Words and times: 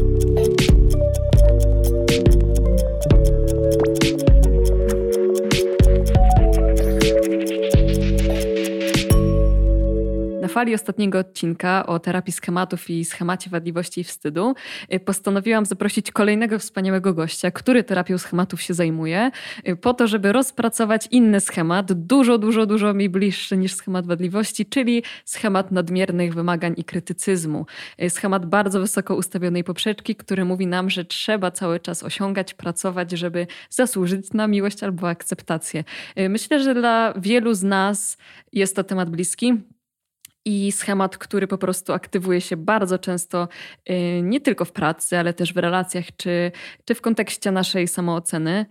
thank 0.00 0.24
you 0.24 0.29
fali 10.50 10.74
ostatniego 10.74 11.18
odcinka 11.18 11.86
o 11.86 11.98
terapii 11.98 12.32
schematów 12.32 12.90
i 12.90 13.04
schemacie 13.04 13.50
wadliwości 13.50 14.00
i 14.00 14.04
wstydu 14.04 14.54
y, 14.94 15.00
postanowiłam 15.00 15.66
zaprosić 15.66 16.10
kolejnego 16.12 16.58
wspaniałego 16.58 17.14
gościa, 17.14 17.50
który 17.50 17.84
terapią 17.84 18.18
schematów 18.18 18.62
się 18.62 18.74
zajmuje, 18.74 19.30
y, 19.68 19.76
po 19.76 19.94
to, 19.94 20.06
żeby 20.06 20.32
rozpracować 20.32 21.08
inny 21.10 21.40
schemat, 21.40 21.92
dużo, 21.92 22.38
dużo, 22.38 22.66
dużo 22.66 22.94
mi 22.94 23.08
bliższy 23.08 23.56
niż 23.56 23.74
schemat 23.74 24.06
wadliwości, 24.06 24.66
czyli 24.66 25.02
schemat 25.24 25.72
nadmiernych 25.72 26.34
wymagań 26.34 26.74
i 26.76 26.84
krytycyzmu. 26.84 27.66
Y, 28.02 28.10
schemat 28.10 28.46
bardzo 28.46 28.80
wysoko 28.80 29.16
ustawionej 29.16 29.64
poprzeczki, 29.64 30.16
który 30.16 30.44
mówi 30.44 30.66
nam, 30.66 30.90
że 30.90 31.04
trzeba 31.04 31.50
cały 31.50 31.80
czas 31.80 32.02
osiągać, 32.02 32.54
pracować, 32.54 33.10
żeby 33.10 33.46
zasłużyć 33.70 34.32
na 34.32 34.46
miłość 34.46 34.82
albo 34.82 35.08
akceptację. 35.08 35.84
Myślę, 36.28 36.62
że 36.62 36.74
dla 36.74 37.14
wielu 37.16 37.54
z 37.54 37.62
nas 37.62 38.18
jest 38.52 38.76
to 38.76 38.84
temat 38.84 39.10
bliski 39.10 39.60
i 40.44 40.72
schemat, 40.72 41.18
który 41.18 41.46
po 41.46 41.58
prostu 41.58 41.92
aktywuje 41.92 42.40
się 42.40 42.56
bardzo 42.56 42.98
często 42.98 43.48
y, 43.90 44.20
nie 44.22 44.40
tylko 44.40 44.64
w 44.64 44.72
pracy, 44.72 45.18
ale 45.18 45.34
też 45.34 45.52
w 45.54 45.56
relacjach 45.56 46.04
czy, 46.16 46.52
czy 46.84 46.94
w 46.94 47.00
kontekście 47.00 47.50
naszej 47.50 47.88
samooceny. 47.88 48.66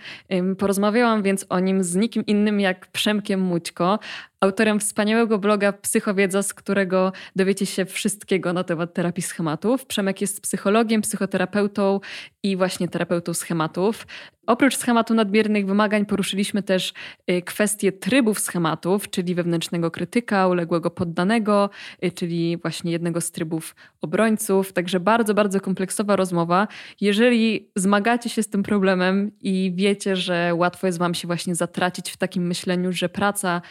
Porozmawiałam 0.58 1.24
więc 1.24 1.46
o 1.50 1.60
nim 1.60 1.84
z 1.84 1.96
nikim 1.96 2.26
innym 2.26 2.60
jak 2.60 2.88
Przemkiem 2.88 3.42
Mućko, 3.42 4.00
autorem 4.42 4.80
wspaniałego 4.80 5.40
bloga 5.40 5.74
Psychowiedza, 5.74 6.44
z 6.44 6.54
którego 6.54 7.12
dowiecie 7.36 7.66
się 7.66 7.86
wszystkiego 7.86 8.54
na 8.54 8.64
temat 8.64 8.94
terapii 8.94 9.24
schematów. 9.24 9.86
Przemek 9.86 10.22
jest 10.22 10.42
psychologiem, 10.42 11.02
psychoterapeutą 11.02 12.00
i 12.44 12.58
właśnie 12.58 12.88
terapeutą 12.88 13.34
schematów. 13.34 14.06
Oprócz 14.48 14.78
schematu 14.78 15.14
nadmiernych 15.14 15.66
wymagań 15.66 16.06
poruszyliśmy 16.06 16.64
też 16.64 16.94
y, 17.32 17.42
kwestię 17.42 17.92
trybów 17.92 18.40
schematów, 18.40 19.10
czyli 19.10 19.36
wewnętrznego 19.36 19.92
krytyka, 19.92 20.48
uległego 20.48 20.92
poddanego, 20.92 21.70
y, 22.04 22.12
czyli 22.12 22.58
właśnie 22.58 22.92
jednego 22.92 23.22
z 23.22 23.32
trybów 23.32 23.76
obrońców. 24.02 24.74
Także 24.74 25.00
bardzo, 25.00 25.34
bardzo 25.34 25.62
kompleksowa 25.62 26.16
rozmowa. 26.16 26.68
Jeżeli 27.02 27.70
zmagacie 27.76 28.30
się 28.30 28.44
z 28.44 28.50
tym 28.50 28.64
problemem 28.64 29.32
i 29.42 29.74
wiecie, 29.76 30.16
że 30.16 30.52
łatwo 30.56 30.88
jest 30.88 31.00
wam 31.00 31.14
się 31.14 31.28
właśnie 31.28 31.56
zatracić 31.56 32.12
w 32.12 32.18
takim 32.18 32.48
myśleniu, 32.48 32.92
że 32.92 33.10
praca 33.10 33.62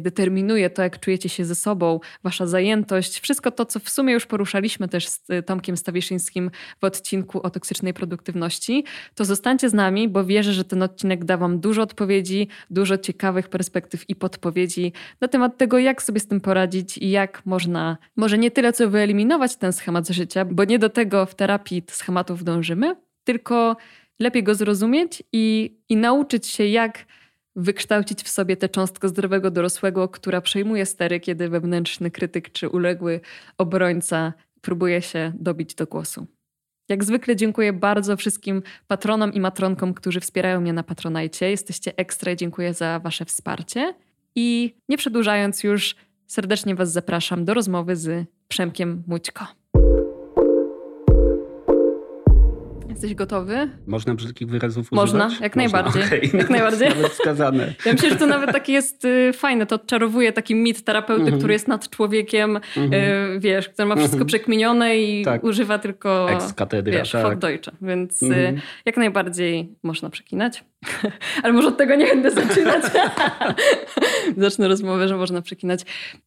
determinuje 0.00 0.70
to, 0.70 0.82
jak 0.82 1.00
czujecie 1.00 1.28
się 1.28 1.44
ze 1.44 1.54
sobą, 1.54 2.00
wasza 2.24 2.46
zajętość, 2.46 3.20
wszystko 3.20 3.50
to, 3.50 3.64
co 3.64 3.80
w 3.80 3.90
sumie 3.90 4.12
już 4.12 4.26
poruszaliśmy 4.26 4.88
też 4.88 5.08
z 5.08 5.30
y, 5.30 5.42
Tomkiem 5.42 5.76
Stawiszyńskim 5.76 6.50
w 6.80 6.84
odcinku 6.84 7.42
o 7.42 7.50
toksycznej 7.50 7.94
produktywności, 7.94 8.84
to 9.14 9.24
zostańcie 9.24 9.68
z 9.68 9.74
nami, 9.74 10.08
bo 10.08 10.24
wierzę, 10.24 10.52
że 10.52 10.64
ten 10.64 10.82
odcinek 10.82 11.24
da 11.24 11.36
wam 11.36 11.60
dużo 11.60 11.82
odpowiedzi, 11.82 12.48
dużo 12.70 12.98
ciekawych 12.98 13.48
perspektyw 13.48 14.10
i 14.10 14.14
podpowiedzi 14.14 14.92
na 15.20 15.28
temat 15.28 15.58
tego, 15.58 15.78
jak 15.78 16.02
sobie 16.02 16.20
z 16.20 16.26
tym 16.26 16.40
poradzić 16.40 16.98
i 16.98 17.10
jak 17.10 17.46
można, 17.46 17.98
może 18.16 18.38
nie 18.38 18.50
tyle 18.50 18.72
co 18.72 18.90
wyeliminować 18.90 19.56
ten 19.56 19.72
schemat 19.72 20.08
życia, 20.08 20.44
bo 20.44 20.64
nie 20.64 20.78
do 20.78 20.88
tego 20.88 21.26
w 21.26 21.34
terapii 21.34 21.82
schematów 21.90 22.44
dążymy, 22.44 22.96
tylko 23.24 23.76
lepiej 24.20 24.42
go 24.42 24.54
zrozumieć 24.54 25.22
i, 25.32 25.76
i 25.88 25.96
nauczyć 25.96 26.46
się, 26.46 26.66
jak 26.66 27.04
wykształcić 27.56 28.22
w 28.22 28.28
sobie 28.28 28.56
tę 28.56 28.68
cząstkę 28.68 29.08
zdrowego 29.08 29.50
dorosłego, 29.50 30.08
która 30.08 30.40
przejmuje 30.40 30.86
stery, 30.86 31.20
kiedy 31.20 31.48
wewnętrzny 31.48 32.10
krytyk 32.10 32.52
czy 32.52 32.68
uległy 32.68 33.20
obrońca 33.58 34.32
próbuje 34.60 35.02
się 35.02 35.32
dobić 35.40 35.74
do 35.74 35.86
głosu. 35.86 36.26
Jak 36.88 37.04
zwykle 37.04 37.36
dziękuję 37.36 37.72
bardzo 37.72 38.16
wszystkim 38.16 38.62
patronom 38.86 39.32
i 39.32 39.40
matronkom, 39.40 39.94
którzy 39.94 40.20
wspierają 40.20 40.60
mnie 40.60 40.72
na 40.72 40.82
Patronajcie. 40.82 41.50
Jesteście 41.50 41.92
ekstra, 41.96 42.34
dziękuję 42.34 42.74
za 42.74 42.98
wasze 42.98 43.24
wsparcie. 43.24 43.94
I 44.34 44.74
nie 44.88 44.98
przedłużając 44.98 45.64
już, 45.64 45.96
serdecznie 46.26 46.74
was 46.74 46.92
zapraszam 46.92 47.44
do 47.44 47.54
rozmowy 47.54 47.96
z 47.96 48.26
Przemkiem 48.48 49.02
Mućko. 49.06 49.46
Jesteś 52.98 53.14
gotowy? 53.14 53.70
Można 53.86 54.14
brzydkich 54.14 54.48
wyrazów 54.48 54.92
używać? 54.92 55.12
Można, 55.12 55.24
jak 55.40 55.56
Można. 55.56 55.82
najbardziej. 55.82 56.04
Okay. 56.04 56.40
Jak 56.40 56.50
najbardziej. 56.58 56.88
Nawet 56.88 57.12
wskazane. 57.12 57.74
Ja 57.86 57.92
myślę, 57.92 58.10
że 58.10 58.16
to 58.16 58.26
nawet 58.26 58.52
takie 58.52 58.72
jest 58.72 59.04
y, 59.04 59.32
fajne. 59.32 59.66
To 59.66 59.74
odczarowuje 59.74 60.32
taki 60.32 60.54
mit 60.54 60.84
terapeuty, 60.84 61.22
mm 61.22 61.34
-hmm. 61.34 61.38
który 61.38 61.52
jest 61.52 61.68
nad 61.68 61.90
człowiekiem, 61.90 62.60
mm 62.76 62.90
-hmm. 62.90 62.94
y, 63.36 63.40
wiesz, 63.40 63.68
który 63.68 63.88
ma 63.88 63.96
wszystko 63.96 64.16
mm 64.16 64.24
-hmm. 64.24 64.28
przekminione 64.28 64.98
i 64.98 65.24
tak. 65.24 65.44
używa 65.44 65.78
tylko 65.78 66.30
Ex 66.30 66.54
wiesz, 66.82 67.10
tak. 67.12 67.38
Deutsche. 67.38 67.72
Więc 67.82 68.22
y, 68.22 68.26
mhm. 68.26 68.60
jak 68.84 68.96
najbardziej 68.96 69.76
można 69.82 70.10
przekinać. 70.10 70.64
Ale 71.42 71.52
może 71.52 71.68
od 71.68 71.76
tego 71.76 71.94
nie 71.94 72.06
będę 72.06 72.30
zaczynać. 72.30 72.84
Zacznę 74.36 74.68
rozmowę, 74.68 75.08
że 75.08 75.16
można 75.16 75.42
przekinać. 75.42 75.80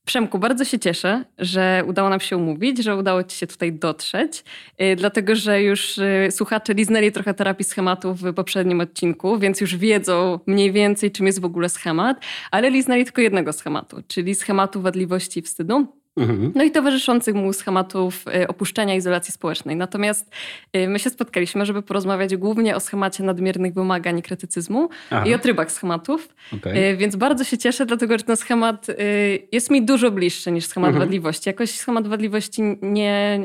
Przemku, 0.06 0.40
bardzo 0.40 0.66
się 0.66 0.80
cieszę, 0.80 1.26
że 1.38 1.84
udało 1.88 2.10
nam 2.10 2.20
się 2.20 2.38
umówić, 2.38 2.84
że 2.84 2.96
udało 2.96 3.24
ci 3.24 3.38
się 3.38 3.48
tutaj 3.48 3.74
dotrzeć, 3.74 4.44
y, 4.82 4.96
dlatego 4.96 5.36
że 5.36 5.64
już 5.64 5.98
y, 5.98 6.28
słuchacze 6.32 6.74
liznęli 6.74 7.12
trochę 7.12 7.34
terapii 7.34 7.66
schematów 7.66 8.22
w 8.22 8.34
poprzednim 8.34 8.82
odcinku, 8.82 9.40
więc 9.40 9.62
już 9.62 9.76
wiedzą 9.76 10.40
mniej 10.48 10.72
więcej, 10.72 11.12
czym 11.12 11.26
jest 11.28 11.42
w 11.42 11.46
ogóle 11.46 11.70
schemat, 11.70 12.18
ale 12.52 12.70
liznęli 12.70 13.06
tylko 13.06 13.22
jednego 13.22 13.54
schematu, 13.54 13.98
czyli 14.08 14.36
schematu 14.36 14.82
wadliwości 14.82 15.40
i 15.40 15.44
wstydu. 15.44 16.01
Mhm. 16.18 16.52
No 16.56 16.64
i 16.64 16.72
towarzyszących 16.72 17.36
mu 17.36 17.54
schematów 17.54 18.26
y, 18.28 18.48
opuszczenia 18.48 18.96
izolacji 18.96 19.34
społecznej. 19.34 19.76
Natomiast 19.76 20.32
y, 20.76 20.88
my 20.88 21.00
się 21.00 21.10
spotkaliśmy, 21.10 21.66
żeby 21.66 21.82
porozmawiać 21.82 22.36
głównie 22.36 22.76
o 22.76 22.80
schemacie 22.80 23.24
nadmiernych 23.24 23.74
wymagań 23.74 24.20
i 24.20 24.22
krytycyzmu 24.22 24.90
Aha. 25.10 25.26
i 25.26 25.34
o 25.34 25.40
trybach 25.40 25.72
schematów. 25.72 26.36
Okay. 26.54 26.98
Więc 26.98 27.16
bardzo 27.16 27.44
się 27.44 27.58
cieszę, 27.58 27.86
dlatego 27.86 28.18
że 28.18 28.24
ten 28.24 28.38
schemat 28.38 28.90
y, 28.90 29.48
jest 29.52 29.72
mi 29.72 29.86
dużo 29.86 30.12
bliższy 30.12 30.52
niż 30.52 30.66
schemat 30.66 30.88
mhm. 30.88 31.06
wadliwości. 31.06 31.50
Jakoś 31.50 31.72
schemat 31.72 32.08
wadliwości 32.08 32.62
nie, 32.82 33.40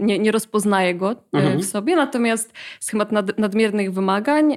nie, 0.00 0.18
nie 0.18 0.32
rozpoznaję 0.32 0.94
go 0.94 1.16
mhm. 1.32 1.60
w 1.60 1.64
sobie, 1.64 1.96
natomiast 1.96 2.52
schemat 2.80 3.12
nad, 3.12 3.38
nadmiernych 3.38 3.92
wymagań 3.92 4.56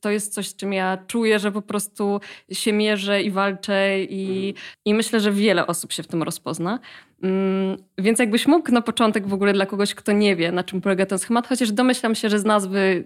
to 0.00 0.10
jest 0.10 0.34
coś, 0.34 0.48
z 0.48 0.56
czym 0.56 0.72
ja 0.72 0.98
czuję, 1.06 1.38
że 1.38 1.52
po 1.52 1.62
prostu 1.62 2.20
się 2.52 2.72
mierzę 2.72 3.22
i 3.22 3.30
walczę 3.30 4.00
i, 4.00 4.54
i 4.84 4.94
myślę, 4.94 5.20
że 5.20 5.32
wiele 5.32 5.66
osób 5.66 5.92
się 5.92 6.02
w 6.02 6.06
tym 6.06 6.22
rozpozna. 6.22 6.78
Mm, 7.22 7.76
więc 7.98 8.18
jakbyś 8.18 8.46
mógł 8.46 8.72
na 8.72 8.82
początek 8.82 9.26
w 9.26 9.32
ogóle 9.32 9.52
dla 9.52 9.66
kogoś, 9.66 9.94
kto 9.94 10.12
nie 10.12 10.36
wie, 10.36 10.52
na 10.52 10.64
czym 10.64 10.80
polega 10.80 11.06
ten 11.06 11.18
schemat, 11.18 11.46
chociaż 11.46 11.72
domyślam 11.72 12.14
się, 12.14 12.28
że 12.28 12.38
z 12.38 12.44
nazwy 12.44 13.04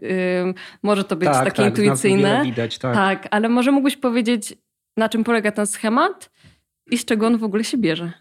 może 0.83 1.05
to 1.05 1.17
być 1.17 1.29
tak, 1.29 1.45
takie 1.45 1.63
tak, 1.63 1.67
intuicyjne. 1.67 2.43
widać, 2.45 2.79
tak. 2.79 2.95
tak, 2.95 3.29
ale 3.31 3.49
może 3.49 3.73
mógłbyś 3.73 3.97
powiedzieć, 3.97 4.55
na 4.97 5.09
czym 5.09 5.25
polega 5.25 5.53
ten 5.53 5.67
schemat 5.67 6.31
i 6.91 6.99
z 6.99 7.05
czego 7.05 7.27
on 7.27 7.39
w 7.39 7.45
ogóle 7.45 7.65
się 7.65 7.79
bierze? 7.79 8.13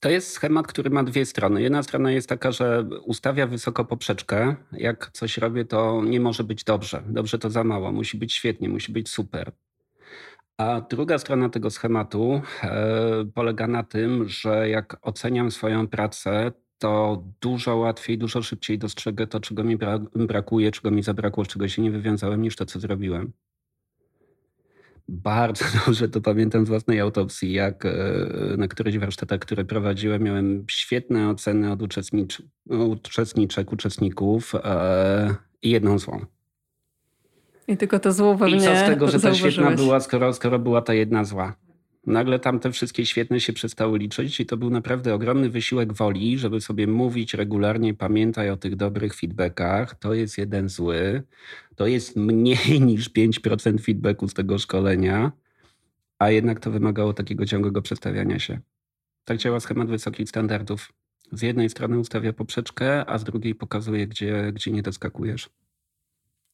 To 0.00 0.10
jest 0.10 0.30
schemat, 0.30 0.66
który 0.66 0.90
ma 0.90 1.04
dwie 1.04 1.26
strony. 1.26 1.62
Jedna 1.62 1.82
strona 1.82 2.12
jest 2.12 2.28
taka, 2.28 2.52
że 2.52 2.84
ustawia 3.04 3.46
wysoko 3.46 3.84
poprzeczkę. 3.84 4.56
Jak 4.72 5.10
coś 5.12 5.38
robię, 5.38 5.64
to 5.64 6.02
nie 6.04 6.20
może 6.20 6.44
być 6.44 6.64
dobrze. 6.64 7.02
Dobrze 7.06 7.38
to 7.38 7.50
za 7.50 7.64
mało. 7.64 7.92
Musi 7.92 8.18
być 8.18 8.34
świetnie, 8.34 8.68
musi 8.68 8.92
być 8.92 9.08
super. 9.08 9.52
A 10.58 10.80
druga 10.80 11.18
strona 11.18 11.48
tego 11.48 11.70
schematu 11.70 12.42
e, 12.62 13.24
polega 13.34 13.66
na 13.66 13.82
tym, 13.82 14.28
że 14.28 14.68
jak 14.68 14.96
oceniam 15.02 15.50
swoją 15.50 15.88
pracę, 15.88 16.52
to 16.78 17.24
dużo 17.40 17.76
łatwiej, 17.76 18.18
dużo 18.18 18.42
szybciej 18.42 18.78
dostrzegę 18.78 19.26
to, 19.26 19.40
czego 19.40 19.64
mi 19.64 19.78
brakuje, 20.14 20.70
czego 20.70 20.90
mi 20.90 21.02
zabrakło, 21.02 21.46
czego 21.46 21.68
się 21.68 21.82
nie 21.82 21.90
wywiązałem, 21.90 22.42
niż 22.42 22.56
to, 22.56 22.66
co 22.66 22.80
zrobiłem. 22.80 23.32
Bardzo 25.08 25.64
dobrze 25.86 26.08
to 26.08 26.20
pamiętam 26.20 26.66
z 26.66 26.68
własnej 26.68 27.00
autopsji, 27.00 27.52
jak 27.52 27.86
e, 27.86 27.92
na 28.56 28.68
któryś 28.68 28.98
warsztatach, 28.98 29.40
które 29.40 29.64
prowadziłem, 29.64 30.22
miałem 30.22 30.64
świetne 30.70 31.28
oceny 31.28 31.72
od 31.72 31.82
uczestniczek, 32.68 33.72
uczestników 33.72 34.54
e, 34.54 35.34
i 35.62 35.70
jedną 35.70 35.98
złą. 35.98 36.35
I 37.68 37.76
tylko 37.76 37.98
to 37.98 38.12
zło 38.12 38.36
we 38.36 38.50
I 38.50 38.60
co 38.60 38.76
z 38.76 38.86
tego, 38.86 39.08
że 39.08 39.20
ta 39.20 39.34
świetna 39.34 39.70
była, 39.70 40.00
skoro, 40.00 40.32
skoro 40.32 40.58
była 40.58 40.82
ta 40.82 40.94
jedna 40.94 41.24
zła? 41.24 41.56
Nagle 42.06 42.38
tam 42.38 42.60
te 42.60 42.72
wszystkie 42.72 43.06
świetne 43.06 43.40
się 43.40 43.52
przestały 43.52 43.98
liczyć 43.98 44.40
i 44.40 44.46
to 44.46 44.56
był 44.56 44.70
naprawdę 44.70 45.14
ogromny 45.14 45.50
wysiłek 45.50 45.92
woli, 45.92 46.38
żeby 46.38 46.60
sobie 46.60 46.86
mówić 46.86 47.34
regularnie, 47.34 47.94
pamiętaj 47.94 48.50
o 48.50 48.56
tych 48.56 48.76
dobrych 48.76 49.14
feedbackach, 49.14 49.94
to 49.94 50.14
jest 50.14 50.38
jeden 50.38 50.68
zły, 50.68 51.22
to 51.76 51.86
jest 51.86 52.16
mniej 52.16 52.80
niż 52.86 53.10
5% 53.10 53.80
feedbacku 53.80 54.28
z 54.28 54.34
tego 54.34 54.58
szkolenia, 54.58 55.32
a 56.18 56.30
jednak 56.30 56.60
to 56.60 56.70
wymagało 56.70 57.12
takiego 57.12 57.46
ciągłego 57.46 57.82
przedstawiania 57.82 58.38
się. 58.38 58.60
Tak 59.24 59.38
działa 59.38 59.60
schemat 59.60 59.88
wysokich 59.88 60.28
standardów. 60.28 60.92
Z 61.32 61.42
jednej 61.42 61.70
strony 61.70 61.98
ustawia 61.98 62.32
poprzeczkę, 62.32 63.10
a 63.10 63.18
z 63.18 63.24
drugiej 63.24 63.54
pokazuje, 63.54 64.06
gdzie, 64.06 64.52
gdzie 64.52 64.70
nie 64.70 64.82
doskakujesz. 64.82 65.50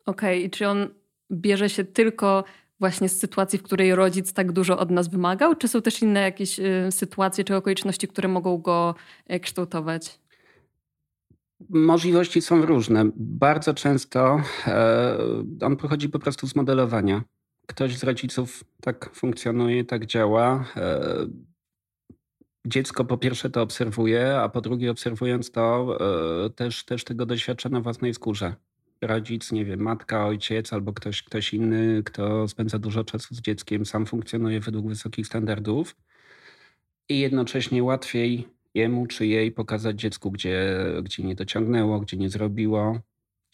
Okej, 0.06 0.38
okay. 0.38 0.46
i 0.46 0.50
czy 0.50 0.68
on 0.68 0.88
bierze 1.32 1.70
się 1.70 1.84
tylko 1.84 2.44
właśnie 2.80 3.08
z 3.08 3.18
sytuacji, 3.18 3.58
w 3.58 3.62
której 3.62 3.94
rodzic 3.94 4.32
tak 4.32 4.52
dużo 4.52 4.78
od 4.78 4.90
nas 4.90 5.08
wymagał? 5.08 5.54
Czy 5.54 5.68
są 5.68 5.82
też 5.82 6.02
inne 6.02 6.20
jakieś 6.20 6.58
y, 6.58 6.88
sytuacje 6.90 7.44
czy 7.44 7.56
okoliczności, 7.56 8.08
które 8.08 8.28
mogą 8.28 8.58
go 8.58 8.94
y, 9.32 9.40
kształtować? 9.40 10.22
Możliwości 11.68 12.42
są 12.42 12.66
różne. 12.66 13.10
Bardzo 13.16 13.74
często 13.74 14.40
e, 14.66 15.18
on 15.60 15.76
pochodzi 15.76 16.08
po 16.08 16.18
prostu 16.18 16.46
z 16.46 16.56
modelowania. 16.56 17.22
Ktoś 17.66 17.98
z 17.98 18.04
rodziców 18.04 18.64
tak 18.80 19.10
funkcjonuje, 19.14 19.84
tak 19.84 20.06
działa. 20.06 20.64
E, 20.76 21.00
dziecko 22.66 23.04
po 23.04 23.18
pierwsze 23.18 23.50
to 23.50 23.62
obserwuje, 23.62 24.36
a 24.36 24.48
po 24.48 24.60
drugie 24.60 24.90
obserwując 24.90 25.50
to 25.50 25.96
e, 26.46 26.50
też, 26.50 26.84
też 26.84 27.04
tego 27.04 27.26
doświadcza 27.26 27.68
na 27.68 27.80
własnej 27.80 28.14
skórze. 28.14 28.54
Rodzic, 29.02 29.52
nie 29.52 29.64
wiem, 29.64 29.80
matka, 29.80 30.26
ojciec 30.26 30.72
albo 30.72 30.92
ktoś, 30.92 31.22
ktoś 31.22 31.54
inny, 31.54 32.02
kto 32.02 32.48
spędza 32.48 32.78
dużo 32.78 33.04
czasu 33.04 33.34
z 33.34 33.40
dzieckiem, 33.40 33.86
sam 33.86 34.06
funkcjonuje 34.06 34.60
według 34.60 34.88
wysokich 34.88 35.26
standardów 35.26 35.96
i 37.08 37.18
jednocześnie 37.20 37.82
łatwiej 37.82 38.48
jemu 38.74 39.06
czy 39.06 39.26
jej 39.26 39.52
pokazać 39.52 40.00
dziecku, 40.00 40.30
gdzie, 40.30 40.76
gdzie 41.02 41.22
nie 41.22 41.34
dociągnęło, 41.34 42.00
gdzie 42.00 42.16
nie 42.16 42.30
zrobiło. 42.30 43.00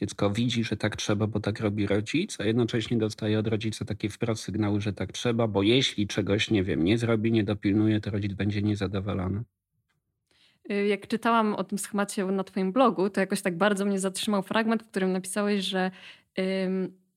Dziecko 0.00 0.30
widzi, 0.30 0.64
że 0.64 0.76
tak 0.76 0.96
trzeba, 0.96 1.26
bo 1.26 1.40
tak 1.40 1.60
robi 1.60 1.86
rodzic, 1.86 2.40
a 2.40 2.44
jednocześnie 2.44 2.98
dostaje 2.98 3.38
od 3.38 3.46
rodzica 3.46 3.84
takie 3.84 4.08
wprost 4.08 4.42
sygnały, 4.44 4.80
że 4.80 4.92
tak 4.92 5.12
trzeba, 5.12 5.48
bo 5.48 5.62
jeśli 5.62 6.06
czegoś, 6.06 6.50
nie 6.50 6.64
wiem, 6.64 6.84
nie 6.84 6.98
zrobi, 6.98 7.32
nie 7.32 7.44
dopilnuje, 7.44 8.00
to 8.00 8.10
rodzic 8.10 8.32
będzie 8.32 8.62
niezadowolony. 8.62 9.44
Y, 10.70 10.86
jak 10.86 11.06
czytałam 11.06 11.54
o 11.54 11.64
tym 11.64 11.78
schemacie 11.78 12.24
na 12.24 12.44
Twoim 12.44 12.72
blogu, 12.72 13.10
to 13.10 13.20
jakoś 13.20 13.42
tak 13.42 13.56
bardzo 13.56 13.84
mnie 13.84 13.98
zatrzymał 13.98 14.42
fragment, 14.42 14.82
w 14.82 14.88
którym 14.88 15.12
napisałeś, 15.12 15.64
że 15.64 15.90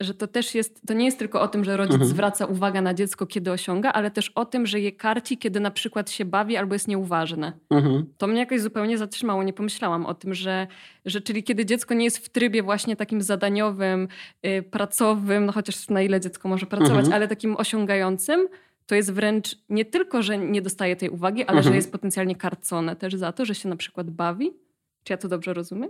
że 0.02 0.14
to 0.14 0.28
też 0.28 0.56
jest, 0.56 0.82
to 0.88 0.94
nie 0.94 1.06
jest 1.06 1.20
tylko 1.20 1.42
o 1.42 1.48
tym, 1.48 1.64
że 1.64 1.78
rodzic 1.78 1.94
mhm. 1.94 2.10
zwraca 2.10 2.46
uwagę 2.46 2.82
na 2.82 2.94
dziecko, 2.94 3.26
kiedy 3.26 3.52
osiąga, 3.52 3.92
ale 3.92 4.12
też 4.12 4.30
o 4.30 4.46
tym, 4.46 4.66
że 4.66 4.80
je 4.80 4.92
karci, 4.92 5.38
kiedy 5.38 5.60
na 5.60 5.72
przykład 5.72 6.12
się 6.12 6.26
bawi 6.26 6.58
albo 6.58 6.76
jest 6.76 6.88
nieuważne. 6.88 7.54
Mhm. 7.70 8.06
To 8.18 8.28
mnie 8.28 8.40
jakoś 8.40 8.62
zupełnie 8.62 8.98
zatrzymało. 8.98 9.44
Nie 9.44 9.54
pomyślałam 9.54 10.06
o 10.06 10.14
tym, 10.14 10.34
że, 10.34 10.68
że 11.06 11.22
czyli 11.22 11.44
kiedy 11.44 11.66
dziecko 11.66 11.94
nie 11.94 12.06
jest 12.06 12.18
w 12.18 12.30
trybie 12.30 12.64
właśnie 12.64 12.96
takim 12.96 13.22
zadaniowym, 13.22 14.08
yy, 14.44 14.64
pracowym, 14.64 15.46
no 15.46 15.52
chociaż 15.52 15.90
na 15.90 16.02
ile 16.02 16.20
dziecko 16.22 16.50
może 16.50 16.66
pracować, 16.66 17.06
mhm. 17.06 17.14
ale 17.14 17.28
takim 17.28 17.56
osiągającym, 17.58 18.48
to 18.92 18.96
jest 18.96 19.14
wręcz 19.14 19.58
nie 19.70 19.86
tylko, 19.86 20.24
że 20.24 20.38
nie 20.38 20.62
dostaje 20.62 20.96
tej 20.96 21.10
uwagi, 21.10 21.44
ale 21.44 21.58
że 21.58 21.68
mhm. 21.68 21.76
jest 21.76 21.92
potencjalnie 21.92 22.36
karcone 22.36 22.96
też 22.96 23.16
za 23.16 23.32
to, 23.32 23.46
że 23.46 23.56
się 23.56 23.70
na 23.70 23.76
przykład 23.76 24.10
bawi. 24.10 24.52
Czy 25.04 25.14
ja 25.14 25.18
to 25.18 25.28
dobrze 25.28 25.54
rozumiem? 25.54 25.90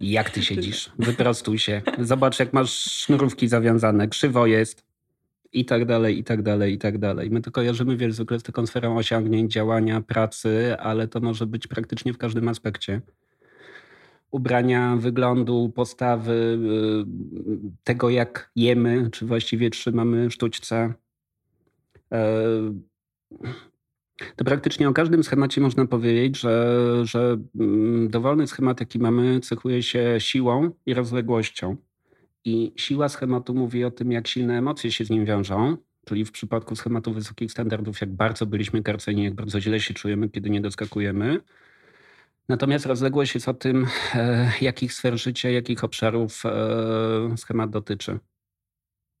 Jak 0.00 0.30
ty 0.30 0.42
siedzisz? 0.42 0.90
Wyprostuj 0.98 1.58
się. 1.58 1.82
Zobacz, 1.98 2.38
jak 2.38 2.52
masz 2.52 2.70
sznurówki 2.70 3.48
zawiązane, 3.48 4.08
krzywo 4.08 4.46
jest 4.46 4.84
i 5.52 5.64
tak 5.64 5.84
dalej, 5.84 6.18
i 6.18 6.24
tak 6.24 6.42
dalej, 6.42 6.74
i 6.74 6.78
tak 6.78 6.98
dalej. 6.98 7.30
My 7.30 7.40
to 7.40 7.50
kojarzymy, 7.50 7.96
wiesz, 7.96 8.14
zwykle 8.14 8.40
z 8.40 8.42
taką 8.42 8.66
sferą 8.66 8.96
osiągnięć, 8.96 9.52
działania, 9.52 10.00
pracy, 10.00 10.76
ale 10.78 11.08
to 11.08 11.20
może 11.20 11.46
być 11.46 11.66
praktycznie 11.66 12.12
w 12.12 12.18
każdym 12.18 12.48
aspekcie. 12.48 13.00
Ubrania, 14.30 14.96
wyglądu, 14.96 15.72
postawy, 15.74 16.32
y, 16.32 17.80
tego 17.84 18.10
jak 18.10 18.50
jemy, 18.56 19.10
czy 19.10 19.26
właściwie 19.26 19.70
trzymamy 19.70 20.30
sztućce. 20.30 20.94
To 24.36 24.44
praktycznie 24.44 24.88
o 24.88 24.92
każdym 24.92 25.24
schemacie 25.24 25.60
można 25.60 25.86
powiedzieć, 25.86 26.40
że, 26.40 26.76
że 27.04 27.36
mm, 27.60 28.08
dowolny 28.08 28.46
schemat, 28.46 28.80
jaki 28.80 28.98
mamy, 28.98 29.40
cechuje 29.40 29.82
się 29.82 30.14
siłą 30.18 30.70
i 30.86 30.94
rozległością. 30.94 31.76
I 32.44 32.72
siła 32.76 33.08
schematu 33.08 33.54
mówi 33.54 33.84
o 33.84 33.90
tym, 33.90 34.12
jak 34.12 34.28
silne 34.28 34.58
emocje 34.58 34.92
się 34.92 35.04
z 35.04 35.10
nim 35.10 35.24
wiążą, 35.24 35.76
czyli 36.04 36.24
w 36.24 36.32
przypadku 36.32 36.76
schematu 36.76 37.12
wysokich 37.12 37.52
standardów, 37.52 38.00
jak 38.00 38.10
bardzo 38.10 38.46
byliśmy 38.46 38.82
karceni, 38.82 39.24
jak 39.24 39.34
bardzo 39.34 39.60
źle 39.60 39.80
się 39.80 39.94
czujemy, 39.94 40.28
kiedy 40.28 40.50
nie 40.50 40.60
doskakujemy. 40.60 41.40
Natomiast 42.48 42.86
rozległość 42.86 43.34
jest 43.34 43.48
o 43.48 43.54
tym, 43.54 43.86
e, 44.14 44.52
jakich 44.60 44.92
sfer 44.92 45.18
życia, 45.18 45.50
jakich 45.50 45.84
obszarów 45.84 46.42
e, 46.46 47.36
schemat 47.36 47.70
dotyczy. 47.70 48.18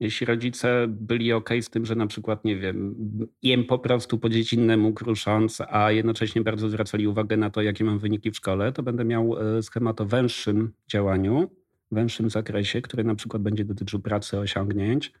Jeśli 0.02 0.26
rodzice 0.26 0.86
byli 0.88 1.32
ok 1.32 1.50
z 1.60 1.70
tym, 1.70 1.86
że 1.86 1.94
na 1.94 2.06
przykład, 2.06 2.44
nie 2.44 2.56
wiem, 2.56 2.94
jem 3.42 3.64
po 3.64 3.78
prostu 3.78 4.18
po 4.18 4.28
dziecinnemu 4.28 4.92
krusząc, 4.92 5.62
a 5.68 5.92
jednocześnie 5.92 6.42
bardzo 6.42 6.68
zwracali 6.68 7.06
uwagę 7.06 7.36
na 7.36 7.50
to, 7.50 7.62
jakie 7.62 7.84
mam 7.84 7.98
wyniki 7.98 8.30
w 8.30 8.36
szkole, 8.36 8.72
to 8.72 8.82
będę 8.82 9.04
miał 9.04 9.36
e, 9.58 9.62
schemat 9.62 10.00
o 10.00 10.04
węższym 10.04 10.72
działaniu, 10.88 11.50
węższym 11.92 12.30
zakresie, 12.30 12.82
który 12.82 13.04
na 13.04 13.14
przykład 13.14 13.42
będzie 13.42 13.64
dotyczył 13.64 14.00
pracy, 14.00 14.38
osiągnięć. 14.38 15.12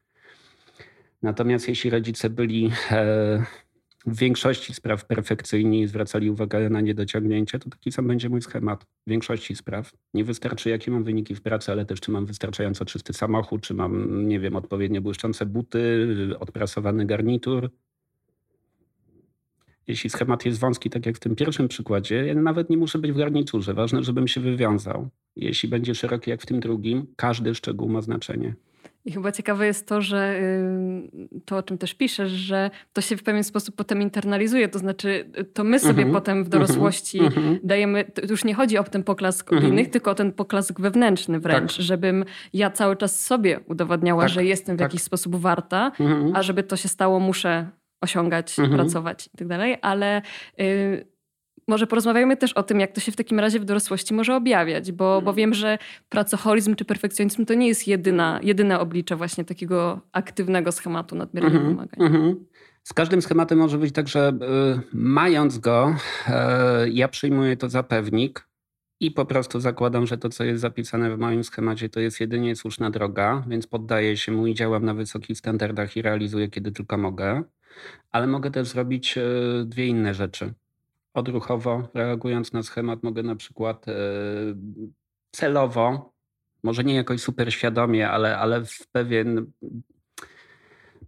Natomiast 1.22 1.68
jeśli 1.68 1.90
rodzice 1.90 2.30
byli 2.30 2.70
e, 2.90 3.44
w 4.06 4.18
większości 4.18 4.74
spraw 4.74 5.04
perfekcyjni 5.04 5.86
zwracali 5.86 6.30
uwagę 6.30 6.70
na 6.70 6.80
niedociągnięcia, 6.80 7.58
to 7.58 7.70
taki 7.70 7.92
sam 7.92 8.06
będzie 8.06 8.28
mój 8.28 8.42
schemat. 8.42 8.84
W 8.84 9.10
większości 9.10 9.56
spraw. 9.56 9.92
Nie 10.14 10.24
wystarczy, 10.24 10.70
jakie 10.70 10.90
mam 10.90 11.04
wyniki 11.04 11.34
w 11.34 11.42
pracy, 11.42 11.72
ale 11.72 11.84
też 11.84 12.00
czy 12.00 12.10
mam 12.10 12.26
wystarczająco 12.26 12.84
czysty 12.84 13.12
samochód, 13.12 13.62
czy 13.62 13.74
mam, 13.74 14.28
nie 14.28 14.40
wiem, 14.40 14.56
odpowiednio 14.56 15.00
błyszczące 15.00 15.46
buty, 15.46 16.08
odprasowany 16.40 17.06
garnitur. 17.06 17.70
Jeśli 19.86 20.10
schemat 20.10 20.44
jest 20.44 20.60
wąski, 20.60 20.90
tak 20.90 21.06
jak 21.06 21.16
w 21.16 21.20
tym 21.20 21.36
pierwszym 21.36 21.68
przykładzie, 21.68 22.26
ja 22.26 22.34
nawet 22.34 22.70
nie 22.70 22.76
muszę 22.76 22.98
być 22.98 23.12
w 23.12 23.16
garniturze. 23.16 23.74
Ważne, 23.74 24.02
żebym 24.02 24.28
się 24.28 24.40
wywiązał. 24.40 25.08
Jeśli 25.36 25.68
będzie 25.68 25.94
szeroki, 25.94 26.30
jak 26.30 26.42
w 26.42 26.46
tym 26.46 26.60
drugim, 26.60 27.06
każdy 27.16 27.54
szczegół 27.54 27.88
ma 27.88 28.00
znaczenie. 28.00 28.54
I 29.04 29.12
chyba 29.12 29.32
ciekawe 29.32 29.66
jest 29.66 29.88
to, 29.88 30.00
że 30.00 30.40
to, 31.44 31.56
o 31.56 31.62
czym 31.62 31.78
też 31.78 31.94
piszesz, 31.94 32.30
że 32.30 32.70
to 32.92 33.00
się 33.00 33.16
w 33.16 33.22
pewien 33.22 33.44
sposób 33.44 33.76
potem 33.76 34.02
internalizuje. 34.02 34.68
To 34.68 34.78
znaczy, 34.78 35.30
to 35.54 35.64
my 35.64 35.78
sobie 35.78 36.06
mm-hmm, 36.06 36.12
potem 36.12 36.44
w 36.44 36.48
dorosłości 36.48 37.20
mm-hmm. 37.20 37.58
dajemy. 37.64 38.04
To 38.04 38.22
już 38.30 38.44
nie 38.44 38.54
chodzi 38.54 38.78
o 38.78 38.84
ten 38.84 39.04
poklask 39.04 39.50
mm-hmm. 39.50 39.68
innych, 39.68 39.90
tylko 39.90 40.10
o 40.10 40.14
ten 40.14 40.32
poklask 40.32 40.80
wewnętrzny 40.80 41.40
wręcz, 41.40 41.76
tak. 41.76 41.84
żebym 41.86 42.24
ja 42.52 42.70
cały 42.70 42.96
czas 42.96 43.24
sobie 43.24 43.60
udowodniała, 43.60 44.22
tak, 44.22 44.32
że 44.32 44.44
jestem 44.44 44.76
w 44.76 44.78
tak. 44.78 44.90
jakiś 44.90 45.02
sposób 45.02 45.36
warta, 45.36 45.92
mhm. 46.00 46.36
a 46.36 46.42
żeby 46.42 46.62
to 46.62 46.76
się 46.76 46.88
stało, 46.88 47.20
muszę 47.20 47.70
osiągać, 48.00 48.58
mhm. 48.58 48.78
pracować 48.78 49.26
i 49.34 49.36
tak 49.38 49.48
dalej. 49.48 49.76
Ale. 49.82 50.22
Y, 50.60 51.12
może 51.68 51.86
porozmawiajmy 51.86 52.36
też 52.36 52.52
o 52.52 52.62
tym, 52.62 52.80
jak 52.80 52.92
to 52.92 53.00
się 53.00 53.12
w 53.12 53.16
takim 53.16 53.40
razie 53.40 53.60
w 53.60 53.64
dorosłości 53.64 54.14
może 54.14 54.36
objawiać, 54.36 54.92
bo, 54.92 55.04
bo 55.04 55.18
mhm. 55.18 55.36
wiem, 55.36 55.54
że 55.54 55.78
pracoholizm 56.08 56.74
czy 56.74 56.84
perfekcjonizm 56.84 57.44
to 57.44 57.54
nie 57.54 57.68
jest 57.68 57.88
jedyna, 57.88 58.40
jedyne 58.42 58.80
oblicze 58.80 59.16
właśnie 59.16 59.44
takiego 59.44 60.00
aktywnego 60.12 60.72
schematu 60.72 61.16
nadmiernego 61.16 61.56
mm 61.56 61.68
-hmm, 61.68 61.74
wymagań. 61.74 62.12
Mm 62.12 62.12
-hmm. 62.12 62.34
Z 62.82 62.92
każdym 62.92 63.22
schematem 63.22 63.58
może 63.58 63.78
być 63.78 63.94
tak, 63.94 64.08
że 64.08 64.28
y, 64.28 64.80
mając 64.92 65.58
go, 65.58 65.96
y, 66.86 66.90
ja 66.90 67.08
przyjmuję 67.08 67.56
to 67.56 67.68
za 67.68 67.82
pewnik 67.82 68.48
i 69.00 69.10
po 69.10 69.26
prostu 69.26 69.60
zakładam, 69.60 70.06
że 70.06 70.18
to, 70.18 70.28
co 70.28 70.44
jest 70.44 70.60
zapisane 70.60 71.16
w 71.16 71.18
moim 71.18 71.44
schemacie, 71.44 71.88
to 71.88 72.00
jest 72.00 72.20
jedynie 72.20 72.56
słuszna 72.56 72.90
droga, 72.90 73.44
więc 73.48 73.66
poddaję 73.66 74.16
się 74.16 74.32
mu 74.32 74.46
i 74.46 74.54
działam 74.54 74.84
na 74.84 74.94
wysokich 74.94 75.38
standardach 75.38 75.96
i 75.96 76.02
realizuję, 76.02 76.48
kiedy 76.48 76.72
tylko 76.72 76.98
mogę. 76.98 77.42
Ale 78.10 78.26
mogę 78.26 78.50
też 78.50 78.68
zrobić 78.68 79.18
y, 79.18 79.64
dwie 79.66 79.86
inne 79.86 80.14
rzeczy 80.14 80.54
odruchowo, 81.14 81.88
reagując 81.94 82.52
na 82.52 82.62
schemat, 82.62 83.02
mogę 83.02 83.22
na 83.22 83.36
przykład 83.36 83.88
e, 83.88 83.94
celowo, 85.32 86.12
może 86.62 86.84
nie 86.84 86.94
jakoś 86.94 87.20
super 87.20 87.52
świadomie, 87.52 88.10
ale, 88.10 88.38
ale 88.38 88.64
w 88.64 88.86
pewien 88.92 89.52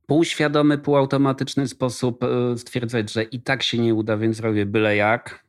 półświadomy, 0.07 0.79
półautomatyczny 0.79 1.69
sposób 1.69 2.25
e, 2.25 2.59
stwierdzać, 2.59 3.13
że 3.13 3.23
i 3.23 3.41
tak 3.41 3.63
się 3.63 3.79
nie 3.79 3.95
uda, 3.95 4.17
więc 4.17 4.41
robię 4.41 4.67
byle 4.67 4.97
jak. 4.97 5.45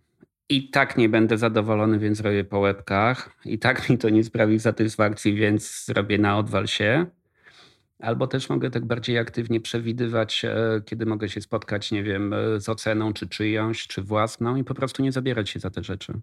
I 0.49 0.69
tak 0.69 0.97
nie 0.97 1.09
będę 1.09 1.37
zadowolony, 1.37 1.99
więc 1.99 2.19
robię 2.19 2.43
po 2.43 2.59
łebkach. 2.59 3.35
I 3.45 3.59
tak 3.59 3.89
mi 3.89 3.97
to 3.97 4.09
nie 4.09 4.23
sprawi 4.23 4.59
satysfakcji, 4.59 5.35
więc 5.35 5.85
zrobię 5.85 6.17
na 6.17 6.37
odwal 6.37 6.67
się. 6.67 7.05
Albo 7.99 8.27
też 8.27 8.49
mogę 8.49 8.69
tak 8.71 8.85
bardziej 8.85 9.17
aktywnie 9.17 9.61
przewidywać, 9.61 10.45
e, 10.45 10.81
kiedy 10.85 11.05
mogę 11.05 11.29
się 11.29 11.41
spotkać, 11.41 11.91
nie 11.91 12.03
wiem, 12.03 12.33
e, 12.33 12.61
z 12.61 12.69
oceną, 12.69 13.13
czy 13.13 13.29
czyjąś, 13.29 13.87
czy 13.87 14.01
własną 14.01 14.55
i 14.55 14.63
po 14.63 14.73
prostu 14.73 15.03
nie 15.03 15.11
zabierać 15.11 15.49
się 15.49 15.59
za 15.59 15.69
te 15.69 15.83
rzeczy. 15.83 16.13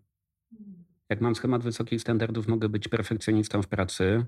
Jak 1.08 1.20
mam 1.20 1.34
schemat 1.34 1.62
wysokich 1.62 2.00
standardów, 2.00 2.48
mogę 2.48 2.68
być 2.68 2.88
perfekcjonistą 2.88 3.62
w 3.62 3.68
pracy 3.68 4.26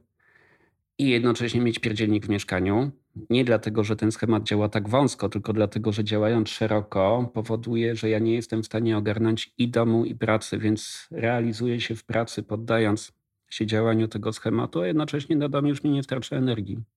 i 0.98 1.08
jednocześnie 1.08 1.60
mieć 1.60 1.78
pierdzielnik 1.78 2.26
w 2.26 2.28
mieszkaniu. 2.28 2.90
Nie 3.30 3.44
dlatego, 3.44 3.84
że 3.84 3.96
ten 3.96 4.12
schemat 4.12 4.42
działa 4.42 4.68
tak 4.68 4.88
wąsko, 4.88 5.28
tylko 5.28 5.52
dlatego, 5.52 5.92
że 5.92 6.04
działając 6.04 6.48
szeroko 6.48 7.30
powoduje, 7.34 7.96
że 7.96 8.08
ja 8.08 8.18
nie 8.18 8.34
jestem 8.34 8.62
w 8.62 8.66
stanie 8.66 8.98
ogarnąć 8.98 9.54
i 9.58 9.68
domu, 9.68 10.04
i 10.04 10.14
pracy, 10.14 10.58
więc 10.58 11.08
realizuję 11.10 11.80
się 11.80 11.94
w 11.94 12.04
pracy, 12.04 12.42
poddając 12.42 13.12
się 13.50 13.66
działaniu 13.66 14.08
tego 14.08 14.32
schematu, 14.32 14.80
a 14.80 14.86
jednocześnie 14.86 15.36
na 15.36 15.48
dom 15.48 15.66
już 15.66 15.84
mi 15.84 15.90
nie 15.90 16.02
starczy 16.02 16.36
energii. 16.36 16.93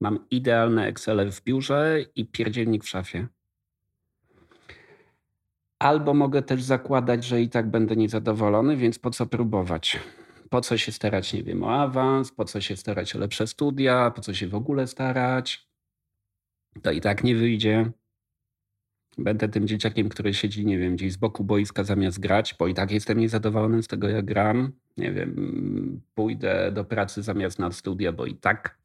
Mam 0.00 0.18
idealne 0.30 0.86
Excel 0.86 1.30
w 1.32 1.42
biurze 1.44 2.04
i 2.16 2.26
pierdzielnik 2.26 2.84
w 2.84 2.88
szafie. 2.88 3.26
Albo 5.78 6.14
mogę 6.14 6.42
też 6.42 6.62
zakładać, 6.62 7.24
że 7.24 7.42
i 7.42 7.48
tak 7.48 7.70
będę 7.70 7.96
niezadowolony, 7.96 8.76
więc 8.76 8.98
po 8.98 9.10
co 9.10 9.26
próbować? 9.26 9.98
Po 10.50 10.60
co 10.60 10.78
się 10.78 10.92
starać, 10.92 11.32
nie 11.32 11.42
wiem, 11.42 11.64
o 11.64 11.82
awans, 11.82 12.32
po 12.32 12.44
co 12.44 12.60
się 12.60 12.76
starać 12.76 13.16
o 13.16 13.18
lepsze 13.18 13.46
studia, 13.46 14.10
po 14.10 14.20
co 14.20 14.34
się 14.34 14.48
w 14.48 14.54
ogóle 14.54 14.86
starać? 14.86 15.68
To 16.82 16.92
i 16.92 17.00
tak 17.00 17.24
nie 17.24 17.36
wyjdzie. 17.36 17.90
Będę 19.18 19.48
tym 19.48 19.68
dzieciakiem, 19.68 20.08
który 20.08 20.34
siedzi, 20.34 20.66
nie 20.66 20.78
wiem, 20.78 20.96
gdzieś 20.96 21.12
z 21.12 21.16
boku 21.16 21.44
boiska 21.44 21.84
zamiast 21.84 22.20
grać, 22.20 22.54
bo 22.58 22.66
i 22.66 22.74
tak 22.74 22.90
jestem 22.90 23.18
niezadowolony 23.18 23.82
z 23.82 23.88
tego, 23.88 24.08
jak 24.08 24.24
gram. 24.24 24.72
Nie 24.96 25.12
wiem, 25.12 26.00
pójdę 26.14 26.72
do 26.72 26.84
pracy 26.84 27.22
zamiast 27.22 27.58
na 27.58 27.72
studia, 27.72 28.12
bo 28.12 28.26
i 28.26 28.34
tak 28.34 28.78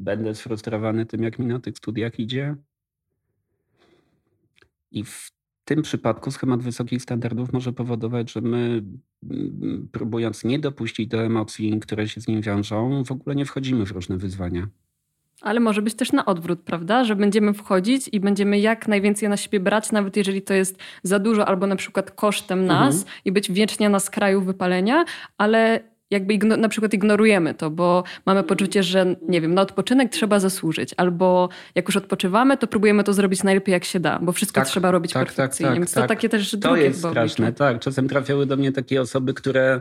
będę 0.00 0.34
sfrustrowany 0.34 1.06
tym, 1.06 1.22
jak 1.22 1.38
mi 1.38 1.46
na 1.46 1.60
tych 1.60 1.76
studiach 1.76 2.20
idzie. 2.20 2.56
I 4.92 5.04
w 5.04 5.30
tym 5.64 5.82
przypadku 5.82 6.30
schemat 6.30 6.62
wysokich 6.62 7.02
standardów 7.02 7.52
może 7.52 7.72
powodować, 7.72 8.32
że 8.32 8.40
my 8.40 8.82
mm, 9.30 9.88
próbując 9.92 10.44
nie 10.44 10.58
dopuścić 10.58 11.08
do 11.08 11.22
emocji, 11.22 11.80
które 11.80 12.08
się 12.08 12.20
z 12.20 12.28
nim 12.28 12.40
wiążą, 12.40 13.04
w 13.04 13.12
ogóle 13.12 13.36
nie 13.36 13.44
wchodzimy 13.44 13.86
w 13.86 13.90
różne 13.90 14.16
wyzwania. 14.16 14.68
Ale 15.40 15.60
może 15.60 15.82
być 15.82 15.94
też 15.94 16.12
na 16.12 16.24
odwrót, 16.24 16.60
prawda? 16.60 17.04
Że 17.04 17.16
będziemy 17.16 17.54
wchodzić 17.54 18.08
i 18.12 18.20
będziemy 18.20 18.58
jak 18.58 18.88
najwięcej 18.88 19.28
na 19.28 19.36
siebie 19.36 19.60
brać, 19.60 19.92
nawet 19.92 20.16
jeżeli 20.16 20.42
to 20.42 20.54
jest 20.54 20.78
za 21.02 21.18
dużo 21.18 21.48
albo 21.48 21.66
na 21.66 21.76
przykład 21.76 22.10
kosztem 22.10 22.66
nas 22.66 22.94
mhm. 22.94 23.20
i 23.24 23.32
być 23.32 23.52
wiecznie 23.52 23.88
na 23.88 24.00
skraju 24.00 24.40
wypalenia, 24.42 25.04
ale 25.38 25.80
jakby 26.10 26.38
na 26.38 26.68
przykład 26.68 26.94
ignorujemy 26.94 27.54
to, 27.54 27.70
bo 27.70 28.04
mamy 28.26 28.42
poczucie, 28.42 28.82
że 28.82 29.16
nie 29.28 29.40
wiem, 29.40 29.54
na 29.54 29.62
odpoczynek 29.62 30.12
trzeba 30.12 30.40
zasłużyć, 30.40 30.94
albo 30.96 31.48
jak 31.74 31.88
już 31.88 31.96
odpoczywamy, 31.96 32.56
to 32.56 32.66
próbujemy 32.66 33.04
to 33.04 33.12
zrobić 33.12 33.42
najlepiej 33.42 33.72
jak 33.72 33.84
się 33.84 34.00
da, 34.00 34.18
bo 34.22 34.32
wszystko 34.32 34.60
tak, 34.60 34.68
trzeba 34.68 34.90
robić 34.90 35.12
tak, 35.12 35.20
tak 35.20 35.36
perfekcyjnie. 35.36 35.70
Tak, 35.70 35.78
Więc 35.78 35.92
to 35.92 36.06
takie 36.06 36.28
też 36.28 36.56
To 36.60 36.76
jest 36.76 36.98
straszne, 36.98 37.52
tak. 37.52 37.80
Czasem 37.80 38.08
trafiały 38.08 38.46
do 38.46 38.56
mnie 38.56 38.72
takie 38.72 39.00
osoby, 39.00 39.34
które 39.34 39.80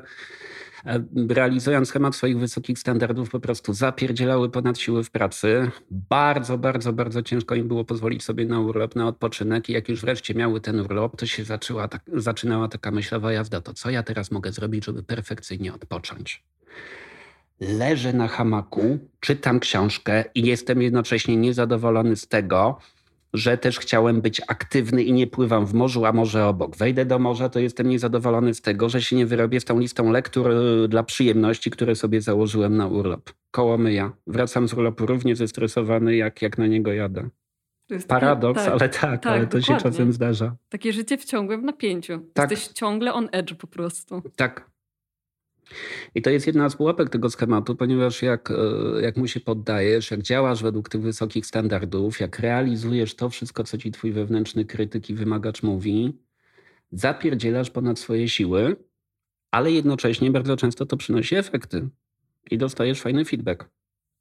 realizując 1.29 1.87
schemat 1.87 2.15
swoich 2.15 2.39
wysokich 2.39 2.79
standardów, 2.79 3.29
po 3.29 3.39
prostu 3.39 3.73
zapierdzielały 3.73 4.49
ponad 4.49 4.79
siły 4.79 5.03
w 5.03 5.11
pracy. 5.11 5.71
Bardzo, 5.91 6.57
bardzo, 6.57 6.93
bardzo 6.93 7.21
ciężko 7.21 7.55
im 7.55 7.67
było 7.67 7.85
pozwolić 7.85 8.23
sobie 8.23 8.45
na 8.45 8.59
urlop, 8.59 8.95
na 8.95 9.07
odpoczynek 9.07 9.69
i 9.69 9.73
jak 9.73 9.89
już 9.89 10.01
wreszcie 10.01 10.33
miały 10.33 10.61
ten 10.61 10.79
urlop, 10.79 11.17
to 11.17 11.25
się 11.25 11.43
zaczęła, 11.43 11.87
tak, 11.87 12.01
zaczynała 12.13 12.67
taka 12.67 12.91
myślowa 12.91 13.31
jazda. 13.33 13.61
To 13.61 13.73
co 13.73 13.89
ja 13.89 14.03
teraz 14.03 14.31
mogę 14.31 14.51
zrobić, 14.51 14.85
żeby 14.85 15.03
perfekcyjnie 15.03 15.73
odpocząć? 15.73 16.43
Leżę 17.59 18.13
na 18.13 18.27
hamaku, 18.27 18.99
czytam 19.19 19.59
książkę 19.59 20.23
i 20.35 20.47
jestem 20.47 20.81
jednocześnie 20.81 21.37
niezadowolony 21.37 22.15
z 22.15 22.27
tego, 22.27 22.79
że 23.33 23.57
też 23.57 23.79
chciałem 23.79 24.21
być 24.21 24.41
aktywny 24.47 25.03
i 25.03 25.13
nie 25.13 25.27
pływam 25.27 25.65
w 25.65 25.73
morzu, 25.73 26.05
a 26.05 26.13
morze 26.13 26.45
obok. 26.45 26.77
Wejdę 26.77 27.05
do 27.05 27.19
morza, 27.19 27.49
to 27.49 27.59
jestem 27.59 27.89
niezadowolony 27.89 28.53
z 28.53 28.61
tego, 28.61 28.89
że 28.89 29.01
się 29.01 29.15
nie 29.15 29.25
wyrobię 29.25 29.59
z 29.59 29.65
tą 29.65 29.79
listą 29.79 30.11
lektur 30.11 30.51
y, 30.51 30.87
dla 30.87 31.03
przyjemności, 31.03 31.71
które 31.71 31.95
sobie 31.95 32.21
założyłem 32.21 32.77
na 32.77 32.87
urlop. 32.87 33.29
Koło 33.51 33.77
myja. 33.77 34.11
Wracam 34.27 34.67
z 34.67 34.73
urlopu 34.73 35.05
równie 35.05 35.35
zestresowany, 35.35 36.15
jak, 36.15 36.41
jak 36.41 36.57
na 36.57 36.67
niego 36.67 36.93
jadę. 36.93 37.29
Paradoks, 38.07 38.63
tak, 38.63 38.71
ale 38.71 38.89
tak, 38.89 38.99
tak, 38.99 39.25
ale 39.25 39.47
to 39.47 39.59
dokładnie. 39.59 39.83
się 39.83 39.83
czasem 39.83 40.13
zdarza. 40.13 40.55
Takie 40.69 40.93
życie 40.93 41.17
w 41.17 41.25
ciągłym 41.25 41.65
napięciu. 41.65 42.19
Tak. 42.33 42.51
Jesteś 42.51 42.73
ciągle 42.73 43.13
on 43.13 43.29
edge 43.31 43.53
po 43.53 43.67
prostu. 43.67 44.21
Tak, 44.35 44.69
i 46.15 46.21
to 46.21 46.29
jest 46.29 46.47
jedna 46.47 46.69
z 46.69 46.75
pułapek 46.75 47.09
tego 47.09 47.29
schematu, 47.29 47.75
ponieważ 47.75 48.21
jak, 48.21 48.51
e, 48.51 49.01
jak 49.01 49.17
mu 49.17 49.27
się 49.27 49.39
poddajesz, 49.39 50.11
jak 50.11 50.21
działasz 50.21 50.63
według 50.63 50.89
tych 50.89 51.01
wysokich 51.01 51.45
standardów, 51.45 52.19
jak 52.19 52.39
realizujesz 52.39 53.15
to 53.15 53.29
wszystko, 53.29 53.63
co 53.63 53.77
ci 53.77 53.91
twój 53.91 54.11
wewnętrzny 54.11 54.65
krytyk 54.65 55.09
i 55.09 55.15
wymagacz 55.15 55.63
mówi, 55.63 56.17
zapierdzielasz 56.91 57.69
ponad 57.69 57.99
swoje 57.99 58.29
siły, 58.29 58.75
ale 59.51 59.71
jednocześnie 59.71 60.31
bardzo 60.31 60.57
często 60.57 60.85
to 60.85 60.97
przynosi 60.97 61.35
efekty 61.35 61.89
i 62.51 62.57
dostajesz 62.57 63.01
fajny 63.01 63.25
feedback. 63.25 63.69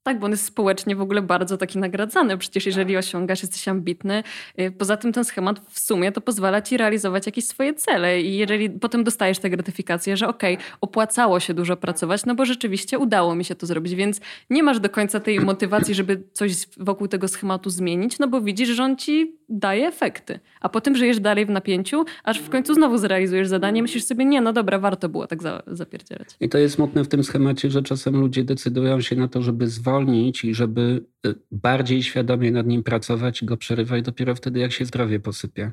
Tak, 0.03 0.19
bo 0.19 0.25
on 0.25 0.31
jest 0.31 0.45
społecznie 0.45 0.95
w 0.95 1.01
ogóle 1.01 1.21
bardzo 1.21 1.57
taki 1.57 1.79
nagradzany. 1.79 2.37
Przecież 2.37 2.65
jeżeli 2.65 2.97
osiągasz, 2.97 3.41
jesteś 3.41 3.67
ambitny. 3.67 4.23
Y, 4.59 4.71
poza 4.71 4.97
tym 4.97 5.13
ten 5.13 5.25
schemat 5.25 5.59
w 5.69 5.79
sumie 5.79 6.11
to 6.11 6.21
pozwala 6.21 6.61
ci 6.61 6.77
realizować 6.77 7.25
jakieś 7.25 7.47
swoje 7.47 7.73
cele. 7.73 8.21
I 8.21 8.37
jeżeli 8.37 8.69
potem 8.69 9.03
dostajesz 9.03 9.39
tę 9.39 9.49
gratyfikację, 9.49 10.17
że 10.17 10.27
okej, 10.27 10.53
okay, 10.55 10.65
opłacało 10.81 11.39
się 11.39 11.53
dużo 11.53 11.77
pracować, 11.77 12.25
no 12.25 12.35
bo 12.35 12.45
rzeczywiście 12.45 12.99
udało 12.99 13.35
mi 13.35 13.45
się 13.45 13.55
to 13.55 13.65
zrobić, 13.65 13.95
więc 13.95 14.21
nie 14.49 14.63
masz 14.63 14.79
do 14.79 14.89
końca 14.89 15.19
tej 15.19 15.39
motywacji, 15.39 15.95
żeby 15.95 16.23
coś 16.33 16.51
wokół 16.77 17.07
tego 17.07 17.27
schematu 17.27 17.69
zmienić, 17.69 18.19
no 18.19 18.27
bo 18.27 18.41
widzisz, 18.41 18.69
że 18.69 18.83
on 18.83 18.97
ci 18.97 19.38
daje 19.49 19.87
efekty. 19.87 20.39
A 20.61 20.69
potem 20.69 20.95
żyjesz 20.95 21.19
dalej 21.19 21.45
w 21.45 21.49
napięciu, 21.49 22.05
aż 22.23 22.39
w 22.39 22.49
końcu 22.49 22.73
znowu 22.73 22.97
zrealizujesz 22.97 23.47
zadanie, 23.47 23.81
myślisz 23.81 24.03
sobie, 24.03 24.25
nie, 24.25 24.41
no 24.41 24.53
dobra, 24.53 24.79
warto 24.79 25.09
było 25.09 25.27
tak 25.27 25.43
za, 25.43 25.63
zapierdzielać. 25.67 26.27
I 26.39 26.49
to 26.49 26.57
jest 26.57 26.75
smutne 26.75 27.03
w 27.03 27.07
tym 27.07 27.23
schemacie, 27.23 27.71
że 27.71 27.83
czasem 27.83 28.15
ludzie 28.15 28.43
decydują 28.43 29.01
się 29.01 29.15
na 29.15 29.27
to, 29.27 29.41
żeby 29.41 29.67
zwolnić 29.67 30.45
i 30.45 30.53
żeby 30.53 31.05
y, 31.25 31.35
bardziej 31.51 32.03
świadomie 32.03 32.51
nad 32.51 32.67
nim 32.67 32.83
pracować 32.83 33.41
i 33.41 33.45
go 33.45 33.57
przerywać 33.57 34.01
dopiero 34.01 34.35
wtedy, 34.35 34.59
jak 34.59 34.71
się 34.71 34.85
zdrowie 34.85 35.19
posypie. 35.19 35.71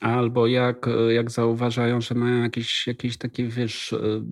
Albo 0.00 0.46
jak, 0.46 0.88
y, 0.88 1.12
jak 1.12 1.30
zauważają, 1.30 2.00
że 2.00 2.14
mają 2.14 2.42
jakieś, 2.42 2.86
jakieś 2.86 3.16
takie, 3.16 3.48
wiesz, 3.48 3.92
y, 3.92 4.22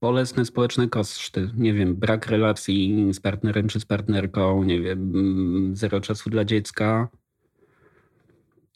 bolesne 0.00 0.44
społeczne 0.44 0.88
koszty. 0.88 1.50
Nie 1.56 1.74
wiem, 1.74 1.96
brak 1.96 2.26
relacji 2.26 3.08
z 3.12 3.20
partnerem 3.20 3.68
czy 3.68 3.80
z 3.80 3.84
partnerką, 3.84 4.64
nie 4.64 4.80
wiem, 4.80 5.12
mm, 5.14 5.76
zero 5.76 6.00
czasu 6.00 6.30
dla 6.30 6.44
dziecka, 6.44 7.08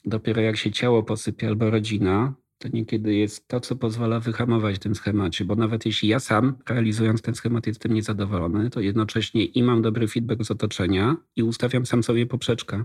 Dopiero 0.04 0.42
jak 0.42 0.56
się 0.56 0.70
ciało 0.70 1.02
posypie 1.02 1.48
albo 1.48 1.70
rodzina, 1.70 2.34
to 2.58 2.68
niekiedy 2.72 3.14
jest 3.14 3.48
to, 3.48 3.60
co 3.60 3.76
pozwala 3.76 4.20
wyhamować 4.20 4.78
tym 4.78 4.94
schemacie, 4.94 5.44
bo 5.44 5.54
nawet 5.54 5.86
jeśli 5.86 6.08
ja 6.08 6.20
sam, 6.20 6.56
realizując 6.68 7.22
ten 7.22 7.34
schemat, 7.34 7.66
jestem 7.66 7.94
niezadowolony, 7.94 8.70
to 8.70 8.80
jednocześnie 8.80 9.44
i 9.44 9.62
mam 9.62 9.82
dobry 9.82 10.08
feedback 10.08 10.44
z 10.44 10.50
otoczenia 10.50 11.16
i 11.36 11.42
ustawiam 11.42 11.86
sam 11.86 12.02
sobie 12.02 12.26
poprzeczkę. 12.26 12.84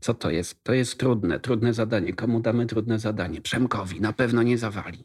Co 0.00 0.14
to 0.14 0.30
jest? 0.30 0.64
To 0.64 0.72
jest 0.72 0.98
trudne, 0.98 1.40
trudne 1.40 1.74
zadanie. 1.74 2.12
Komu 2.12 2.40
damy 2.40 2.66
trudne 2.66 2.98
zadanie? 2.98 3.40
Przemkowi, 3.40 4.00
na 4.00 4.12
pewno 4.12 4.42
nie 4.42 4.58
zawali. 4.58 5.04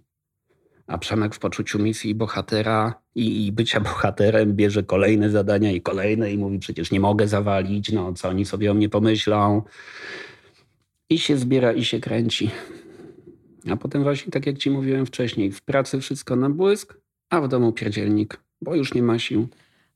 A 0.88 0.98
Przemek 0.98 1.36
w 1.36 1.39
poczuciu 1.39 1.79
misji 1.79 2.15
bohatera 2.15 3.01
i, 3.15 3.46
i 3.48 3.51
bycia 3.51 3.79
bohaterem 3.79 4.53
bierze 4.53 4.84
kolejne 4.84 5.29
zadania 5.29 5.72
i 5.72 5.82
kolejne 5.82 6.32
i 6.32 6.38
mówi 6.38 6.60
przecież 6.60 6.91
nie 6.91 7.00
mogę 7.00 7.27
zawalić, 7.27 7.91
no 7.91 8.13
co 8.13 8.29
oni 8.29 8.46
sobie 8.46 8.72
o 8.72 8.74
mnie 8.74 8.89
pomyślą 8.89 9.62
i 11.13 11.20
się 11.20 11.38
zbiera, 11.38 11.74
i 11.74 11.86
się 11.86 12.00
kręci. 12.00 12.51
A 13.72 13.75
potem 13.75 14.03
właśnie, 14.03 14.32
tak 14.32 14.46
jak 14.46 14.58
ci 14.58 14.70
mówiłem 14.70 15.05
wcześniej, 15.05 15.51
w 15.51 15.62
pracy 15.62 16.00
wszystko 16.00 16.36
na 16.36 16.50
błysk, 16.50 16.98
a 17.29 17.41
w 17.41 17.48
domu 17.48 17.72
pierdzielnik, 17.72 18.39
bo 18.62 18.75
już 18.75 18.93
nie 18.93 19.03
ma 19.03 19.20
sił. 19.20 19.48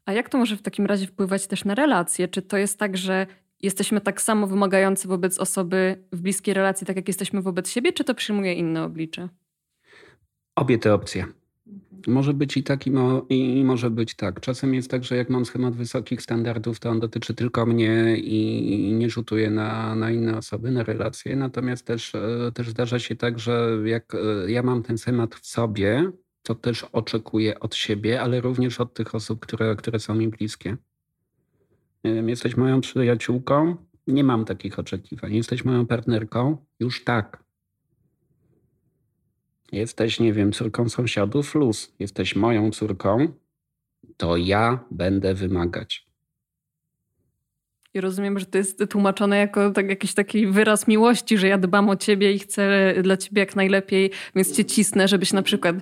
A 0.05 0.13
jak 0.13 0.29
to 0.29 0.37
może 0.37 0.57
w 0.57 0.61
takim 0.61 0.85
razie 0.85 1.07
wpływać 1.07 1.47
też 1.47 1.65
na 1.65 1.75
relacje? 1.75 2.27
Czy 2.27 2.41
to 2.41 2.57
jest 2.57 2.79
tak, 2.79 2.97
że 2.97 3.27
jesteśmy 3.61 4.01
tak 4.01 4.21
samo 4.21 4.47
wymagający 4.47 5.07
wobec 5.07 5.39
osoby 5.39 6.05
w 6.11 6.21
bliskiej 6.21 6.53
relacji, 6.53 6.87
tak 6.87 6.95
jak 6.95 7.07
jesteśmy 7.07 7.41
wobec 7.41 7.69
siebie, 7.69 7.93
czy 7.93 8.03
to 8.03 8.15
przyjmuje 8.15 8.53
inne 8.53 8.83
oblicze? 8.83 9.29
Obie 10.55 10.77
te 10.77 10.93
opcje. 10.93 11.25
Może 12.07 12.33
być 12.33 12.57
i 12.57 12.63
tak, 12.63 12.87
i, 12.87 12.91
mo, 12.91 13.25
i, 13.29 13.63
może 13.63 13.89
być 13.89 14.15
tak. 14.15 14.39
Czasem 14.39 14.73
jest 14.73 14.91
tak, 14.91 15.03
że 15.03 15.17
jak 15.17 15.29
mam 15.29 15.45
schemat 15.45 15.75
wysokich 15.75 16.21
standardów, 16.21 16.79
to 16.79 16.89
on 16.89 16.99
dotyczy 16.99 17.33
tylko 17.33 17.65
mnie 17.65 18.17
i 18.17 18.93
nie 18.93 19.09
rzutuje 19.09 19.49
na, 19.49 19.95
na 19.95 20.11
inne 20.11 20.37
osoby, 20.37 20.71
na 20.71 20.83
relacje. 20.83 21.35
Natomiast 21.35 21.85
też, 21.85 22.15
e, 22.15 22.51
też 22.53 22.69
zdarza 22.69 22.99
się 22.99 23.15
tak, 23.15 23.39
że 23.39 23.77
jak 23.85 24.15
e, 24.15 24.51
ja 24.51 24.63
mam 24.63 24.83
ten 24.83 24.97
schemat 24.97 25.35
w 25.35 25.47
sobie, 25.47 26.11
to 26.43 26.55
też 26.55 26.83
oczekuję 26.83 27.59
od 27.59 27.75
siebie, 27.75 28.21
ale 28.21 28.41
również 28.41 28.81
od 28.81 28.93
tych 28.93 29.15
osób, 29.15 29.39
które, 29.39 29.75
które 29.75 29.99
są 29.99 30.15
mi 30.15 30.27
bliskie. 30.27 30.77
Jesteś 32.03 32.57
moją 32.57 32.81
przyjaciółką? 32.81 33.75
Nie 34.07 34.23
mam 34.23 34.45
takich 34.45 34.79
oczekiwań. 34.79 35.35
Jesteś 35.35 35.65
moją 35.65 35.85
partnerką? 35.85 36.57
Już 36.79 37.03
tak. 37.03 37.46
Jesteś, 39.71 40.19
nie 40.19 40.33
wiem, 40.33 40.51
córką 40.51 40.89
sąsiadów, 40.89 41.55
luz. 41.55 41.93
Jesteś 41.99 42.35
moją 42.35 42.71
córką, 42.71 43.27
to 44.17 44.37
ja 44.37 44.79
będę 44.91 45.33
wymagać. 45.33 46.07
I 47.93 48.01
rozumiem, 48.01 48.39
że 48.39 48.45
to 48.45 48.57
jest 48.57 48.83
tłumaczone 48.89 49.37
jako 49.37 49.71
tak, 49.71 49.89
jakiś 49.89 50.13
taki 50.13 50.47
wyraz 50.47 50.87
miłości, 50.87 51.37
że 51.37 51.47
ja 51.47 51.57
dbam 51.57 51.89
o 51.89 51.95
ciebie 51.95 52.33
i 52.33 52.39
chcę 52.39 52.93
dla 53.03 53.17
ciebie 53.17 53.39
jak 53.39 53.55
najlepiej, 53.55 54.11
więc 54.35 54.55
cię 54.55 54.65
cisnę, 54.65 55.07
żebyś 55.07 55.33
na 55.33 55.41
przykład 55.41 55.75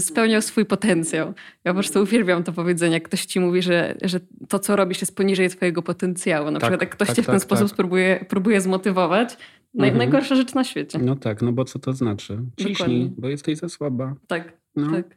spełniał 0.00 0.42
swój 0.42 0.64
potencjał. 0.64 1.34
Ja 1.64 1.72
po 1.72 1.74
prostu 1.74 2.02
uwielbiam 2.02 2.42
to 2.42 2.52
powiedzenie, 2.52 2.94
jak 2.94 3.02
ktoś 3.02 3.24
ci 3.24 3.40
mówi, 3.40 3.62
że, 3.62 3.94
że 4.02 4.20
to, 4.48 4.58
co 4.58 4.76
robisz, 4.76 5.00
jest 5.00 5.16
poniżej 5.16 5.50
twojego 5.50 5.82
potencjału. 5.82 6.50
Na 6.50 6.60
tak, 6.60 6.60
przykład 6.60 6.80
jak 6.80 6.90
ktoś 6.90 7.08
tak, 7.08 7.16
cię 7.16 7.22
w 7.22 7.26
ten 7.26 7.34
tak, 7.34 7.42
sposób 7.42 7.68
tak. 7.68 7.76
Próbuje, 7.76 8.24
próbuje 8.28 8.60
zmotywować, 8.60 9.36
Naj, 9.76 9.88
mhm. 9.88 9.98
Najgorsza 9.98 10.34
rzecz 10.34 10.54
na 10.54 10.64
świecie. 10.64 10.98
No 10.98 11.16
tak, 11.16 11.42
no 11.42 11.52
bo 11.52 11.64
co 11.64 11.78
to 11.78 11.92
znaczy? 11.92 12.38
Ciśnij, 12.56 12.74
Dokładnie. 12.74 13.10
bo 13.18 13.28
jesteś 13.28 13.58
za 13.58 13.68
słaba. 13.68 14.14
Tak, 14.26 14.52
no. 14.76 14.90
tak. 14.90 15.16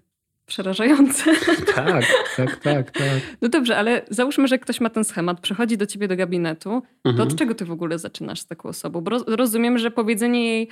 Przerażające. 0.50 1.24
Tak, 1.76 2.06
tak, 2.38 2.56
tak, 2.58 2.92
tak. 2.92 3.20
No 3.42 3.50
dobrze, 3.50 3.78
ale 3.78 4.02
załóżmy, 4.10 4.48
że 4.48 4.60
ktoś 4.60 4.82
ma 4.82 4.90
ten 4.90 5.04
schemat, 5.04 5.40
przychodzi 5.40 5.78
do 5.78 5.86
ciebie 5.86 6.08
do 6.08 6.16
gabinetu, 6.16 6.82
to 7.04 7.10
mhm. 7.10 7.28
od 7.28 7.36
czego 7.36 7.56
ty 7.56 7.66
w 7.66 7.72
ogóle 7.72 8.00
zaczynasz 8.00 8.40
z 8.40 8.48
taką 8.48 8.70
osobą? 8.70 9.02
Bo 9.02 9.12
rozumiem, 9.28 9.78
że 9.78 9.92
powiedzenie 9.92 10.46
jej, 10.46 10.68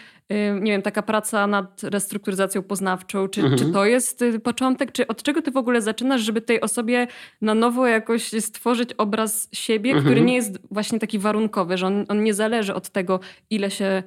nie 0.62 0.72
wiem, 0.72 0.82
taka 0.82 1.02
praca 1.02 1.48
nad 1.48 1.84
restrukturyzacją 1.84 2.64
poznawczą, 2.64 3.28
czy, 3.28 3.42
mhm. 3.42 3.60
czy 3.60 3.72
to 3.72 3.86
jest 3.86 4.22
y, 4.22 4.40
początek, 4.40 4.92
czy 4.92 5.08
od 5.08 5.24
czego 5.24 5.42
ty 5.42 5.52
w 5.52 5.58
ogóle 5.58 5.82
zaczynasz, 5.82 6.22
żeby 6.22 6.42
tej 6.42 6.62
osobie 6.62 7.08
na 7.42 7.56
nowo 7.56 7.88
jakoś 7.88 8.32
stworzyć 8.40 8.94
obraz 8.94 9.50
siebie, 9.52 9.92
mhm. 9.92 10.06
który 10.06 10.22
nie 10.22 10.36
jest 10.36 10.60
właśnie 10.72 11.00
taki 11.00 11.20
warunkowy, 11.20 11.78
że 11.78 11.88
on, 11.88 12.06
on 12.08 12.24
nie 12.24 12.34
zależy 12.34 12.74
od 12.74 12.90
tego, 12.90 13.20
ile 13.50 13.72
się 13.72 14.04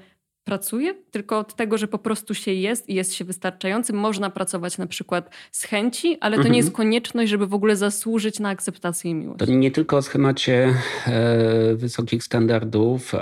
pracuje, 0.50 0.94
tylko 1.10 1.38
od 1.38 1.54
tego, 1.54 1.78
że 1.78 1.88
po 1.88 1.98
prostu 1.98 2.34
się 2.34 2.52
jest 2.52 2.88
i 2.88 2.94
jest 2.94 3.14
się 3.14 3.24
wystarczającym. 3.24 3.96
Można 3.96 4.30
pracować 4.30 4.78
na 4.78 4.86
przykład 4.86 5.30
z 5.52 5.64
chęci, 5.64 6.16
ale 6.20 6.36
to 6.36 6.40
mhm. 6.40 6.52
nie 6.52 6.58
jest 6.58 6.72
konieczność, 6.72 7.30
żeby 7.30 7.46
w 7.46 7.54
ogóle 7.54 7.76
zasłużyć 7.76 8.40
na 8.40 8.48
akceptację 8.48 9.10
i 9.10 9.14
miłość. 9.14 9.38
To 9.38 9.46
nie 9.46 9.70
tylko 9.70 9.96
o 9.96 10.02
schemacie 10.02 10.74
e, 11.06 11.74
wysokich 11.74 12.24
standardów, 12.24 13.14
e, 13.14 13.18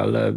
ale 0.00 0.34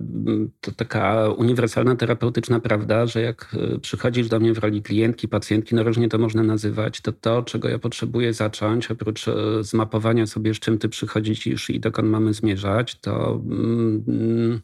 to 0.61 0.71
taka 0.71 1.29
uniwersalna 1.29 1.95
terapeutyczna 1.95 2.59
prawda, 2.59 3.05
że 3.05 3.21
jak 3.21 3.55
e, 3.75 3.79
przychodzisz 3.79 4.27
do 4.27 4.39
mnie 4.39 4.53
w 4.53 4.57
roli 4.57 4.81
klientki, 4.81 5.27
pacjentki, 5.27 5.75
no 5.75 5.83
różnie 5.83 6.09
to 6.09 6.17
można 6.17 6.43
nazywać, 6.43 7.01
to 7.01 7.11
to, 7.11 7.43
czego 7.43 7.69
ja 7.69 7.79
potrzebuję 7.79 8.33
zacząć, 8.33 8.91
oprócz 8.91 9.27
e, 9.27 9.33
zmapowania 9.61 10.27
sobie, 10.27 10.53
z 10.53 10.59
czym 10.59 10.77
ty 10.77 10.89
przychodzisz 10.89 11.69
i 11.69 11.79
dokąd 11.79 12.09
mamy 12.09 12.33
zmierzać, 12.33 12.99
to 12.99 13.31
mm, 13.31 14.61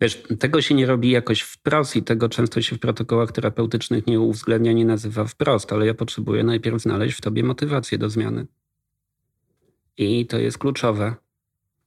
Wiesz, 0.00 0.22
tego 0.38 0.62
się 0.62 0.74
nie 0.74 0.86
robi 0.86 1.10
jakoś 1.10 1.40
wprost 1.40 1.96
i 1.96 2.02
tego 2.02 2.28
często 2.28 2.62
się 2.62 2.76
w 2.76 2.78
protokołach 2.78 3.32
terapeutycznych 3.32 4.06
nie 4.06 4.20
uwzględnia, 4.20 4.72
nie 4.72 4.84
nazywa 4.84 5.24
wprost, 5.24 5.72
ale 5.72 5.86
ja 5.86 5.94
potrzebuję 5.94 6.44
najpierw 6.44 6.82
znaleźć 6.82 7.18
w 7.18 7.20
tobie 7.20 7.44
motywację 7.44 7.98
do 7.98 8.10
zmiany. 8.10 8.46
I 9.96 10.26
to 10.26 10.38
jest 10.38 10.58
kluczowe. 10.58 11.14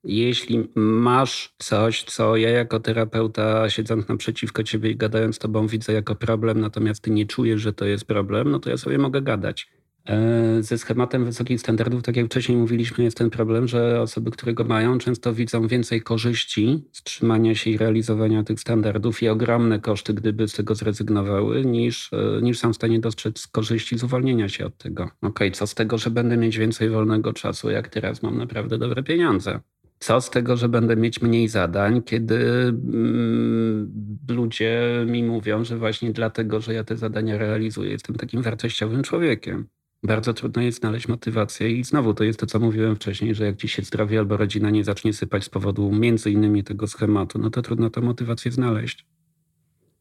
Jeśli 0.03 0.69
masz 0.75 1.55
coś, 1.57 2.03
co 2.03 2.35
ja 2.35 2.49
jako 2.49 2.79
terapeuta 2.79 3.69
siedząc 3.69 4.07
naprzeciwko 4.07 4.63
ciebie 4.63 4.89
i 4.89 4.95
gadając 4.95 5.39
tobą 5.39 5.67
widzę 5.67 5.93
jako 5.93 6.15
problem, 6.15 6.61
natomiast 6.61 7.01
ty 7.01 7.11
nie 7.11 7.25
czujesz, 7.25 7.61
że 7.61 7.73
to 7.73 7.85
jest 7.85 8.05
problem, 8.05 8.51
no 8.51 8.59
to 8.59 8.69
ja 8.69 8.77
sobie 8.77 8.97
mogę 8.97 9.21
gadać. 9.21 9.76
E, 10.07 10.63
ze 10.63 10.77
schematem 10.77 11.25
wysokich 11.25 11.59
standardów, 11.59 12.03
tak 12.03 12.15
jak 12.15 12.25
wcześniej 12.25 12.57
mówiliśmy, 12.57 13.03
jest 13.03 13.17
ten 13.17 13.29
problem, 13.29 13.67
że 13.67 14.01
osoby, 14.01 14.31
które 14.31 14.53
go 14.53 14.63
mają, 14.63 14.97
często 14.97 15.33
widzą 15.33 15.67
więcej 15.67 16.01
korzyści 16.01 16.83
z 16.91 17.03
trzymania 17.03 17.55
się 17.55 17.69
i 17.69 17.77
realizowania 17.77 18.43
tych 18.43 18.59
standardów 18.59 19.23
i 19.23 19.29
ogromne 19.29 19.79
koszty, 19.79 20.13
gdyby 20.13 20.47
z 20.47 20.53
tego 20.53 20.75
zrezygnowały, 20.75 21.65
niż, 21.65 22.13
e, 22.13 22.41
niż 22.41 22.59
są 22.59 22.73
w 22.73 22.75
stanie 22.75 22.99
dostrzec 22.99 23.47
korzyści 23.47 23.97
z 23.97 24.03
uwolnienia 24.03 24.49
się 24.49 24.65
od 24.65 24.77
tego. 24.77 25.03
Okej, 25.03 25.17
okay, 25.21 25.51
co 25.51 25.67
z 25.67 25.75
tego, 25.75 25.97
że 25.97 26.09
będę 26.09 26.37
mieć 26.37 26.57
więcej 26.57 26.89
wolnego 26.89 27.33
czasu, 27.33 27.69
jak 27.69 27.87
teraz 27.87 28.23
mam 28.23 28.37
naprawdę 28.37 28.77
dobre 28.77 29.03
pieniądze? 29.03 29.59
Co 29.99 30.21
z 30.21 30.29
tego, 30.29 30.57
że 30.57 30.69
będę 30.69 30.95
mieć 30.95 31.21
mniej 31.21 31.47
zadań, 31.47 32.03
kiedy 32.03 32.35
mm, 32.35 33.91
ludzie 34.29 35.05
mi 35.07 35.23
mówią, 35.23 35.63
że 35.63 35.77
właśnie 35.77 36.11
dlatego, 36.11 36.61
że 36.61 36.73
ja 36.73 36.83
te 36.83 36.97
zadania 36.97 37.37
realizuję, 37.37 37.91
jestem 37.91 38.15
takim 38.15 38.41
wartościowym 38.41 39.03
człowiekiem 39.03 39.67
bardzo 40.03 40.33
trudno 40.33 40.61
jest 40.61 40.79
znaleźć 40.79 41.07
motywację 41.07 41.71
i 41.71 41.83
znowu 41.83 42.13
to 42.13 42.23
jest 42.23 42.39
to, 42.39 42.45
co 42.45 42.59
mówiłem 42.59 42.95
wcześniej, 42.95 43.35
że 43.35 43.45
jak 43.45 43.57
ci 43.57 43.67
się 43.67 43.81
zdrowie 43.81 44.19
albo 44.19 44.37
rodzina 44.37 44.69
nie 44.69 44.83
zacznie 44.83 45.13
sypać 45.13 45.43
z 45.43 45.49
powodu 45.49 45.91
między 45.91 46.31
innymi 46.31 46.63
tego 46.63 46.87
schematu, 46.87 47.39
no 47.39 47.49
to 47.49 47.61
trudno 47.61 47.89
tę 47.89 48.01
motywację 48.01 48.51
znaleźć. 48.51 49.05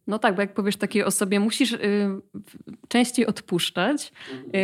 No 0.06 0.18
tak, 0.18 0.34
bo 0.34 0.40
jak 0.40 0.54
powiesz 0.54 0.76
takiej 0.76 1.04
osobie, 1.04 1.40
musisz 1.40 1.72
y, 1.72 1.78
częściej 2.88 3.26
odpuszczać, 3.26 4.12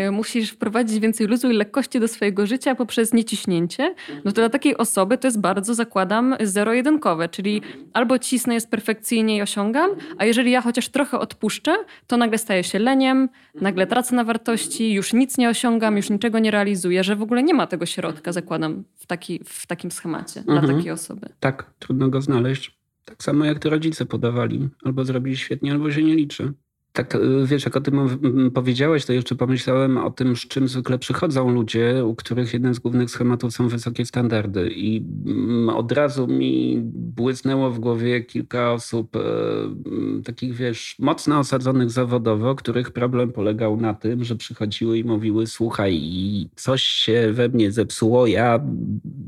y, 0.07 0.11
musisz 0.11 0.51
wprowadzić 0.51 1.01
więcej 1.01 1.27
luzu 1.27 1.51
i 1.51 1.55
lekkości 1.55 2.01
do 2.01 2.09
swojego 2.09 2.47
życia 2.47 2.75
poprzez 2.75 3.13
nieciśnięcie, 3.13 3.95
no 4.25 4.33
to 4.33 4.41
dla 4.41 4.49
takiej 4.49 4.77
osoby 4.77 5.19
to 5.19 5.27
jest 5.27 5.41
bardzo, 5.41 5.75
zakładam, 5.75 6.37
zero-jedynkowe, 6.41 7.29
czyli 7.29 7.63
albo 7.93 8.19
cisnę 8.19 8.55
jest 8.55 8.71
perfekcyjnie 8.71 9.37
i 9.37 9.43
osiągam, 9.43 9.91
a 10.19 10.25
jeżeli 10.25 10.51
ja 10.51 10.61
chociaż 10.61 10.89
trochę 10.89 11.19
odpuszczę, 11.19 11.77
to 12.07 12.17
nagle 12.17 12.39
staję 12.39 12.65
się 12.65 12.79
leniem, 12.79 13.29
nagle 13.61 13.87
tracę 13.87 14.17
na 14.17 14.25
wartości, 14.25 14.93
już 14.93 15.13
nic 15.13 15.39
nie 15.39 15.49
osiągam, 15.49 15.97
już 15.97 16.11
niczego 16.11 16.39
nie 16.39 16.51
realizuję, 16.51 17.05
że 17.05 17.17
w 17.17 17.23
ogóle 17.23 17.43
nie 17.43 17.55
ma 17.55 17.67
tego 17.67 17.87
środka, 17.87 18.33
zakładam, 18.33 18.85
w, 18.95 19.07
taki, 19.07 19.41
w 19.45 19.67
takim 19.67 19.91
schemacie 19.91 20.41
mhm. 20.41 20.67
dla 20.67 20.75
takiej 20.75 20.91
osoby. 20.91 21.29
Tak, 21.41 21.71
trudno 21.79 22.09
go 22.09 22.21
znaleźć. 22.21 22.82
Tak 23.05 23.23
samo 23.23 23.45
jak 23.45 23.59
to 23.59 23.71
rodzice 23.71 24.07
podawali. 24.07 24.69
Albo 24.85 25.05
zrobili 25.05 25.37
świetnie, 25.37 25.73
albo 25.73 25.93
się 25.93 26.03
nie 26.03 26.15
liczy. 26.15 26.53
Tak, 26.93 27.15
y, 27.15 27.47
wiesz, 27.47 27.65
jak 27.65 27.77
o 27.77 27.81
tym 27.81 28.21
powiedziałeś, 28.55 29.05
to 29.07 29.13
jeszcze 29.13 29.35
pomyślałem 29.35 29.99
o 29.99 30.11
tym, 30.11 30.37
z 30.37 30.41
czym 30.41 30.69
zwykle 30.69 30.99
przychodzą 30.99 31.51
ludzie, 31.51 32.05
u 32.05 32.15
których 32.15 32.53
jeden 32.53 32.75
z 32.75 32.79
głównych 32.79 33.11
schematów 33.11 33.53
są 33.55 33.69
wysokie 33.69 34.07
standardy. 34.07 34.71
I 34.71 35.05
mm, 35.27 35.69
od 35.69 35.93
razu 35.93 36.27
mi 36.27 36.81
błysnęło 36.85 37.71
w 37.71 37.79
głowie 37.79 38.21
kilka 38.21 38.73
osób, 38.73 39.17
e, 39.17 39.21
takich, 40.25 40.55
wiesz, 40.55 40.97
mocno 40.99 41.39
osadzonych 41.39 41.91
zawodowo, 41.91 42.55
których 42.55 42.91
problem 42.91 43.33
polegał 43.33 43.77
na 43.77 43.95
tym, 43.95 44.25
że 44.25 44.37
przychodziły 44.37 44.99
i 44.99 45.05
mówiły: 45.05 45.47
Słuchaj, 45.47 46.01
coś 46.57 46.83
się 46.83 47.33
we 47.33 47.49
mnie 47.49 47.73
zepsuło, 47.73 48.27
ja 48.27 48.61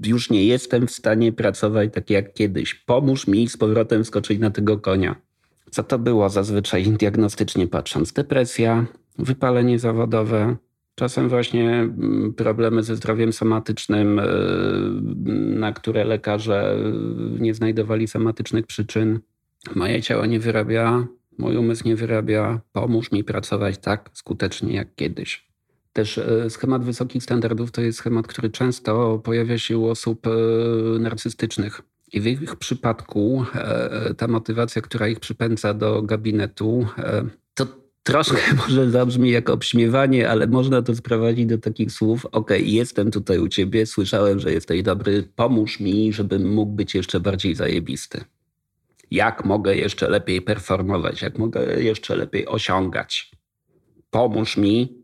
już 0.07 0.31
nie 0.31 0.45
jestem 0.45 0.87
w 0.87 0.91
stanie 0.91 1.33
pracować 1.33 1.91
tak 1.93 2.11
jak 2.11 2.35
kiedyś. 2.35 2.75
Pomóż 2.75 3.27
mi 3.27 3.49
z 3.49 3.57
powrotem 3.57 4.05
skoczyć 4.05 4.39
na 4.39 4.51
tego 4.51 4.79
konia. 4.79 5.34
Co 5.75 5.83
to 5.83 5.99
było 5.99 6.29
zazwyczaj 6.29 6.83
diagnostycznie 6.83 7.67
patrząc? 7.67 8.13
Depresja, 8.13 8.87
wypalenie 9.19 9.79
zawodowe, 9.79 10.57
czasem 10.95 11.29
właśnie 11.29 11.71
mm, 11.71 12.35
problemy 12.37 12.83
ze 12.83 12.97
zdrowiem 12.97 13.33
somatycznym, 13.33 14.19
e, 14.19 14.25
na 15.59 15.73
które 15.73 16.05
lekarze 16.05 16.77
nie 17.39 17.55
znajdowali 17.55 18.09
somatycznych 18.09 18.67
przyczyn. 18.67 19.21
Moje 19.75 20.03
ciało 20.03 20.27
nie 20.27 20.41
wyrabia, 20.41 21.07
mój 21.39 21.57
umysł 21.57 21.89
nie 21.89 21.97
wyrabia, 21.97 22.61
pomóż 22.73 23.13
mi 23.13 23.25
pracować 23.25 23.79
tak 23.79 24.11
skutecznie 24.13 24.75
jak 24.75 24.95
kiedyś. 24.95 25.49
Też 25.93 26.19
e, 26.19 26.51
schemat 26.51 26.85
wysokich 26.85 27.23
standardów 27.23 27.71
to 27.71 27.81
jest 27.81 27.99
schemat, 27.99 28.27
który 28.27 28.51
często 28.51 29.19
pojawia 29.19 29.59
się 29.59 29.79
u 29.79 29.87
osób 29.87 30.27
e, 30.27 30.31
narcystycznych 30.99 31.83
i 32.15 32.21
w 32.21 32.27
ich 32.27 32.57
przypadku 32.57 33.45
e, 33.55 34.15
ta 34.15 34.29
motywacja, 34.29 34.83
która 34.83 35.09
ich 35.09 35.21
przypędza 35.21 35.75
do 35.75 36.03
gabinetu, 36.03 36.87
e, 36.99 37.25
to 37.55 37.67
troszkę 38.03 38.55
może 38.67 38.91
zabrzmi 38.91 39.31
jak 39.31 39.51
obśmiewanie, 39.51 40.31
ale 40.31 40.47
można 40.47 40.83
to 40.83 40.95
sprowadzić 40.95 41.47
do 41.47 41.59
takich 41.59 41.93
słów: 41.93 42.27
OK, 42.33 42.51
jestem 42.59 43.11
tutaj 43.11 43.39
u 43.39 43.49
ciebie, 43.49 43.87
słyszałem, 43.87 44.41
że 44.41 44.53
jesteś 44.53 44.83
dobry, 44.83 45.29
pomóż 45.37 45.81
mi, 45.81 46.13
żebym 46.13 46.55
mógł 46.55 46.73
być 46.73 46.95
jeszcze 46.95 47.21
bardziej 47.21 47.55
zajebisty. 47.55 48.25
Jak 49.11 49.45
mogę 49.45 49.77
jeszcze 49.77 50.11
lepiej 50.11 50.43
performować, 50.43 51.23
jak 51.23 51.39
mogę 51.39 51.83
jeszcze 51.83 52.17
lepiej 52.17 52.47
osiągać? 52.47 53.31
Pomóż 54.11 54.57
mi, 54.57 55.04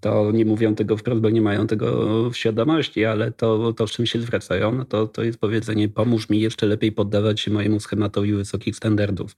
to 0.00 0.32
nie 0.32 0.44
mówią 0.44 0.74
tego 0.74 0.96
wprost, 0.96 1.20
bo 1.20 1.30
nie 1.30 1.42
mają 1.42 1.66
tego 1.66 2.30
w 2.30 2.36
świadomości, 2.36 3.04
ale 3.04 3.32
to, 3.32 3.72
to 3.72 3.86
z 3.86 3.90
czym 3.90 4.06
się 4.06 4.20
zwracają, 4.20 4.72
no 4.72 4.84
to, 4.84 5.06
to 5.06 5.22
jest 5.22 5.38
powiedzenie 5.38 5.88
pomóż 5.88 6.28
mi 6.28 6.40
jeszcze 6.40 6.66
lepiej 6.66 6.92
poddawać 6.92 7.40
się 7.40 7.50
mojemu 7.50 7.80
schematowi 7.80 8.32
wysokich 8.32 8.76
standardów. 8.76 9.36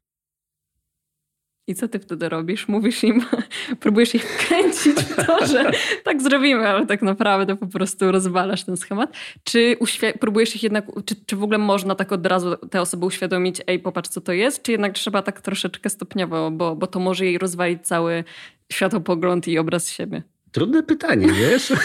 I 1.70 1.74
co 1.74 1.88
ty 1.88 1.98
wtedy 1.98 2.28
robisz? 2.28 2.68
Mówisz 2.68 3.04
im, 3.04 3.22
próbujesz 3.80 4.14
ich 4.14 4.36
kręcić 4.36 4.96
w 4.96 5.26
to, 5.26 5.46
że 5.46 5.70
tak 6.04 6.22
zrobimy, 6.22 6.68
ale 6.68 6.86
tak 6.86 7.02
naprawdę 7.02 7.56
po 7.56 7.66
prostu 7.66 8.12
rozwalasz 8.12 8.64
ten 8.64 8.76
schemat. 8.76 9.16
Czy 9.44 9.76
próbujesz 10.20 10.56
ich 10.56 10.62
jednak, 10.62 10.86
czy, 11.04 11.14
czy 11.26 11.36
w 11.36 11.42
ogóle 11.42 11.58
można 11.58 11.94
tak 11.94 12.12
od 12.12 12.26
razu 12.26 12.56
te 12.56 12.80
osoby 12.80 13.06
uświadomić, 13.06 13.56
ej, 13.66 13.78
popatrz 13.78 14.08
co 14.08 14.20
to 14.20 14.32
jest, 14.32 14.62
czy 14.62 14.72
jednak 14.72 14.92
trzeba 14.92 15.22
tak 15.22 15.40
troszeczkę 15.40 15.90
stopniowo, 15.90 16.50
bo, 16.50 16.76
bo 16.76 16.86
to 16.86 17.00
może 17.00 17.26
jej 17.26 17.38
rozwalić 17.38 17.86
cały 17.86 18.24
światopogląd 18.72 19.48
i 19.48 19.58
obraz 19.58 19.90
siebie? 19.90 20.22
Trudne 20.52 20.82
pytanie, 20.82 21.32
wiesz? 21.32 21.72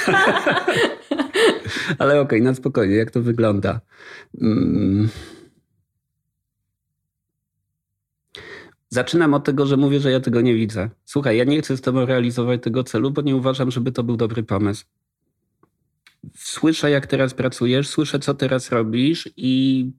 Ale 1.99 2.21
okej, 2.21 2.39
okay, 2.39 2.41
na 2.41 2.53
spokojnie, 2.53 2.95
jak 2.95 3.11
to 3.11 3.21
wygląda? 3.21 3.81
Hmm. 4.39 5.09
Zaczynam 8.89 9.33
od 9.33 9.43
tego, 9.43 9.65
że 9.65 9.77
mówię, 9.77 9.99
że 9.99 10.11
ja 10.11 10.19
tego 10.19 10.41
nie 10.41 10.55
widzę. 10.55 10.89
Słuchaj, 11.05 11.37
ja 11.37 11.43
nie 11.43 11.61
chcę 11.61 11.77
z 11.77 11.81
tobą 11.81 12.05
realizować 12.05 12.63
tego 12.63 12.83
celu, 12.83 13.11
bo 13.11 13.21
nie 13.21 13.35
uważam, 13.35 13.71
żeby 13.71 13.91
to 13.91 14.03
był 14.03 14.17
dobry 14.17 14.43
pomysł. 14.43 14.85
Słyszę, 16.35 16.91
jak 16.91 17.07
teraz 17.07 17.33
pracujesz, 17.33 17.87
słyszę, 17.87 18.19
co 18.19 18.33
teraz 18.33 18.71
robisz 18.71 19.29
i 19.37 19.91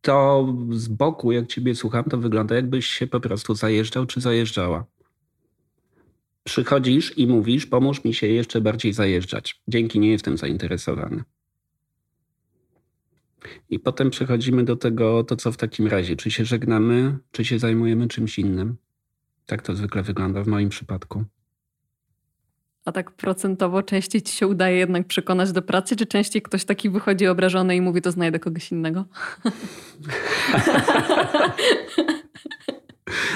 to 0.00 0.46
z 0.70 0.88
boku, 0.88 1.32
jak 1.32 1.46
ciebie 1.46 1.74
słucham, 1.74 2.04
to 2.04 2.18
wygląda, 2.18 2.54
jakbyś 2.54 2.86
się 2.86 3.06
po 3.06 3.20
prostu 3.20 3.54
zajeżdżał 3.54 4.06
czy 4.06 4.20
zajeżdżała 4.20 4.86
przychodzisz 6.46 7.18
i 7.18 7.26
mówisz, 7.26 7.66
pomóż 7.66 8.04
mi 8.04 8.14
się 8.14 8.26
jeszcze 8.26 8.60
bardziej 8.60 8.92
zajeżdżać. 8.92 9.60
Dzięki, 9.68 10.00
nie 10.00 10.10
jestem 10.10 10.38
zainteresowany. 10.38 11.24
I 13.70 13.78
potem 13.78 14.10
przechodzimy 14.10 14.64
do 14.64 14.76
tego, 14.76 15.24
to 15.24 15.36
co 15.36 15.52
w 15.52 15.56
takim 15.56 15.86
razie, 15.86 16.16
czy 16.16 16.30
się 16.30 16.44
żegnamy, 16.44 17.18
czy 17.32 17.44
się 17.44 17.58
zajmujemy 17.58 18.08
czymś 18.08 18.38
innym. 18.38 18.76
Tak 19.46 19.62
to 19.62 19.74
zwykle 19.74 20.02
wygląda 20.02 20.42
w 20.42 20.46
moim 20.46 20.68
przypadku. 20.68 21.24
A 22.84 22.92
tak 22.92 23.10
procentowo 23.10 23.82
częściej 23.82 24.22
ci 24.22 24.32
się 24.32 24.46
udaje 24.46 24.78
jednak 24.78 25.06
przekonać 25.06 25.52
do 25.52 25.62
pracy, 25.62 25.96
czy 25.96 26.06
częściej 26.06 26.42
ktoś 26.42 26.64
taki 26.64 26.90
wychodzi 26.90 27.26
obrażony 27.26 27.76
i 27.76 27.80
mówi, 27.80 28.02
to 28.02 28.12
znajdę 28.12 28.38
kogoś 28.38 28.72
innego? 28.72 29.04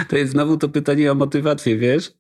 To 0.09 0.17
jest 0.17 0.33
znowu 0.33 0.57
to 0.57 0.69
pytanie 0.69 1.13
o 1.13 1.15
motywację, 1.15 1.77
wiesz? 1.77 2.13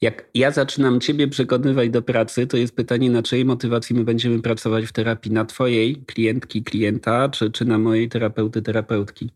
Jak 0.00 0.30
ja 0.34 0.50
zaczynam 0.50 1.00
ciebie 1.00 1.28
przekonywać 1.28 1.90
do 1.90 2.02
pracy, 2.02 2.46
to 2.46 2.56
jest 2.56 2.76
pytanie, 2.76 3.10
na 3.10 3.22
czyjej 3.22 3.44
motywacji 3.44 3.96
my 3.96 4.04
będziemy 4.04 4.42
pracować 4.42 4.84
w 4.84 4.92
terapii? 4.92 5.32
Na 5.32 5.44
twojej 5.44 5.96
klientki, 5.96 6.62
klienta, 6.62 7.28
czy, 7.28 7.50
czy 7.50 7.64
na 7.64 7.78
mojej 7.78 8.08
terapeuty, 8.08 8.62
terapeutki? 8.62 9.30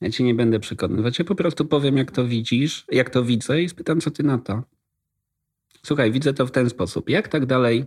Ja 0.00 0.10
cię 0.10 0.24
nie 0.24 0.34
będę 0.34 0.60
przekonywać. 0.60 1.18
Ja 1.18 1.24
po 1.24 1.34
prostu 1.34 1.64
powiem, 1.64 1.96
jak 1.96 2.10
to 2.10 2.26
widzisz, 2.26 2.84
jak 2.92 3.10
to 3.10 3.24
widzę 3.24 3.62
i 3.62 3.68
spytam, 3.68 4.00
co 4.00 4.10
ty 4.10 4.22
na 4.22 4.38
to. 4.38 4.62
Słuchaj, 5.86 6.12
widzę 6.12 6.34
to 6.34 6.46
w 6.46 6.50
ten 6.50 6.70
sposób. 6.70 7.10
Jak 7.10 7.28
tak 7.28 7.46
dalej 7.46 7.84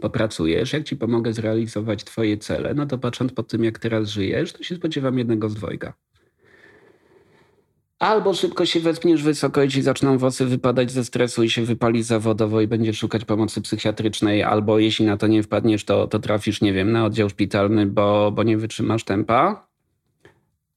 popracujesz, 0.00 0.72
jak 0.72 0.84
ci 0.84 0.96
pomogę 0.96 1.32
zrealizować 1.32 2.04
twoje 2.04 2.38
cele, 2.38 2.74
no 2.74 2.86
to 2.86 2.98
patrząc 2.98 3.32
po 3.32 3.42
tym, 3.42 3.64
jak 3.64 3.78
teraz 3.78 4.08
żyjesz, 4.08 4.52
to 4.52 4.62
się 4.62 4.76
spodziewam 4.76 5.18
jednego 5.18 5.48
z 5.48 5.54
dwojga. 5.54 5.94
Albo 8.02 8.34
szybko 8.34 8.66
się 8.66 8.80
wespniesz 8.80 9.22
wysoko 9.22 9.62
i 9.62 9.68
ci 9.68 9.82
zaczną 9.82 10.18
włosy 10.18 10.46
wypadać 10.46 10.90
ze 10.90 11.04
stresu 11.04 11.42
i 11.42 11.50
się 11.50 11.64
wypali 11.64 12.02
zawodowo 12.02 12.60
i 12.60 12.66
będziesz 12.66 12.98
szukać 12.98 13.24
pomocy 13.24 13.60
psychiatrycznej, 13.60 14.42
albo 14.42 14.78
jeśli 14.78 15.06
na 15.06 15.16
to 15.16 15.26
nie 15.26 15.42
wpadniesz, 15.42 15.84
to, 15.84 16.06
to 16.06 16.18
trafisz, 16.18 16.60
nie 16.60 16.72
wiem, 16.72 16.92
na 16.92 17.04
oddział 17.04 17.28
szpitalny, 17.28 17.86
bo, 17.86 18.32
bo 18.32 18.42
nie 18.42 18.58
wytrzymasz 18.58 19.04
tempa. 19.04 19.66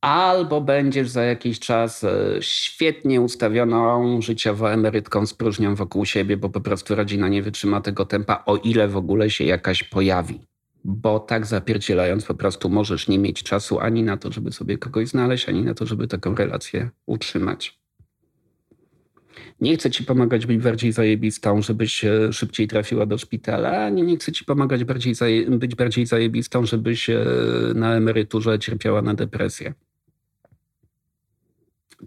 Albo 0.01 0.61
będziesz 0.61 1.09
za 1.09 1.23
jakiś 1.23 1.59
czas 1.59 2.03
e, 2.03 2.38
świetnie 2.39 3.21
ustawioną 3.21 4.21
życiowo 4.21 4.71
emerytką 4.71 5.25
z 5.25 5.33
próżnią 5.33 5.75
wokół 5.75 6.05
siebie, 6.05 6.38
bo 6.38 6.49
po 6.49 6.61
prostu 6.61 6.95
rodzina 6.95 7.27
nie 7.27 7.41
wytrzyma 7.41 7.81
tego 7.81 8.05
tempa, 8.05 8.43
o 8.45 8.57
ile 8.57 8.88
w 8.88 8.97
ogóle 8.97 9.29
się 9.29 9.43
jakaś 9.43 9.83
pojawi 9.83 10.39
bo 10.88 11.19
tak 11.19 11.45
zapierdzielając 11.45 12.26
po 12.26 12.36
prostu 12.36 12.69
możesz 12.69 13.08
nie 13.08 13.19
mieć 13.19 13.43
czasu 13.43 13.80
ani 13.80 14.04
na 14.04 14.17
to, 14.17 14.32
żeby 14.32 14.52
sobie 14.52 14.78
kogoś 14.78 15.08
znaleźć, 15.08 15.50
ani 15.50 15.62
na 15.62 15.74
to, 15.74 15.86
żeby 15.86 16.08
taką 16.08 16.36
relację 16.36 16.89
utrzymać. 17.06 17.80
Nie 19.62 19.78
chcę 19.78 19.91
ci 19.91 20.04
pomagać 20.04 20.45
być 20.45 20.58
bardziej 20.58 20.91
zajebistą, 20.91 21.62
żebyś 21.62 22.06
szybciej 22.32 22.67
trafiła 22.67 23.06
do 23.06 23.17
szpitala, 23.17 23.86
ani 23.86 24.04
nie 24.04 24.17
chcę 24.17 24.32
ci 24.32 24.45
pomagać 24.45 24.84
bardziej 24.84 25.15
być 25.50 25.76
bardziej 25.76 26.06
zajebistą, 26.06 26.65
żebyś 26.65 27.10
na 27.76 27.95
emeryturze 27.95 28.60
cierpiała 28.60 29.02
na 29.02 29.13
depresję. 29.13 29.74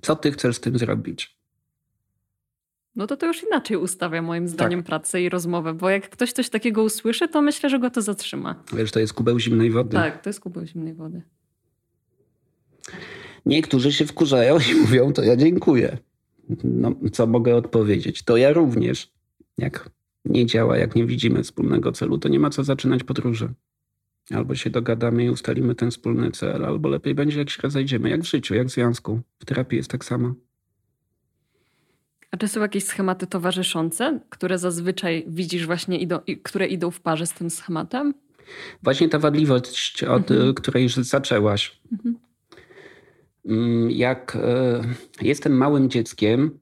Co 0.02 0.16
ty 0.16 0.32
chcesz 0.32 0.56
z 0.56 0.60
tym 0.60 0.78
zrobić? 0.78 1.37
No 2.98 3.06
to 3.06 3.16
to 3.16 3.26
już 3.26 3.42
inaczej 3.42 3.76
ustawia 3.76 4.22
moim 4.22 4.48
zdaniem 4.48 4.80
tak. 4.80 4.86
pracę 4.86 5.22
i 5.22 5.28
rozmowę, 5.28 5.74
bo 5.74 5.90
jak 5.90 6.10
ktoś 6.10 6.32
coś 6.32 6.48
takiego 6.48 6.82
usłyszy, 6.82 7.28
to 7.28 7.42
myślę, 7.42 7.70
że 7.70 7.78
go 7.78 7.90
to 7.90 8.02
zatrzyma. 8.02 8.64
Wiesz, 8.72 8.92
to 8.92 9.00
jest 9.00 9.12
kubeł 9.12 9.38
zimnej 9.38 9.70
wody. 9.70 9.96
Tak, 9.96 10.22
to 10.22 10.28
jest 10.28 10.40
kubeł 10.40 10.66
zimnej 10.66 10.94
wody. 10.94 11.22
Niektórzy 13.46 13.92
się 13.92 14.06
wkurzają 14.06 14.58
i 14.58 14.74
mówią, 14.80 15.12
to 15.12 15.22
ja 15.22 15.36
dziękuję. 15.36 15.98
No, 16.64 16.92
co 17.12 17.26
mogę 17.26 17.56
odpowiedzieć? 17.56 18.22
To 18.22 18.36
ja 18.36 18.52
również. 18.52 19.12
Jak 19.58 19.90
nie 20.24 20.46
działa, 20.46 20.78
jak 20.78 20.94
nie 20.94 21.06
widzimy 21.06 21.42
wspólnego 21.42 21.92
celu, 21.92 22.18
to 22.18 22.28
nie 22.28 22.38
ma 22.38 22.50
co 22.50 22.64
zaczynać 22.64 23.04
podróży. 23.04 23.48
Albo 24.30 24.54
się 24.54 24.70
dogadamy 24.70 25.24
i 25.24 25.30
ustalimy 25.30 25.74
ten 25.74 25.90
wspólny 25.90 26.30
cel, 26.30 26.64
albo 26.64 26.88
lepiej 26.88 27.14
będzie, 27.14 27.38
jak 27.38 27.50
się 27.50 27.62
rozejdziemy, 27.62 28.10
jak 28.10 28.20
w 28.20 28.30
życiu, 28.30 28.54
jak 28.54 28.66
w 28.66 28.70
związku. 28.70 29.20
W 29.38 29.44
terapii 29.44 29.76
jest 29.76 29.90
tak 29.90 30.04
samo. 30.04 30.34
A 32.30 32.36
czy 32.36 32.48
są 32.48 32.60
jakieś 32.60 32.84
schematy 32.84 33.26
towarzyszące, 33.26 34.20
które 34.28 34.58
zazwyczaj 34.58 35.24
widzisz 35.28 35.66
właśnie, 35.66 35.98
idą, 35.98 36.18
które 36.42 36.66
idą 36.66 36.90
w 36.90 37.00
parze 37.00 37.26
z 37.26 37.32
tym 37.32 37.50
schematem? 37.50 38.14
Właśnie 38.82 39.08
ta 39.08 39.18
wadliwość, 39.18 40.04
od 40.04 40.30
mhm. 40.30 40.54
której 40.54 40.82
już 40.82 40.94
zaczęłaś. 40.94 41.80
Mhm. 41.92 42.18
Mm, 43.46 43.90
jak 43.90 44.36
e, 44.36 44.82
jestem 45.22 45.52
małym 45.56 45.90
dzieckiem 45.90 46.58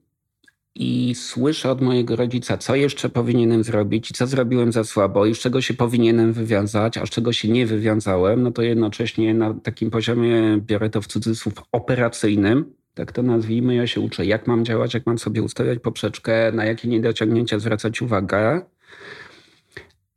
i 0.75 1.15
słyszę 1.15 1.71
od 1.71 1.81
mojego 1.81 2.15
rodzica, 2.15 2.57
co 2.57 2.75
jeszcze 2.75 3.09
powinienem 3.09 3.63
zrobić, 3.63 4.11
co 4.11 4.27
zrobiłem 4.27 4.71
za 4.71 4.83
słabo 4.83 5.25
i 5.25 5.35
z 5.35 5.39
czego 5.39 5.61
się 5.61 5.73
powinienem 5.73 6.33
wywiązać, 6.33 6.97
a 6.97 7.05
z 7.05 7.09
czego 7.09 7.33
się 7.33 7.47
nie 7.49 7.65
wywiązałem, 7.65 8.43
no 8.43 8.51
to 8.51 8.61
jednocześnie 8.61 9.33
na 9.33 9.53
takim 9.53 9.91
poziomie, 9.91 10.59
biorę 10.65 10.89
to 10.89 11.01
w 11.01 11.07
cudzysłów, 11.07 11.53
operacyjnym, 11.71 12.73
tak 12.97 13.11
to 13.11 13.23
nazwijmy, 13.23 13.75
ja 13.75 13.87
się 13.87 14.01
uczę, 14.01 14.25
jak 14.25 14.47
mam 14.47 14.65
działać, 14.65 14.93
jak 14.93 15.05
mam 15.05 15.17
sobie 15.17 15.43
ustawiać 15.43 15.79
poprzeczkę, 15.79 16.51
na 16.51 16.65
jakie 16.65 16.87
niedociągnięcia 16.87 17.59
zwracać 17.59 18.01
uwagę. 18.01 18.61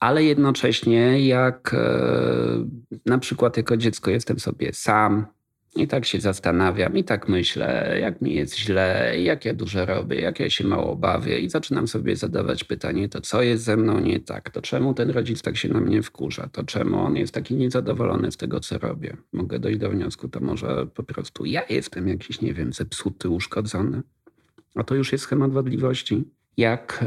Ale 0.00 0.24
jednocześnie, 0.24 1.26
jak 1.26 1.74
e, 1.74 2.98
na 3.06 3.18
przykład 3.18 3.56
jako 3.56 3.76
dziecko 3.76 4.10
jestem 4.10 4.38
sobie 4.38 4.72
sam, 4.72 5.26
i 5.76 5.88
tak 5.88 6.04
się 6.04 6.20
zastanawiam, 6.20 6.96
i 6.96 7.04
tak 7.04 7.28
myślę, 7.28 7.96
jak 8.00 8.20
mi 8.20 8.34
jest 8.34 8.58
źle, 8.58 9.14
jak 9.20 9.44
ja 9.44 9.54
dużo 9.54 9.86
robię, 9.86 10.20
jak 10.20 10.40
ja 10.40 10.50
się 10.50 10.66
mało 10.66 10.96
bawię, 10.96 11.38
i 11.38 11.48
zaczynam 11.50 11.88
sobie 11.88 12.16
zadawać 12.16 12.64
pytanie: 12.64 13.08
to 13.08 13.20
co 13.20 13.42
jest 13.42 13.64
ze 13.64 13.76
mną 13.76 14.00
nie 14.00 14.20
tak? 14.20 14.50
To 14.50 14.62
czemu 14.62 14.94
ten 14.94 15.10
rodzic 15.10 15.42
tak 15.42 15.56
się 15.56 15.68
na 15.68 15.80
mnie 15.80 16.02
wkurza? 16.02 16.48
To 16.52 16.64
czemu 16.64 16.98
on 16.98 17.16
jest 17.16 17.34
taki 17.34 17.54
niezadowolony 17.54 18.32
z 18.32 18.36
tego, 18.36 18.60
co 18.60 18.78
robię? 18.78 19.16
Mogę 19.32 19.58
dojść 19.58 19.78
do 19.78 19.90
wniosku, 19.90 20.28
to 20.28 20.40
może 20.40 20.86
po 20.86 21.02
prostu 21.02 21.44
ja 21.44 21.62
jestem 21.68 22.08
jakiś, 22.08 22.40
nie 22.40 22.54
wiem, 22.54 22.72
zepsuty, 22.72 23.28
uszkodzony. 23.28 24.02
A 24.74 24.84
to 24.84 24.94
już 24.94 25.12
jest 25.12 25.24
schemat 25.24 25.52
wadliwości. 25.52 26.24
Jak 26.56 27.04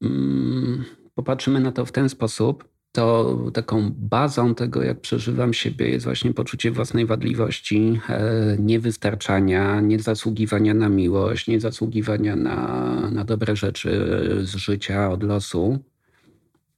yy, 0.00 0.08
yy, 0.08 0.84
popatrzymy 1.14 1.60
na 1.60 1.72
to 1.72 1.86
w 1.86 1.92
ten 1.92 2.08
sposób, 2.08 2.71
to 2.92 3.36
taką 3.54 3.90
bazą 3.96 4.54
tego, 4.54 4.82
jak 4.82 5.00
przeżywam 5.00 5.54
siebie, 5.54 5.88
jest 5.88 6.04
właśnie 6.04 6.34
poczucie 6.34 6.70
własnej 6.70 7.06
wadliwości, 7.06 8.00
e, 8.08 8.56
niewystarczania, 8.58 9.80
niezasługiwania 9.80 10.74
na 10.74 10.88
miłość, 10.88 11.48
niezasługiwania 11.48 12.36
na, 12.36 13.10
na 13.10 13.24
dobre 13.24 13.56
rzeczy 13.56 14.06
z 14.42 14.54
życia, 14.54 15.10
od 15.10 15.22
losu. 15.22 15.78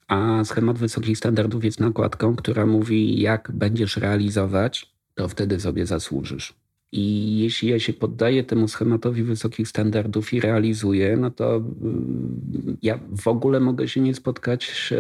A 0.09 0.45
schemat 0.45 0.79
wysokich 0.79 1.19
standardów 1.19 1.65
jest 1.65 1.81
nakładką, 1.81 2.37
która 2.37 2.67
mówi, 2.67 3.21
jak 3.21 3.51
będziesz 3.53 3.97
realizować, 3.97 4.95
to 5.15 5.29
wtedy 5.29 5.61
sobie 5.61 5.87
zasłużysz. 5.87 6.64
I 6.97 7.39
jeśli 7.39 7.69
ja 7.69 7.79
się 7.79 7.93
poddaję 7.93 8.45
temu 8.45 8.69
schematowi 8.69 9.23
wysokich 9.23 9.69
standardów 9.69 10.33
i 10.33 10.41
realizuję, 10.41 11.17
no 11.17 11.31
to 11.31 11.57
mm, 11.57 12.77
ja 12.83 12.99
w 13.17 13.29
ogóle 13.29 13.61
mogę 13.61 13.89
się 13.89 14.01
nie 14.01 14.15
spotkać 14.15 14.93
e, 14.93 14.97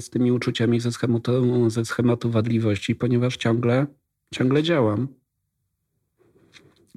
z 0.00 0.10
tymi 0.10 0.32
uczuciami 0.32 0.80
ze 0.80 0.92
schematu, 0.92 1.70
ze 1.70 1.84
schematu 1.84 2.30
wadliwości, 2.30 2.94
ponieważ 2.94 3.36
ciągle, 3.36 3.86
ciągle 4.34 4.62
działam. 4.62 5.08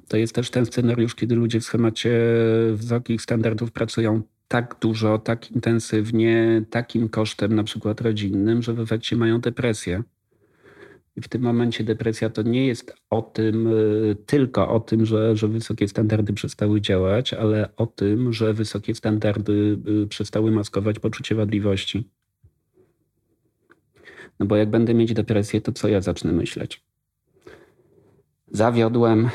To 0.08 0.16
jest 0.16 0.34
też 0.34 0.50
ten 0.50 0.66
scenariusz, 0.66 1.14
kiedy 1.14 1.34
ludzie 1.34 1.60
w 1.60 1.64
schemacie 1.64 2.20
wysokich 2.74 3.22
standardów 3.22 3.72
pracują 3.72 4.22
tak 4.48 4.76
dużo, 4.80 5.18
tak 5.18 5.50
intensywnie, 5.50 6.64
takim 6.70 7.08
kosztem, 7.08 7.54
na 7.54 7.64
przykład 7.64 8.00
rodzinnym, 8.00 8.62
że 8.62 8.74
w 8.74 8.80
efekcie 8.80 9.16
mają 9.16 9.40
depresję. 9.40 10.02
W 11.22 11.28
tym 11.28 11.42
momencie 11.42 11.84
depresja 11.84 12.30
to 12.30 12.42
nie 12.42 12.66
jest 12.66 12.94
o 13.10 13.22
tym, 13.22 13.66
y, 13.66 14.16
tylko 14.26 14.68
o 14.68 14.80
tym, 14.80 15.06
że, 15.06 15.36
że 15.36 15.48
wysokie 15.48 15.88
standardy 15.88 16.32
przestały 16.32 16.80
działać, 16.80 17.34
ale 17.34 17.76
o 17.76 17.86
tym, 17.86 18.32
że 18.32 18.54
wysokie 18.54 18.94
standardy 18.94 19.78
y, 20.04 20.06
przestały 20.06 20.50
maskować 20.50 20.98
poczucie 20.98 21.34
wadliwości. 21.34 22.08
No 24.38 24.46
bo 24.46 24.56
jak 24.56 24.70
będę 24.70 24.94
mieć 24.94 25.14
depresję, 25.14 25.60
to 25.60 25.72
co 25.72 25.88
ja 25.88 26.00
zacznę 26.00 26.32
myśleć? 26.32 26.82
Zawiodłem, 28.50 29.30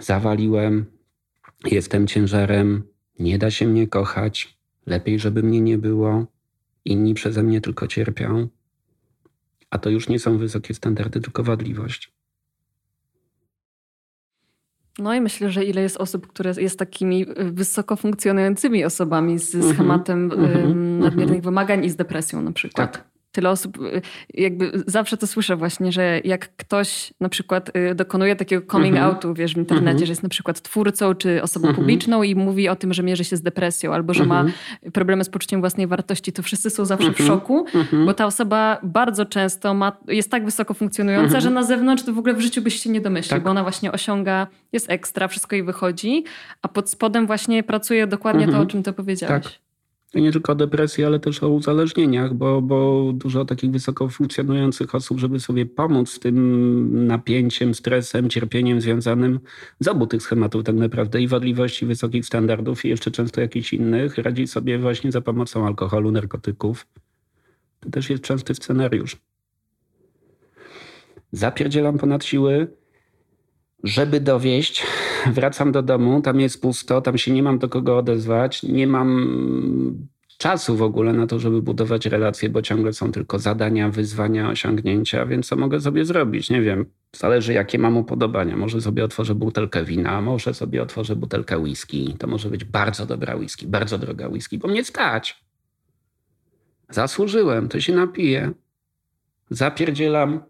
zawaliłem, 0.00 0.84
jestem 1.64 2.06
ciężarem, 2.06 2.82
nie 3.18 3.38
da 3.38 3.50
się 3.50 3.66
mnie 3.66 3.88
kochać, 3.88 4.58
lepiej, 4.86 5.18
żeby 5.18 5.42
mnie 5.42 5.60
nie 5.60 5.78
było, 5.78 6.26
inni 6.84 7.14
przeze 7.14 7.42
mnie 7.42 7.60
tylko 7.60 7.86
cierpią 7.86 8.48
a 9.70 9.78
to 9.78 9.90
już 9.90 10.08
nie 10.08 10.18
są 10.18 10.38
wysokie 10.38 10.74
standardy, 10.74 11.20
tylko 11.20 11.42
wadliwość. 11.42 12.12
No 14.98 15.14
i 15.14 15.20
myślę, 15.20 15.50
że 15.50 15.64
ile 15.64 15.82
jest 15.82 15.96
osób, 15.96 16.26
które 16.26 16.52
jest 16.58 16.78
takimi 16.78 17.26
wysoko 17.36 17.96
funkcjonującymi 17.96 18.84
osobami 18.84 19.38
z 19.38 19.54
mhm. 19.54 19.74
schematem 19.74 20.32
mm 20.32 20.48
-hmm. 20.48 20.74
nadmiernych 20.98 21.28
mm 21.28 21.40
-hmm. 21.40 21.44
wymagań 21.44 21.84
i 21.84 21.90
z 21.90 21.96
depresją 21.96 22.42
na 22.42 22.52
przykład. 22.52 22.92
Tak 22.92 23.09
tyle 23.32 23.50
osób, 23.50 23.78
y, 23.80 24.02
jakby 24.34 24.72
zawsze 24.86 25.16
to 25.16 25.26
słyszę 25.26 25.56
właśnie, 25.56 25.92
że 25.92 26.20
jak 26.24 26.56
ktoś 26.56 27.12
na 27.20 27.28
przykład 27.28 27.76
y, 27.76 27.94
dokonuje 27.94 28.36
takiego 28.36 28.72
coming 28.72 28.96
mm 28.96 29.08
-hmm. 29.08 29.14
outu, 29.14 29.34
wiesz, 29.34 29.54
w 29.54 29.56
internecie, 29.56 29.90
mm 29.90 30.02
-hmm. 30.02 30.06
że 30.06 30.12
jest 30.12 30.22
na 30.22 30.28
przykład 30.28 30.60
twórcą 30.60 31.14
czy 31.14 31.42
osobą 31.42 31.64
mm 31.64 31.74
-hmm. 31.74 31.78
publiczną 31.78 32.22
i 32.22 32.34
mówi 32.34 32.68
o 32.68 32.76
tym, 32.76 32.94
że 32.94 33.02
mierzy 33.02 33.24
się 33.24 33.36
z 33.36 33.42
depresją 33.42 33.94
albo 33.94 34.14
że 34.14 34.26
ma 34.26 34.40
mhm. 34.40 34.92
problemy 34.92 35.24
z 35.24 35.30
poczuciem 35.30 35.60
własnej 35.60 35.86
wartości, 35.86 36.32
to 36.32 36.42
wszyscy 36.42 36.70
są 36.70 36.84
zawsze 36.84 37.06
w 37.06 37.20
mhm. 37.20 37.28
szoku, 37.28 37.66
mhm. 37.74 38.06
bo 38.06 38.14
ta 38.14 38.26
osoba 38.26 38.78
bardzo 38.82 39.26
często 39.26 39.74
ma, 39.74 39.96
jest 40.08 40.30
tak 40.30 40.44
wysoko 40.44 40.74
funkcjonująca, 40.74 41.40
że 41.40 41.50
na 41.50 41.62
zewnątrz 41.62 42.02
to 42.02 42.12
w 42.12 42.18
ogóle 42.18 42.34
w 42.34 42.40
życiu 42.40 42.62
byś 42.62 42.82
się 42.82 42.90
nie 42.90 43.00
domyślił, 43.00 43.36
tak. 43.36 43.42
bo 43.42 43.50
ona 43.50 43.62
właśnie 43.62 43.92
osiąga, 43.92 44.46
jest 44.72 44.90
ekstra, 44.90 45.28
wszystko 45.28 45.56
jej 45.56 45.64
wychodzi, 45.64 46.24
a 46.62 46.68
pod 46.68 46.90
spodem 46.90 47.26
właśnie 47.26 47.62
pracuje 47.62 48.06
dokładnie 48.06 48.48
to, 48.48 48.58
o 48.58 48.66
czym 48.66 48.82
to 48.82 48.92
powiedziałeś. 48.92 49.44
Tak. 49.44 49.69
Nie 50.14 50.32
tylko 50.32 50.52
o 50.52 50.54
depresji, 50.54 51.04
ale 51.04 51.20
też 51.20 51.42
o 51.42 51.48
uzależnieniach, 51.48 52.34
bo, 52.34 52.62
bo 52.62 53.10
dużo 53.12 53.44
takich 53.44 53.70
wysoko 53.70 54.08
funkcjonujących 54.08 54.94
osób, 54.94 55.18
żeby 55.18 55.40
sobie 55.40 55.66
pomóc 55.66 56.10
z 56.10 56.18
tym 56.18 57.06
napięciem, 57.06 57.74
stresem, 57.74 58.30
cierpieniem 58.30 58.80
związanym 58.80 59.40
z 59.80 59.88
obu 59.88 60.06
tych 60.06 60.22
schematów 60.22 60.64
tak 60.64 60.74
naprawdę 60.74 61.22
i 61.22 61.28
wadliwości 61.28 61.86
wysokich 61.86 62.26
standardów 62.26 62.84
i 62.84 62.88
jeszcze 62.88 63.10
często 63.10 63.40
jakichś 63.40 63.72
innych, 63.72 64.18
radzi 64.18 64.46
sobie 64.46 64.78
właśnie 64.78 65.12
za 65.12 65.20
pomocą 65.20 65.66
alkoholu, 65.66 66.10
narkotyków. 66.10 66.86
To 67.80 67.90
też 67.90 68.10
jest 68.10 68.22
częsty 68.22 68.54
scenariusz. 68.54 69.16
Zapierdzielam 71.32 71.98
ponad 71.98 72.24
siły, 72.24 72.66
żeby 73.84 74.20
dowieść, 74.20 74.86
wracam 75.36 75.72
do 75.72 75.82
domu, 75.82 76.22
tam 76.22 76.40
jest 76.40 76.62
pusto, 76.62 77.00
tam 77.00 77.18
się 77.18 77.32
nie 77.32 77.42
mam 77.42 77.58
do 77.58 77.68
kogo 77.68 77.98
odezwać, 77.98 78.62
nie 78.62 78.86
mam 78.86 80.08
czasu 80.38 80.76
w 80.76 80.82
ogóle 80.82 81.12
na 81.12 81.26
to, 81.26 81.38
żeby 81.38 81.62
budować 81.62 82.06
relacje, 82.06 82.48
bo 82.48 82.62
ciągle 82.62 82.92
są 82.92 83.12
tylko 83.12 83.38
zadania, 83.38 83.90
wyzwania, 83.90 84.50
osiągnięcia, 84.50 85.26
więc 85.26 85.46
co 85.46 85.56
mogę 85.56 85.80
sobie 85.80 86.04
zrobić? 86.04 86.50
Nie 86.50 86.62
wiem, 86.62 86.86
zależy 87.16 87.52
jakie 87.52 87.78
mam 87.78 87.96
upodobania. 87.96 88.56
Może 88.56 88.80
sobie 88.80 89.04
otworzę 89.04 89.34
butelkę 89.34 89.84
wina, 89.84 90.20
może 90.20 90.54
sobie 90.54 90.82
otworzę 90.82 91.16
butelkę 91.16 91.58
whisky. 91.58 92.14
To 92.18 92.26
może 92.26 92.50
być 92.50 92.64
bardzo 92.64 93.06
dobra 93.06 93.36
whisky, 93.36 93.66
bardzo 93.66 93.98
droga 93.98 94.28
whisky, 94.28 94.58
bo 94.58 94.68
mnie 94.68 94.84
stać. 94.84 95.44
Zasłużyłem, 96.90 97.68
to 97.68 97.80
się 97.80 97.94
napiję. 97.94 98.50
Zapierdzielam 99.50 100.40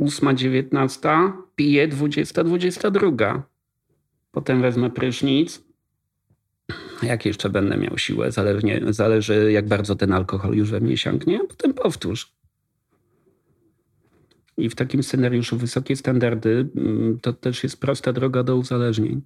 8.19, 0.00 1.32
piję 1.56 1.88
20.22. 1.88 3.42
Potem 4.32 4.62
wezmę 4.62 4.90
prysznic. 4.90 5.62
Jak 7.02 7.26
jeszcze 7.26 7.50
będę 7.50 7.76
miał 7.76 7.98
siłę, 7.98 8.32
zależnie, 8.32 8.80
zależy 8.88 9.52
jak 9.52 9.68
bardzo 9.68 9.96
ten 9.96 10.12
alkohol 10.12 10.54
już 10.54 10.70
we 10.70 10.80
mnie 10.80 10.96
sięgnie, 10.96 11.40
a 11.44 11.46
potem 11.46 11.74
powtórz. 11.74 12.32
I 14.56 14.70
w 14.70 14.74
takim 14.74 15.02
scenariuszu 15.02 15.56
wysokie 15.56 15.96
standardy 15.96 16.68
mm, 16.76 17.18
to 17.20 17.32
też 17.32 17.62
jest 17.62 17.80
prosta 17.80 18.12
droga 18.12 18.42
do 18.42 18.56
uzależnień. 18.56 19.22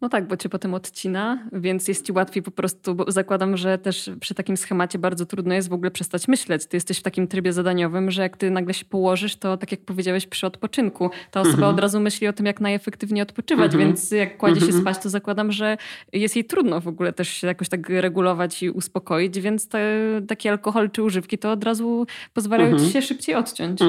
No 0.00 0.08
tak, 0.08 0.28
bo 0.28 0.36
cię 0.36 0.48
potem 0.48 0.74
odcina, 0.74 1.48
więc 1.52 1.88
jest 1.88 2.06
ci 2.06 2.12
łatwiej 2.12 2.42
po 2.42 2.50
prostu, 2.50 2.94
bo 2.94 3.10
zakładam, 3.12 3.56
że 3.56 3.78
też 3.78 4.10
przy 4.20 4.34
takim 4.34 4.56
schemacie 4.56 4.98
bardzo 4.98 5.26
trudno 5.26 5.54
jest 5.54 5.68
w 5.68 5.72
ogóle 5.72 5.90
przestać 5.90 6.28
myśleć. 6.28 6.66
Ty 6.66 6.76
jesteś 6.76 6.98
w 6.98 7.02
takim 7.02 7.28
trybie 7.28 7.52
zadaniowym, 7.52 8.10
że 8.10 8.22
jak 8.22 8.36
ty 8.36 8.50
nagle 8.50 8.74
się 8.74 8.84
położysz, 8.84 9.36
to 9.36 9.56
tak 9.56 9.70
jak 9.70 9.80
powiedziałeś 9.80 10.26
przy 10.26 10.46
odpoczynku, 10.46 11.10
ta 11.30 11.40
osoba 11.40 11.56
mhm. 11.56 11.74
od 11.74 11.80
razu 11.80 12.00
myśli 12.00 12.28
o 12.28 12.32
tym, 12.32 12.46
jak 12.46 12.60
najefektywniej 12.60 13.22
odpoczywać, 13.22 13.74
mhm. 13.74 13.84
więc 13.84 14.10
jak 14.10 14.36
kładzie 14.36 14.60
się 14.60 14.66
mhm. 14.66 14.82
spać, 14.82 15.02
to 15.02 15.10
zakładam, 15.10 15.52
że 15.52 15.76
jest 16.12 16.36
jej 16.36 16.44
trudno 16.44 16.80
w 16.80 16.88
ogóle 16.88 17.12
też 17.12 17.28
się 17.28 17.46
jakoś 17.46 17.68
tak 17.68 17.88
regulować 17.88 18.62
i 18.62 18.70
uspokoić, 18.70 19.40
więc 19.40 19.68
te, 19.68 19.80
taki 20.28 20.48
alkohol 20.48 20.90
czy 20.90 21.02
używki 21.02 21.38
to 21.38 21.52
od 21.52 21.64
razu 21.64 22.06
pozwalają 22.34 22.78
ci 22.78 22.90
się 22.90 23.02
szybciej 23.02 23.34
odciąć. 23.34 23.80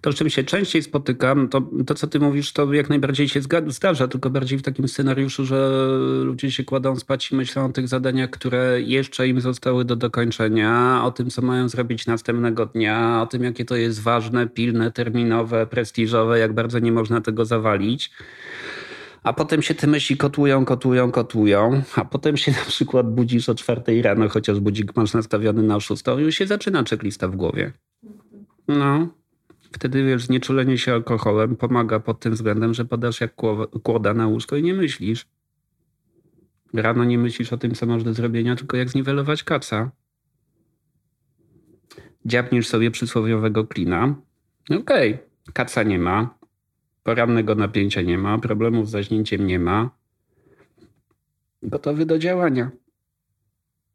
To, 0.00 0.12
z 0.12 0.14
czym 0.14 0.30
się 0.30 0.44
częściej 0.44 0.82
spotykam, 0.82 1.48
to, 1.48 1.62
to 1.86 1.94
co 1.94 2.06
ty 2.06 2.20
mówisz, 2.20 2.52
to 2.52 2.72
jak 2.72 2.88
najbardziej 2.88 3.28
się 3.28 3.40
zdarza, 3.68 4.08
tylko 4.08 4.30
bardziej 4.30 4.58
w 4.58 4.62
takim 4.62 4.88
scenariuszu, 4.88 5.44
że 5.44 5.88
ludzie 6.24 6.52
się 6.52 6.64
kładą 6.64 6.96
spać 6.96 7.32
i 7.32 7.36
myślą 7.36 7.64
o 7.64 7.68
tych 7.68 7.88
zadaniach, 7.88 8.30
które 8.30 8.80
jeszcze 8.80 9.28
im 9.28 9.40
zostały 9.40 9.84
do 9.84 9.96
dokończenia, 9.96 11.00
o 11.04 11.10
tym, 11.10 11.30
co 11.30 11.42
mają 11.42 11.68
zrobić 11.68 12.06
następnego 12.06 12.66
dnia, 12.66 13.22
o 13.22 13.26
tym, 13.26 13.44
jakie 13.44 13.64
to 13.64 13.76
jest 13.76 14.02
ważne, 14.02 14.46
pilne, 14.46 14.90
terminowe, 14.90 15.66
prestiżowe, 15.66 16.38
jak 16.38 16.52
bardzo 16.52 16.78
nie 16.78 16.92
można 16.92 17.20
tego 17.20 17.44
zawalić. 17.44 18.10
A 19.22 19.32
potem 19.32 19.62
się 19.62 19.74
te 19.74 19.86
myśli 19.86 20.16
kotłują, 20.16 20.64
kotłują, 20.64 21.12
kotłują, 21.12 21.82
a 21.96 22.04
potem 22.04 22.36
się 22.36 22.52
na 22.60 22.64
przykład 22.68 23.14
budzisz 23.14 23.48
o 23.48 23.54
czwartej 23.54 24.02
rano, 24.02 24.28
chociaż 24.28 24.60
budzik 24.60 24.96
masz 24.96 25.14
nastawiony 25.14 25.62
na 25.62 25.80
szóstą 25.80 26.18
już 26.18 26.34
się 26.34 26.46
zaczyna 26.46 26.84
checklista 26.84 27.28
w 27.28 27.36
głowie. 27.36 27.72
No, 28.68 29.08
Wtedy 29.76 30.04
wiesz, 30.04 30.22
znieczulenie 30.22 30.78
się 30.78 30.92
alkoholem 30.92 31.56
pomaga 31.56 32.00
pod 32.00 32.20
tym 32.20 32.32
względem, 32.32 32.74
że 32.74 32.84
podasz 32.84 33.20
jak 33.20 33.34
kłoda 33.82 34.14
na 34.14 34.26
łóżko 34.26 34.56
i 34.56 34.62
nie 34.62 34.74
myślisz. 34.74 35.26
Rano 36.74 37.04
nie 37.04 37.18
myślisz 37.18 37.52
o 37.52 37.56
tym, 37.56 37.74
co 37.74 37.86
masz 37.86 38.02
do 38.02 38.14
zrobienia, 38.14 38.56
tylko 38.56 38.76
jak 38.76 38.88
zniwelować 38.88 39.42
kaca. 39.42 39.90
Dziabniesz 42.24 42.68
sobie 42.68 42.90
przysłowiowego 42.90 43.66
klina. 43.66 44.14
Okej, 44.80 45.14
okay. 45.14 45.52
kaca 45.52 45.82
nie 45.82 45.98
ma, 45.98 46.38
porannego 47.02 47.54
napięcia 47.54 48.02
nie 48.02 48.18
ma, 48.18 48.38
problemów 48.38 48.88
z 48.88 48.90
zaśnięciem 48.90 49.46
nie 49.46 49.58
ma. 49.58 49.90
Gotowy 51.62 52.06
do 52.06 52.18
działania. 52.18 52.70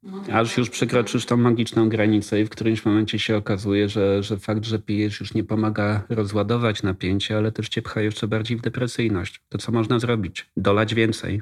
No 0.03 0.21
Aż 0.33 0.57
już 0.57 0.69
przekroczysz 0.69 1.25
tą 1.25 1.37
magiczną 1.37 1.89
granicę 1.89 2.41
i 2.41 2.45
w 2.45 2.49
którymś 2.49 2.85
momencie 2.85 3.19
się 3.19 3.37
okazuje, 3.37 3.89
że, 3.89 4.23
że 4.23 4.37
fakt, 4.37 4.65
że 4.65 4.79
pijesz 4.79 5.19
już 5.19 5.33
nie 5.33 5.43
pomaga 5.43 6.03
rozładować 6.09 6.83
napięcie, 6.83 7.37
ale 7.37 7.51
też 7.51 7.69
cię 7.69 7.81
pcha 7.81 8.01
jeszcze 8.01 8.27
bardziej 8.27 8.57
w 8.57 8.61
depresyjność. 8.61 9.41
To 9.49 9.57
co 9.57 9.71
można 9.71 9.99
zrobić? 9.99 10.49
Dolać 10.57 10.95
więcej. 10.95 11.41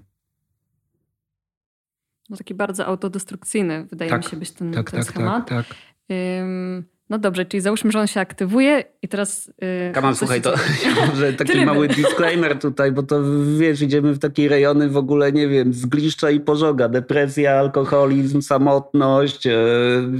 No 2.30 2.38
taki 2.38 2.54
bardzo 2.54 2.86
autodestrukcyjny 2.86 3.86
wydaje 3.86 4.12
tak, 4.12 4.24
mi 4.24 4.30
się 4.32 4.38
być 4.38 4.52
ten, 4.52 4.72
tak, 4.72 4.92
ten 4.92 5.00
tak, 5.00 5.10
schemat. 5.10 5.50
Tak, 5.50 5.68
tak. 5.68 5.78
Ym, 6.12 6.86
no 7.10 7.20
dobrze, 7.20 7.46
czyli 7.46 7.62
załóżmy, 7.62 7.92
że 7.92 8.00
on 8.00 8.08
się 8.08 8.20
aktywuje 8.20 8.84
i 9.02 9.08
teraz... 9.08 9.52
Yy, 9.88 9.92
Kaman, 9.94 10.16
słuchaj, 10.16 10.42
to 10.42 10.54
może 11.10 11.34
taki 11.34 11.52
Tryby. 11.52 11.66
mały 11.66 11.88
disclaimer 11.88 12.60
tutaj, 12.60 12.92
bo 12.92 13.04
to 13.04 13.22
wiesz, 13.58 13.82
idziemy 13.82 14.14
w 14.14 14.20
takie 14.20 14.50
rejony 14.50 14.90
w 14.90 14.98
ogóle, 14.98 15.32
nie 15.32 15.48
wiem, 15.48 15.74
zgliszcza 15.74 16.32
i 16.32 16.40
pożoga, 16.40 16.90
depresja, 16.90 17.52
alkoholizm, 17.52 18.42
samotność, 18.42 19.46
yy, 19.46 19.54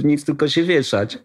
nic 0.04 0.24
tylko 0.24 0.48
się 0.48 0.62
wieszać. 0.62 1.18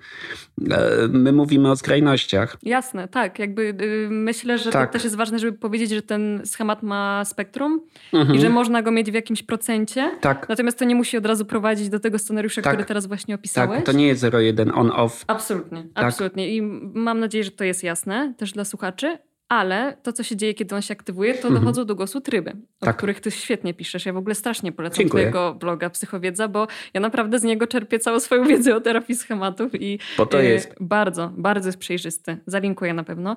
E, 0.71 1.07
my 1.07 1.31
mówimy 1.31 1.71
o 1.71 1.75
skrajnościach. 1.75 2.57
Jasne, 2.63 3.07
tak. 3.07 3.39
Jakby 3.39 3.61
y, 3.61 4.07
myślę, 4.11 4.57
że 4.57 4.71
tak. 4.71 4.89
to 4.89 4.93
też 4.93 5.03
jest 5.03 5.15
ważne, 5.15 5.39
żeby 5.39 5.57
powiedzieć, 5.57 5.89
że 5.89 6.01
ten 6.01 6.41
schemat 6.45 6.83
ma 6.83 7.25
spektrum 7.25 7.81
mhm. 8.13 8.37
i 8.37 8.41
że 8.41 8.49
można 8.49 8.81
go 8.81 8.91
mieć 8.91 9.11
w 9.11 9.13
jakimś 9.13 9.43
procencie. 9.43 10.11
Tak. 10.21 10.49
Natomiast 10.49 10.79
to 10.79 10.85
nie 10.85 10.95
musi 10.95 11.17
od 11.17 11.25
razu 11.25 11.45
prowadzić 11.45 11.89
do 11.89 11.99
tego 11.99 12.19
scenariusza, 12.19 12.61
tak. 12.61 12.73
który 12.73 12.85
teraz 12.85 13.05
właśnie 13.05 13.35
opisałeś. 13.35 13.77
Tak, 13.77 13.85
to 13.85 13.91
nie 13.91 14.07
jest 14.07 14.23
0,1 14.23 14.71
on-off. 14.73 15.23
Absolutnie, 15.27 15.83
tak. 15.93 16.05
absolutnie. 16.05 16.55
I 16.55 16.61
mam 16.93 17.19
nadzieję, 17.19 17.43
że 17.43 17.51
to 17.51 17.63
jest 17.63 17.83
jasne 17.83 18.33
też 18.37 18.51
dla 18.51 18.65
słuchaczy 18.65 19.17
ale 19.49 19.97
to, 20.03 20.13
co 20.13 20.23
się 20.23 20.35
dzieje, 20.35 20.53
kiedy 20.53 20.75
on 20.75 20.81
się 20.81 20.91
aktywuje, 20.91 21.33
to 21.33 21.47
mhm. 21.47 21.53
dochodzą 21.55 21.85
do 21.85 21.95
głosu 21.95 22.21
tryby, 22.21 22.51
o 22.81 22.85
tak. 22.85 22.97
których 22.97 23.19
ty 23.19 23.31
świetnie 23.31 23.73
piszesz. 23.73 24.05
Ja 24.05 24.13
w 24.13 24.17
ogóle 24.17 24.35
strasznie 24.35 24.71
polecam 24.71 24.97
Dziękuję. 24.97 25.23
twojego 25.23 25.55
bloga 25.59 25.89
Psychowiedza, 25.89 26.47
bo 26.47 26.67
ja 26.93 27.01
naprawdę 27.01 27.39
z 27.39 27.43
niego 27.43 27.67
czerpię 27.67 27.99
całą 27.99 28.19
swoją 28.19 28.47
wiedzę 28.47 28.75
o 28.75 28.81
terapii 28.81 29.15
schematów 29.15 29.81
i 29.81 29.99
bo 30.17 30.25
to 30.25 30.39
jest. 30.41 30.71
Y, 30.71 30.75
bardzo, 30.79 31.31
bardzo 31.37 31.69
jest 31.69 31.77
przejrzysty. 31.77 32.37
Zalinkuję 32.45 32.93
na 32.93 33.03
pewno, 33.03 33.35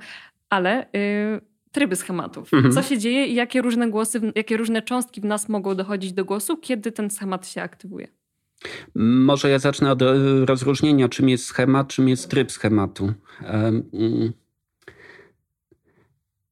ale 0.51 0.83
y, 0.83 1.41
tryby 1.73 1.97
schematów. 1.97 2.55
Mhm. 2.55 2.75
Co 2.75 2.83
się 2.83 2.99
dzieje 2.99 3.27
i 3.27 3.35
jakie 3.35 3.63
różne 3.63 3.91
głosy, 3.91 4.33
jakie 4.35 4.57
różne 4.57 4.83
cząstki 4.83 5.21
w 5.21 5.25
nas 5.25 5.49
mogą 5.49 5.75
dochodzić 5.75 6.13
do 6.13 6.25
głosu, 6.25 6.57
kiedy 6.57 6.93
ten 6.93 7.11
schemat 7.11 7.49
się 7.49 7.63
aktywuje? 7.63 8.09
Może 8.95 9.51
ja 9.51 9.59
zacznę 9.59 9.93
od 9.93 10.03
y, 10.03 10.47
rozróżnienia, 10.47 11.09
czym 11.09 11.29
jest 11.29 11.45
schemat, 11.45 11.89
czym 11.89 12.09
jest 12.09 12.31
tryb 12.31 12.53
schematu. 12.53 13.13
Um, 13.53 13.91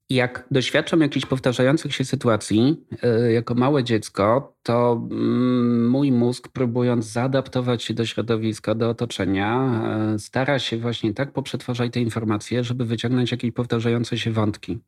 jak 0.09 0.47
doświadczam 0.51 1.01
jakichś 1.01 1.25
powtarzających 1.25 1.95
się 1.95 2.05
sytuacji 2.05 2.85
e, 3.03 3.31
jako 3.31 3.55
małe 3.55 3.83
dziecko, 3.83 4.55
to 4.63 5.07
mm, 5.11 5.89
mój 5.89 6.11
mózg, 6.11 6.47
próbując 6.47 7.05
zaadaptować 7.05 7.83
się 7.83 7.93
do 7.93 8.05
środowiska, 8.05 8.75
do 8.75 8.89
otoczenia, 8.89 9.81
e, 10.13 10.19
stara 10.19 10.59
się 10.59 10.77
właśnie 10.77 11.13
tak 11.13 11.31
poprzetwarzać 11.31 11.93
te 11.93 11.99
informacje, 11.99 12.63
żeby 12.63 12.85
wyciągnąć 12.85 13.31
jakieś 13.31 13.51
powtarzające 13.51 14.17
się 14.17 14.31
wątki. 14.31 14.79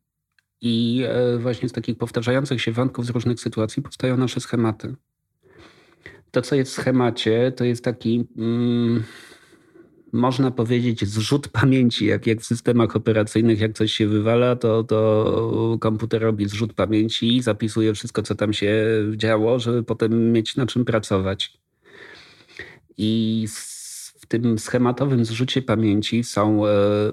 I 0.61 1.03
e, 1.07 1.37
właśnie 1.37 1.69
z 1.69 1.71
takich 1.71 1.97
powtarzających 1.97 2.61
się 2.61 2.71
wątków 2.71 3.05
z 3.05 3.09
różnych 3.09 3.39
sytuacji 3.39 3.83
powstają 3.83 4.17
nasze 4.17 4.39
schematy. 4.39 4.95
To, 6.31 6.41
co 6.41 6.55
jest 6.55 6.71
w 6.71 6.75
schemacie, 6.75 7.51
to 7.55 7.63
jest 7.63 7.83
taki. 7.83 8.27
Mm, 8.37 9.03
można 10.13 10.51
powiedzieć, 10.51 11.05
zrzut 11.05 11.47
pamięci, 11.47 12.05
jak, 12.05 12.27
jak 12.27 12.41
w 12.41 12.45
systemach 12.45 12.95
operacyjnych, 12.95 13.59
jak 13.59 13.73
coś 13.73 13.93
się 13.93 14.07
wywala, 14.07 14.55
to, 14.55 14.83
to 14.83 15.77
komputer 15.79 16.21
robi 16.21 16.49
zrzut 16.49 16.73
pamięci 16.73 17.37
i 17.37 17.41
zapisuje 17.41 17.93
wszystko, 17.93 18.21
co 18.21 18.35
tam 18.35 18.53
się 18.53 18.85
działo, 19.15 19.59
żeby 19.59 19.83
potem 19.83 20.31
mieć 20.31 20.55
na 20.55 20.65
czym 20.65 20.85
pracować. 20.85 21.53
I 22.97 23.45
tym 24.29 24.59
schematowym 24.59 25.25
zrzucie 25.25 25.61
pamięci 25.61 26.23
są 26.23 26.67
e, 26.67 26.69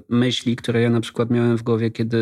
myśli, 0.08 0.56
które 0.56 0.82
ja 0.82 0.90
na 0.90 1.00
przykład 1.00 1.30
miałem 1.30 1.58
w 1.58 1.62
głowie, 1.62 1.90
kiedy, 1.90 2.18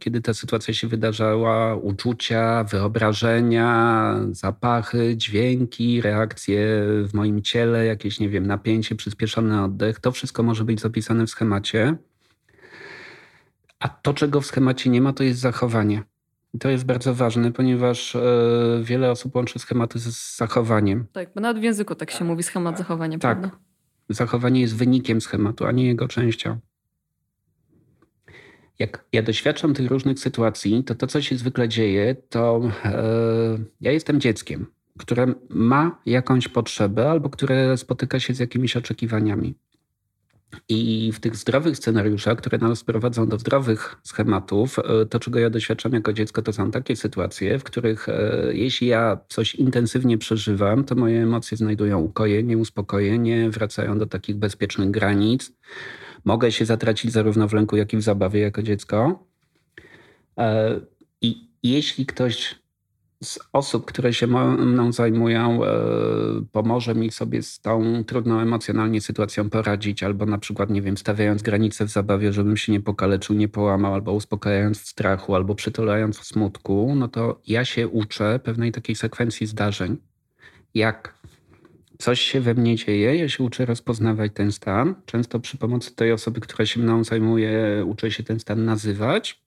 kiedy 0.00 0.20
ta 0.20 0.34
sytuacja 0.34 0.74
się 0.74 0.88
wydarzała, 0.88 1.74
uczucia, 1.74 2.64
wyobrażenia, 2.64 4.14
zapachy, 4.30 5.16
dźwięki, 5.16 6.00
reakcje 6.00 6.58
w 7.08 7.10
moim 7.14 7.42
ciele, 7.42 7.86
jakieś, 7.86 8.20
nie 8.20 8.28
wiem, 8.28 8.46
napięcie, 8.46 8.96
przyspieszony 8.96 9.62
oddech. 9.62 10.00
To 10.00 10.12
wszystko 10.12 10.42
może 10.42 10.64
być 10.64 10.80
zapisane 10.80 11.26
w 11.26 11.30
schemacie. 11.30 11.96
A 13.80 13.88
to, 13.88 14.14
czego 14.14 14.40
w 14.40 14.46
schemacie 14.46 14.90
nie 14.90 15.00
ma, 15.00 15.12
to 15.12 15.24
jest 15.24 15.40
zachowanie 15.40 16.02
To 16.60 16.68
jest 16.68 16.84
bardzo 16.84 17.14
ważne, 17.14 17.52
ponieważ 17.52 18.16
e, 18.16 18.20
wiele 18.82 19.10
osób 19.10 19.36
łączy 19.36 19.58
schematy 19.58 19.98
z 19.98 20.36
zachowaniem. 20.36 21.06
Tak, 21.12 21.28
bo 21.34 21.40
nawet 21.40 21.60
w 21.60 21.62
języku 21.62 21.94
tak 21.94 22.10
się 22.10 22.24
mówi 22.24 22.42
schemat 22.42 22.78
zachowania, 22.78 23.18
tak. 23.18 23.40
prawda? 23.40 23.65
Zachowanie 24.08 24.60
jest 24.60 24.76
wynikiem 24.76 25.20
schematu, 25.20 25.66
a 25.66 25.72
nie 25.72 25.86
jego 25.86 26.08
częścią. 26.08 26.58
Jak 28.78 29.04
ja 29.12 29.22
doświadczam 29.22 29.74
tych 29.74 29.90
różnych 29.90 30.18
sytuacji, 30.18 30.84
to 30.84 30.94
to, 30.94 31.06
co 31.06 31.22
się 31.22 31.36
zwykle 31.36 31.68
dzieje, 31.68 32.14
to 32.28 32.70
e, 32.84 33.58
ja 33.80 33.92
jestem 33.92 34.20
dzieckiem, 34.20 34.66
które 34.98 35.34
ma 35.48 35.98
jakąś 36.06 36.48
potrzebę 36.48 37.10
albo 37.10 37.30
które 37.30 37.76
spotyka 37.76 38.20
się 38.20 38.34
z 38.34 38.38
jakimiś 38.38 38.76
oczekiwaniami. 38.76 39.54
I 40.68 41.12
w 41.12 41.20
tych 41.20 41.36
zdrowych 41.36 41.76
scenariuszach, 41.76 42.38
które 42.38 42.58
nas 42.58 42.84
prowadzą 42.84 43.28
do 43.28 43.38
zdrowych 43.38 43.96
schematów, 44.02 44.78
e, 44.78 45.06
to 45.06 45.20
czego 45.20 45.38
ja 45.38 45.50
doświadczam 45.50 45.92
jako 45.92 46.12
dziecko, 46.12 46.42
to 46.42 46.52
są 46.52 46.70
takie 46.70 46.96
sytuacje, 46.96 47.58
w 47.58 47.64
których 47.64 48.08
e, 48.08 48.50
jeśli 48.52 48.86
ja 48.86 49.18
coś 49.28 49.54
intensywnie 49.54 50.18
przeżywam, 50.18 50.84
to 50.84 50.94
moje 50.94 51.22
emocje 51.22 51.56
znajdują 51.56 52.00
ukojenie, 52.00 52.58
uspokojenie, 52.58 53.50
wracają 53.50 53.98
do 53.98 54.06
takich 54.06 54.36
bezpiecznych 54.36 54.90
granic. 54.90 55.52
Mogę 56.24 56.52
się 56.52 56.64
zatracić 56.64 57.12
zarówno 57.12 57.48
w 57.48 57.52
lęku, 57.52 57.76
jak 57.76 57.92
i 57.92 57.96
w 57.96 58.02
zabawie 58.02 58.40
jako 58.40 58.62
dziecko. 58.62 59.26
E, 60.38 60.80
I 61.20 61.50
jeśli 61.62 62.06
ktoś 62.06 62.65
z 63.24 63.38
osób, 63.52 63.84
które 63.84 64.12
się 64.12 64.26
mną 64.26 64.92
zajmują, 64.92 65.64
e, 65.64 65.68
pomoże 66.52 66.94
mi 66.94 67.10
sobie 67.10 67.42
z 67.42 67.60
tą 67.60 68.04
trudną 68.04 68.40
emocjonalnie 68.40 69.00
sytuacją 69.00 69.50
poradzić, 69.50 70.02
albo 70.02 70.26
na 70.26 70.38
przykład, 70.38 70.70
nie 70.70 70.82
wiem, 70.82 70.96
stawiając 70.96 71.42
granice 71.42 71.84
w 71.84 71.90
zabawie, 71.90 72.32
żebym 72.32 72.56
się 72.56 72.72
nie 72.72 72.80
pokaleczył, 72.80 73.36
nie 73.36 73.48
połamał, 73.48 73.94
albo 73.94 74.12
uspokajając 74.12 74.80
w 74.80 74.88
strachu, 74.88 75.34
albo 75.34 75.54
przytulając 75.54 76.18
w 76.18 76.24
smutku, 76.24 76.92
no 76.96 77.08
to 77.08 77.40
ja 77.46 77.64
się 77.64 77.88
uczę 77.88 78.40
pewnej 78.44 78.72
takiej 78.72 78.96
sekwencji 78.96 79.46
zdarzeń. 79.46 79.96
Jak 80.74 81.14
coś 81.98 82.20
się 82.20 82.40
we 82.40 82.54
mnie 82.54 82.76
dzieje, 82.76 83.16
ja 83.16 83.28
się 83.28 83.44
uczę 83.44 83.66
rozpoznawać 83.66 84.32
ten 84.34 84.52
stan. 84.52 84.94
Często 85.06 85.40
przy 85.40 85.58
pomocy 85.58 85.96
tej 85.96 86.12
osoby, 86.12 86.40
która 86.40 86.66
się 86.66 86.80
mną 86.80 87.04
zajmuje, 87.04 87.84
uczę 87.86 88.10
się 88.10 88.22
ten 88.22 88.40
stan 88.40 88.64
nazywać 88.64 89.45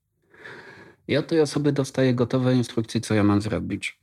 i 1.10 1.18
od 1.18 1.28
tej 1.28 1.42
osoby 1.42 1.72
dostaję 1.72 2.14
gotowe 2.14 2.56
instrukcje, 2.56 3.02
co 3.02 3.14
ja 3.14 3.24
mam 3.24 3.42
zrobić. 3.42 4.00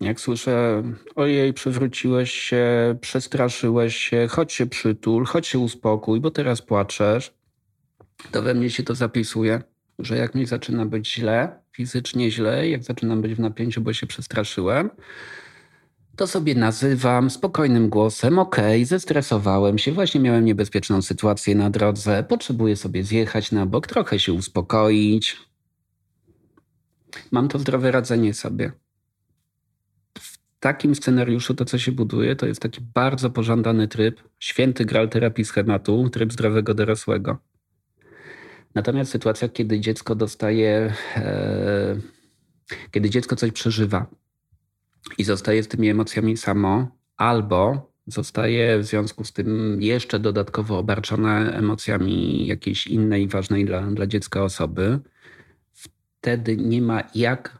Jak 0.00 0.20
słyszę, 0.20 0.82
ojej, 1.16 1.52
przewróciłeś 1.52 2.32
się, 2.32 2.96
przestraszyłeś 3.00 3.96
się, 3.96 4.26
chodź 4.30 4.52
się 4.52 4.66
przytul, 4.66 5.24
chodź 5.24 5.46
się 5.46 5.58
uspokój, 5.58 6.20
bo 6.20 6.30
teraz 6.30 6.62
płaczesz, 6.62 7.34
to 8.30 8.42
we 8.42 8.54
mnie 8.54 8.70
się 8.70 8.82
to 8.82 8.94
zapisuje, 8.94 9.62
że 9.98 10.16
jak 10.16 10.34
mi 10.34 10.46
zaczyna 10.46 10.86
być 10.86 11.14
źle, 11.14 11.62
fizycznie 11.72 12.30
źle, 12.30 12.68
jak 12.68 12.84
zaczynam 12.84 13.22
być 13.22 13.34
w 13.34 13.40
napięciu, 13.40 13.80
bo 13.80 13.92
się 13.92 14.06
przestraszyłem, 14.06 14.90
to 16.16 16.26
sobie 16.26 16.54
nazywam 16.54 17.30
spokojnym 17.30 17.88
głosem, 17.88 18.38
okej, 18.38 18.84
zestresowałem 18.84 19.78
się, 19.78 19.92
właśnie 19.92 20.20
miałem 20.20 20.44
niebezpieczną 20.44 21.02
sytuację 21.02 21.54
na 21.54 21.70
drodze, 21.70 22.24
potrzebuję 22.28 22.76
sobie 22.76 23.04
zjechać 23.04 23.52
na 23.52 23.66
bok, 23.66 23.86
trochę 23.86 24.18
się 24.18 24.32
uspokoić, 24.32 25.49
mam 27.30 27.48
to 27.48 27.58
zdrowe 27.58 27.90
radzenie 27.90 28.34
sobie. 28.34 28.72
W 30.18 30.38
takim 30.60 30.94
scenariuszu 30.94 31.54
to, 31.54 31.64
co 31.64 31.78
się 31.78 31.92
buduje, 31.92 32.36
to 32.36 32.46
jest 32.46 32.62
taki 32.62 32.80
bardzo 32.94 33.30
pożądany 33.30 33.88
tryb, 33.88 34.22
święty 34.38 34.84
gral 34.84 35.08
terapii 35.08 35.44
schematu, 35.44 36.10
tryb 36.10 36.32
zdrowego 36.32 36.74
dorosłego. 36.74 37.38
Natomiast 38.74 39.10
sytuacja, 39.10 39.48
kiedy 39.48 39.80
dziecko 39.80 40.14
dostaje, 40.14 40.94
e, 41.16 41.96
kiedy 42.90 43.10
dziecko 43.10 43.36
coś 43.36 43.52
przeżywa 43.52 44.06
i 45.18 45.24
zostaje 45.24 45.62
z 45.62 45.68
tymi 45.68 45.88
emocjami 45.88 46.36
samo, 46.36 46.96
albo 47.16 47.90
zostaje 48.06 48.78
w 48.78 48.84
związku 48.84 49.24
z 49.24 49.32
tym 49.32 49.78
jeszcze 49.82 50.18
dodatkowo 50.18 50.78
obarczone 50.78 51.52
emocjami 51.52 52.46
jakiejś 52.46 52.86
innej 52.86 53.28
ważnej 53.28 53.64
dla, 53.64 53.82
dla 53.82 54.06
dziecka 54.06 54.42
osoby, 54.42 54.98
wtedy 56.20 56.56
nie 56.56 56.82
ma 56.82 57.02
jak 57.14 57.58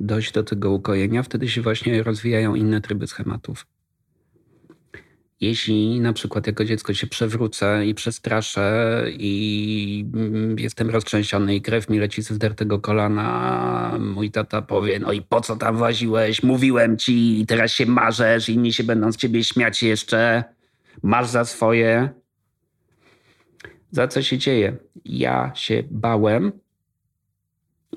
dojść 0.00 0.32
do 0.32 0.42
tego 0.42 0.70
ukojenia, 0.70 1.22
wtedy 1.22 1.48
się 1.48 1.62
właśnie 1.62 2.02
rozwijają 2.02 2.54
inne 2.54 2.80
tryby 2.80 3.06
schematów. 3.06 3.66
Jeśli 5.40 6.00
na 6.00 6.12
przykład 6.12 6.46
jako 6.46 6.64
dziecko 6.64 6.94
się 6.94 7.06
przewrócę 7.06 7.86
i 7.86 7.94
przestraszę 7.94 9.04
i 9.10 10.06
jestem 10.58 10.90
roztrzęsiony 10.90 11.54
i 11.54 11.62
krew 11.62 11.88
mi 11.88 11.98
leci 11.98 12.22
ze 12.22 12.34
zdartego 12.34 12.78
kolana, 12.80 13.98
mój 14.00 14.30
tata 14.30 14.62
powie, 14.62 14.98
no 14.98 15.12
i 15.12 15.22
po 15.22 15.40
co 15.40 15.56
tam 15.56 15.76
właziłeś, 15.76 16.42
mówiłem 16.42 16.96
ci 16.98 17.40
i 17.40 17.46
teraz 17.46 17.72
się 17.72 17.86
marzesz, 17.86 18.48
inni 18.48 18.72
się 18.72 18.84
będą 18.84 19.12
z 19.12 19.16
ciebie 19.16 19.44
śmiać 19.44 19.82
jeszcze, 19.82 20.44
masz 21.02 21.28
za 21.28 21.44
swoje. 21.44 22.08
Za 23.90 24.08
co 24.08 24.22
się 24.22 24.38
dzieje? 24.38 24.76
Ja 25.04 25.52
się 25.54 25.82
bałem, 25.90 26.52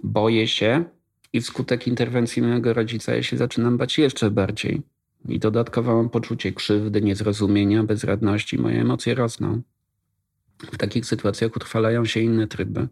boję 0.03 0.47
się 0.47 0.85
i 1.33 1.41
wskutek 1.41 1.87
interwencji 1.87 2.41
mojego 2.41 2.73
rodzica 2.73 3.15
ja 3.15 3.23
się 3.23 3.37
zaczynam 3.37 3.77
bać 3.77 3.97
jeszcze 3.97 4.31
bardziej. 4.31 4.81
I 5.29 5.39
dodatkowo 5.39 5.95
mam 5.95 6.09
poczucie 6.09 6.51
krzywdy, 6.51 7.01
niezrozumienia, 7.01 7.83
bezradności. 7.83 8.57
Moje 8.57 8.81
emocje 8.81 9.15
rosną. 9.15 9.61
W 10.59 10.77
takich 10.77 11.05
sytuacjach 11.05 11.55
utrwalają 11.55 12.05
się 12.05 12.19
inne 12.19 12.47
tryby. 12.47 12.87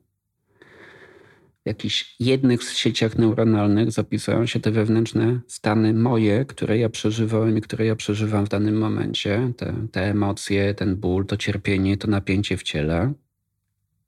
W 1.63 1.65
jakichś 1.69 2.15
jednych 2.19 2.63
sieciach 2.63 3.17
neuronalnych 3.17 3.91
zapisują 3.91 4.45
się 4.45 4.59
te 4.59 4.71
wewnętrzne 4.71 5.39
stany 5.47 5.93
moje, 5.93 6.45
które 6.45 6.77
ja 6.77 6.89
przeżywałem 6.89 7.57
i 7.57 7.61
które 7.61 7.85
ja 7.85 7.95
przeżywam 7.95 8.45
w 8.45 8.49
danym 8.49 8.77
momencie. 8.77 9.53
Te, 9.57 9.73
te 9.91 10.01
emocje, 10.01 10.73
ten 10.73 10.95
ból, 10.95 11.25
to 11.25 11.37
cierpienie, 11.37 11.97
to 11.97 12.07
napięcie 12.07 12.57
w 12.57 12.63
ciele 12.63 13.13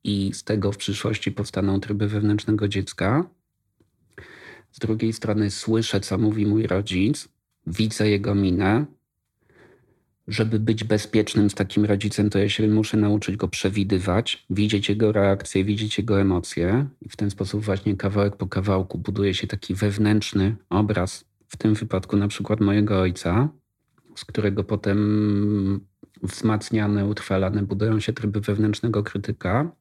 i 0.04 0.32
z 0.34 0.44
tego 0.44 0.72
w 0.72 0.78
przyszłości 0.78 1.32
powstaną 1.32 1.80
tryby 1.80 2.08
wewnętrznego 2.08 2.68
dziecka. 2.68 3.30
Z 4.72 4.80
drugiej 4.80 5.14
strony 5.14 5.52
słyszę, 5.52 6.00
co 6.00 6.18
mówi 6.18 6.46
mój 6.46 6.68
rodzic, 6.68 7.30
widzę 7.68 8.10
jego 8.10 8.36
minę. 8.36 8.86
Żeby 10.28 10.60
być 10.60 10.84
bezpiecznym 10.84 11.50
z 11.50 11.56
takim 11.56 11.86
rodzicem, 11.86 12.30
to 12.30 12.40
ja 12.40 12.50
się 12.50 12.68
muszę 12.68 12.98
nauczyć 12.98 13.36
go 13.36 13.48
przewidywać, 13.48 14.46
widzieć 14.50 14.90
jego 14.90 15.12
reakcje, 15.12 15.64
widzieć 15.64 15.98
jego 15.98 16.22
emocje. 16.22 16.88
I 17.02 17.10
w 17.10 17.16
ten 17.16 17.30
sposób 17.30 17.66
właśnie 17.66 17.98
kawałek 17.98 18.36
po 18.36 18.48
kawałku 18.48 18.98
buduje 18.98 19.34
się 19.34 19.48
taki 19.48 19.76
wewnętrzny 19.76 20.56
obraz, 20.70 21.26
w 21.48 21.58
tym 21.58 21.74
wypadku 21.74 22.18
na 22.18 22.28
przykład 22.28 22.60
mojego 22.60 23.02
ojca, 23.02 23.50
z 24.16 24.26
którego 24.26 24.64
potem 24.64 25.82
wzmacniane, 26.24 27.06
utrwalane 27.06 27.64
budują 27.64 28.00
się 28.00 28.14
tryby 28.14 28.42
wewnętrznego 28.42 29.04
krytyka, 29.04 29.72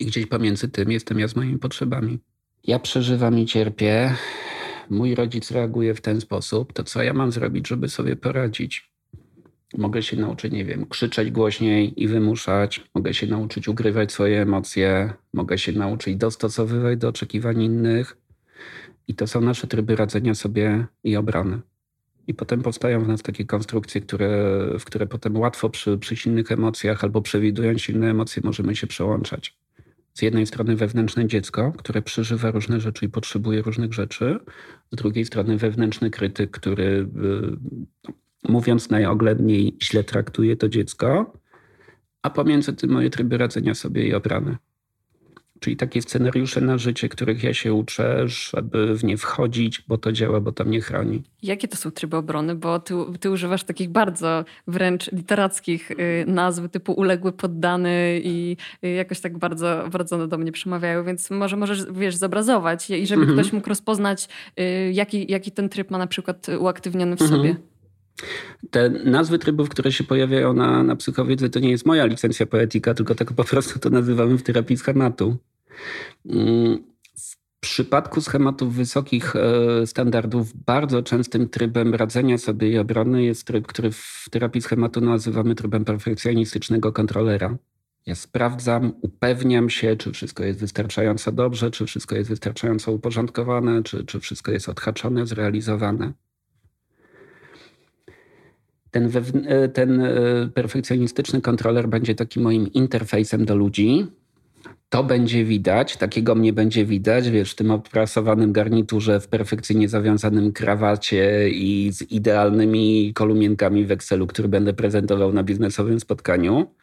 i 0.00 0.06
gdzieś 0.06 0.26
pomiędzy 0.26 0.68
tym 0.68 0.90
jestem 0.90 1.18
ja 1.18 1.28
z 1.28 1.36
moimi 1.36 1.58
potrzebami. 1.58 2.18
Ja 2.64 2.78
przeżywam 2.78 3.38
i 3.38 3.46
cierpię. 3.46 4.14
Mój 4.90 5.14
rodzic 5.14 5.50
reaguje 5.50 5.94
w 5.94 6.00
ten 6.00 6.20
sposób. 6.20 6.72
To 6.72 6.84
co 6.84 7.02
ja 7.02 7.12
mam 7.12 7.32
zrobić, 7.32 7.68
żeby 7.68 7.88
sobie 7.88 8.16
poradzić? 8.16 8.90
Mogę 9.78 10.02
się 10.02 10.16
nauczyć, 10.16 10.52
nie 10.52 10.64
wiem, 10.64 10.86
krzyczeć 10.86 11.30
głośniej 11.30 12.02
i 12.02 12.08
wymuszać. 12.08 12.84
Mogę 12.94 13.14
się 13.14 13.26
nauczyć 13.26 13.68
ugrywać 13.68 14.12
swoje 14.12 14.42
emocje. 14.42 15.12
Mogę 15.34 15.58
się 15.58 15.72
nauczyć 15.72 16.16
dostosowywać 16.16 16.98
do 16.98 17.08
oczekiwań 17.08 17.62
innych. 17.62 18.16
I 19.08 19.14
to 19.14 19.26
są 19.26 19.40
nasze 19.40 19.66
tryby 19.66 19.96
radzenia 19.96 20.34
sobie 20.34 20.86
i 21.04 21.16
obrony. 21.16 21.60
I 22.26 22.34
potem 22.34 22.62
powstają 22.62 23.04
w 23.04 23.08
nas 23.08 23.22
takie 23.22 23.44
konstrukcje, 23.44 24.00
które, 24.00 24.28
w 24.78 24.84
które 24.84 25.06
potem 25.06 25.36
łatwo 25.36 25.70
przy, 25.70 25.98
przy 25.98 26.16
silnych 26.16 26.52
emocjach 26.52 27.04
albo 27.04 27.22
przewidując 27.22 27.80
silne 27.80 28.10
emocje 28.10 28.42
możemy 28.44 28.76
się 28.76 28.86
przełączać 28.86 29.56
z 30.14 30.22
jednej 30.22 30.46
strony 30.46 30.76
wewnętrzne 30.76 31.26
dziecko, 31.26 31.72
które 31.78 32.02
przeżywa 32.02 32.50
różne 32.50 32.80
rzeczy 32.80 33.04
i 33.04 33.08
potrzebuje 33.08 33.62
różnych 33.62 33.92
rzeczy, 33.92 34.38
z 34.92 34.96
drugiej 34.96 35.24
strony 35.24 35.56
wewnętrzny 35.56 36.10
krytyk, 36.10 36.50
który 36.50 36.84
y, 36.84 38.48
mówiąc 38.48 38.90
najoględniej 38.90 39.76
źle 39.82 40.04
traktuje 40.04 40.56
to 40.56 40.68
dziecko, 40.68 41.32
a 42.22 42.30
pomiędzy 42.30 42.72
tym 42.72 42.90
moje 42.90 43.10
tryby 43.10 43.38
radzenia 43.38 43.74
sobie 43.74 44.06
i 44.06 44.14
obrany. 44.14 44.56
Czyli 45.60 45.76
takie 45.76 46.02
scenariusze 46.02 46.60
na 46.60 46.78
życie, 46.78 47.08
których 47.08 47.42
ja 47.42 47.54
się 47.54 47.74
uczę, 47.74 48.28
żeby 48.28 48.94
w 48.94 49.04
nie 49.04 49.16
wchodzić, 49.16 49.82
bo 49.88 49.98
to 49.98 50.12
działa, 50.12 50.40
bo 50.40 50.52
to 50.52 50.64
mnie 50.64 50.80
chroni. 50.80 51.22
Jakie 51.42 51.68
to 51.68 51.76
są 51.76 51.90
tryby 51.90 52.16
obrony? 52.16 52.54
Bo 52.54 52.78
ty, 52.78 52.94
ty 53.20 53.30
używasz 53.30 53.64
takich 53.64 53.88
bardzo 53.88 54.44
wręcz 54.66 55.12
literackich 55.12 55.90
y, 55.90 56.24
nazw 56.26 56.62
typu 56.70 56.92
uległy, 56.92 57.32
poddany 57.32 58.20
i 58.24 58.56
y, 58.84 58.88
jakoś 58.88 59.20
tak 59.20 59.38
bardzo, 59.38 59.88
bardzo 59.92 60.28
do 60.28 60.38
mnie 60.38 60.52
przemawiają, 60.52 61.04
więc 61.04 61.30
może 61.30 61.56
możesz, 61.56 61.92
wiesz, 61.92 62.16
zobrazować 62.16 62.90
i 62.90 63.06
żeby 63.06 63.22
mhm. 63.22 63.38
ktoś 63.38 63.52
mógł 63.52 63.68
rozpoznać, 63.68 64.28
y, 64.60 64.92
jaki, 64.92 65.32
jaki 65.32 65.52
ten 65.52 65.68
tryb 65.68 65.90
ma 65.90 65.98
na 65.98 66.06
przykład 66.06 66.46
uaktywniony 66.58 67.16
w 67.16 67.22
mhm. 67.22 67.40
sobie. 67.40 67.56
Te 68.70 68.90
nazwy 68.90 69.38
trybów, 69.38 69.68
które 69.68 69.92
się 69.92 70.04
pojawiają 70.04 70.52
na, 70.52 70.82
na 70.82 70.96
psychowiedzy, 70.96 71.50
to 71.50 71.60
nie 71.60 71.70
jest 71.70 71.86
moja 71.86 72.06
licencja 72.06 72.46
poetyka, 72.46 72.94
tylko 72.94 73.14
tak 73.14 73.32
po 73.32 73.44
prostu 73.44 73.78
to 73.78 73.90
nazywamy 73.90 74.38
w 74.38 74.42
terapii 74.42 74.76
schematu. 74.76 75.36
Mm, 76.26 76.84
w 77.60 77.60
przypadku 77.60 78.20
schematów 78.20 78.74
wysokich 78.74 79.36
e, 79.36 79.86
standardów 79.86 80.64
bardzo 80.64 81.02
częstym 81.02 81.48
trybem 81.48 81.94
radzenia 81.94 82.38
sobie 82.38 82.70
i 82.70 82.78
obrony 82.78 83.22
jest 83.22 83.46
tryb, 83.46 83.66
który 83.66 83.92
w 83.92 84.26
terapii 84.30 84.62
schematu 84.62 85.00
nazywamy 85.00 85.54
trybem 85.54 85.84
perfekcjonistycznego 85.84 86.92
kontrolera. 86.92 87.56
Ja 88.06 88.14
sprawdzam, 88.14 88.92
upewniam 89.02 89.70
się, 89.70 89.96
czy 89.96 90.12
wszystko 90.12 90.44
jest 90.44 90.60
wystarczająco 90.60 91.32
dobrze, 91.32 91.70
czy 91.70 91.86
wszystko 91.86 92.16
jest 92.16 92.30
wystarczająco 92.30 92.92
uporządkowane, 92.92 93.82
czy, 93.82 94.04
czy 94.04 94.20
wszystko 94.20 94.52
jest 94.52 94.68
odhaczone, 94.68 95.26
zrealizowane. 95.26 96.12
Ten, 98.90 99.10
e, 99.46 99.68
ten 99.68 100.00
e, 100.00 100.14
perfekcjonistyczny 100.54 101.40
kontroler 101.40 101.88
będzie 101.88 102.14
takim 102.14 102.42
moim 102.42 102.72
interfejsem 102.72 103.44
do 103.44 103.56
ludzi, 103.56 104.06
to 104.90 105.04
będzie 105.04 105.44
widać, 105.44 105.96
takiego 105.96 106.34
mnie 106.34 106.52
będzie 106.52 106.84
widać, 106.84 107.30
wiesz, 107.30 107.52
w 107.52 107.54
tym 107.54 107.70
oprasowanym 107.70 108.52
garniturze, 108.52 109.20
w 109.20 109.28
perfekcyjnie 109.28 109.88
zawiązanym 109.88 110.52
krawacie 110.52 111.48
i 111.50 111.92
z 111.92 112.02
idealnymi 112.02 113.12
kolumienkami 113.14 113.84
w 113.84 113.90
Excelu, 113.90 114.26
który 114.26 114.48
będę 114.48 114.72
prezentował 114.72 115.32
na 115.32 115.42
biznesowym 115.42 116.00
spotkaniu. 116.00 116.74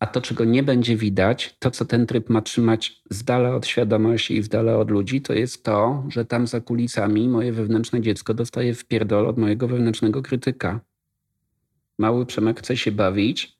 A 0.00 0.06
to, 0.06 0.20
czego 0.20 0.44
nie 0.44 0.62
będzie 0.62 0.96
widać, 0.96 1.56
to, 1.58 1.70
co 1.70 1.84
ten 1.84 2.06
tryb 2.06 2.30
ma 2.30 2.42
trzymać 2.42 3.02
z 3.10 3.24
dala 3.24 3.54
od 3.54 3.66
świadomości 3.66 4.36
i 4.36 4.42
z 4.42 4.48
dala 4.48 4.76
od 4.76 4.90
ludzi, 4.90 5.20
to 5.20 5.32
jest 5.32 5.64
to, 5.64 6.04
że 6.08 6.24
tam 6.24 6.46
za 6.46 6.60
kulisami 6.60 7.28
moje 7.28 7.52
wewnętrzne 7.52 8.00
dziecko 8.00 8.34
dostaje 8.34 8.74
wpierdol 8.74 9.26
od 9.26 9.38
mojego 9.38 9.68
wewnętrznego 9.68 10.22
krytyka. 10.22 10.80
Mały 11.98 12.26
Przemek 12.26 12.58
chce 12.58 12.76
się 12.76 12.92
bawić, 12.92 13.57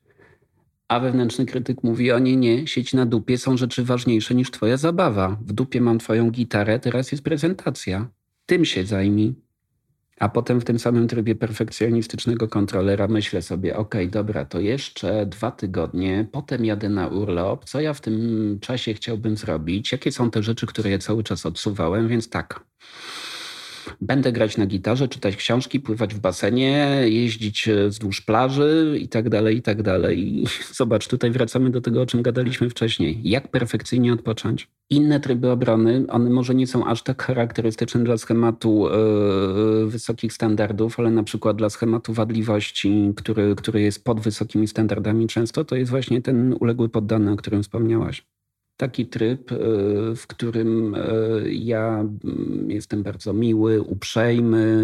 a 0.89 1.01
wewnętrzny 1.01 1.47
krytyk 1.47 1.82
mówi, 1.82 2.12
o 2.12 2.18
nie, 2.18 2.36
nie, 2.36 2.66
sieć 2.66 2.95
na 2.95 3.07
dupie 3.07 3.39
są 3.39 3.57
rzeczy 3.57 3.84
ważniejsze 3.84 4.34
niż 4.34 4.51
twoja 4.51 4.76
zabawa. 4.76 5.36
W 5.41 5.53
dupie 5.53 5.80
mam 5.80 5.99
twoją 5.99 6.30
gitarę, 6.30 6.78
teraz 6.78 7.12
jest 7.12 7.24
prezentacja. 7.24 8.09
Tym 8.47 8.64
się 8.64 8.84
zajmij. 8.84 9.34
A 10.20 10.28
potem 10.28 10.61
w 10.61 10.64
tym 10.64 10.78
samym 10.78 11.09
trybie 11.09 11.34
perfekcjonistycznego 11.34 12.49
kontrolera 12.49 13.09
myślę 13.09 13.43
sobie, 13.43 13.76
ok, 13.76 13.95
dobra, 14.11 14.45
to 14.45 14.61
jeszcze 14.61 15.26
dwa 15.26 15.51
tygodnie, 15.51 16.26
potem 16.32 16.64
jadę 16.64 16.89
na 16.89 17.09
urlop, 17.09 17.64
co 17.64 17.80
ja 17.80 17.95
w 17.95 18.01
tym 18.01 18.59
czasie 18.61 18.95
chciałbym 18.95 19.36
zrobić, 19.36 19.93
jakie 19.93 20.12
są 20.12 20.30
te 20.30 20.43
rzeczy, 20.43 20.66
które 20.66 20.91
ja 20.91 20.99
cały 20.99 21.22
czas 21.22 21.47
odsuwałem, 21.47 22.09
więc 22.09 22.28
tak. 22.30 22.64
Będę 24.01 24.32
grać 24.32 24.57
na 24.57 24.66
gitarze, 24.66 25.09
czytać 25.09 25.36
książki, 25.36 25.80
pływać 25.80 26.14
w 26.14 26.20
basenie, 26.20 27.01
jeździć 27.05 27.68
e, 27.68 27.89
wzdłuż 27.89 28.20
plaży 28.20 28.99
i 29.01 29.09
tak 29.09 29.28
dalej, 29.28 29.57
i 29.57 29.62
tak 29.62 29.82
dalej. 29.82 30.45
Zobacz, 30.74 31.09
tutaj 31.09 31.30
wracamy 31.30 31.70
do 31.70 31.80
tego, 31.80 32.03
o 32.03 32.07
czym 32.07 32.22
gadaliśmy 32.22 32.70
wcześniej. 32.70 33.20
Jak 33.24 33.49
perfekcyjnie 33.49 34.12
odpocząć? 34.12 34.68
Inne 34.91 35.20
tryby 35.20 35.51
obrony, 35.51 36.05
one 36.09 36.30
może 36.30 36.55
nie 36.55 36.66
są 36.66 36.86
aż 36.86 37.03
tak 37.03 37.22
charakterystyczne 37.22 38.05
dla 38.05 38.18
schematu 38.18 38.89
yy, 39.82 39.86
wysokich 39.86 40.32
standardów, 40.32 41.01
ale 41.01 41.11
na 41.11 41.22
przykład 41.22 41.57
dla 41.57 41.70
schematu 41.70 42.12
wadliwości, 42.12 43.12
który, 43.16 43.55
który 43.55 43.80
jest 43.80 44.05
pod 44.05 44.20
wysokimi 44.20 44.68
standardami 44.68 45.26
często, 45.26 45.64
to 45.64 45.76
jest 45.76 45.91
właśnie 45.91 46.22
ten 46.22 46.57
uległy 46.61 46.89
poddany, 46.89 47.32
o 47.32 47.36
którym 47.36 47.62
wspomniałaś 47.62 48.22
taki 48.79 49.07
tryb, 49.07 49.53
e, 49.53 49.57
w 50.16 50.26
którym 50.26 50.95
e, 50.95 50.99
ja 51.51 52.01
mm, 52.24 52.70
jestem 52.70 53.03
bardzo 53.03 53.33
miły, 53.33 53.83
uprzejmy. 53.83 54.83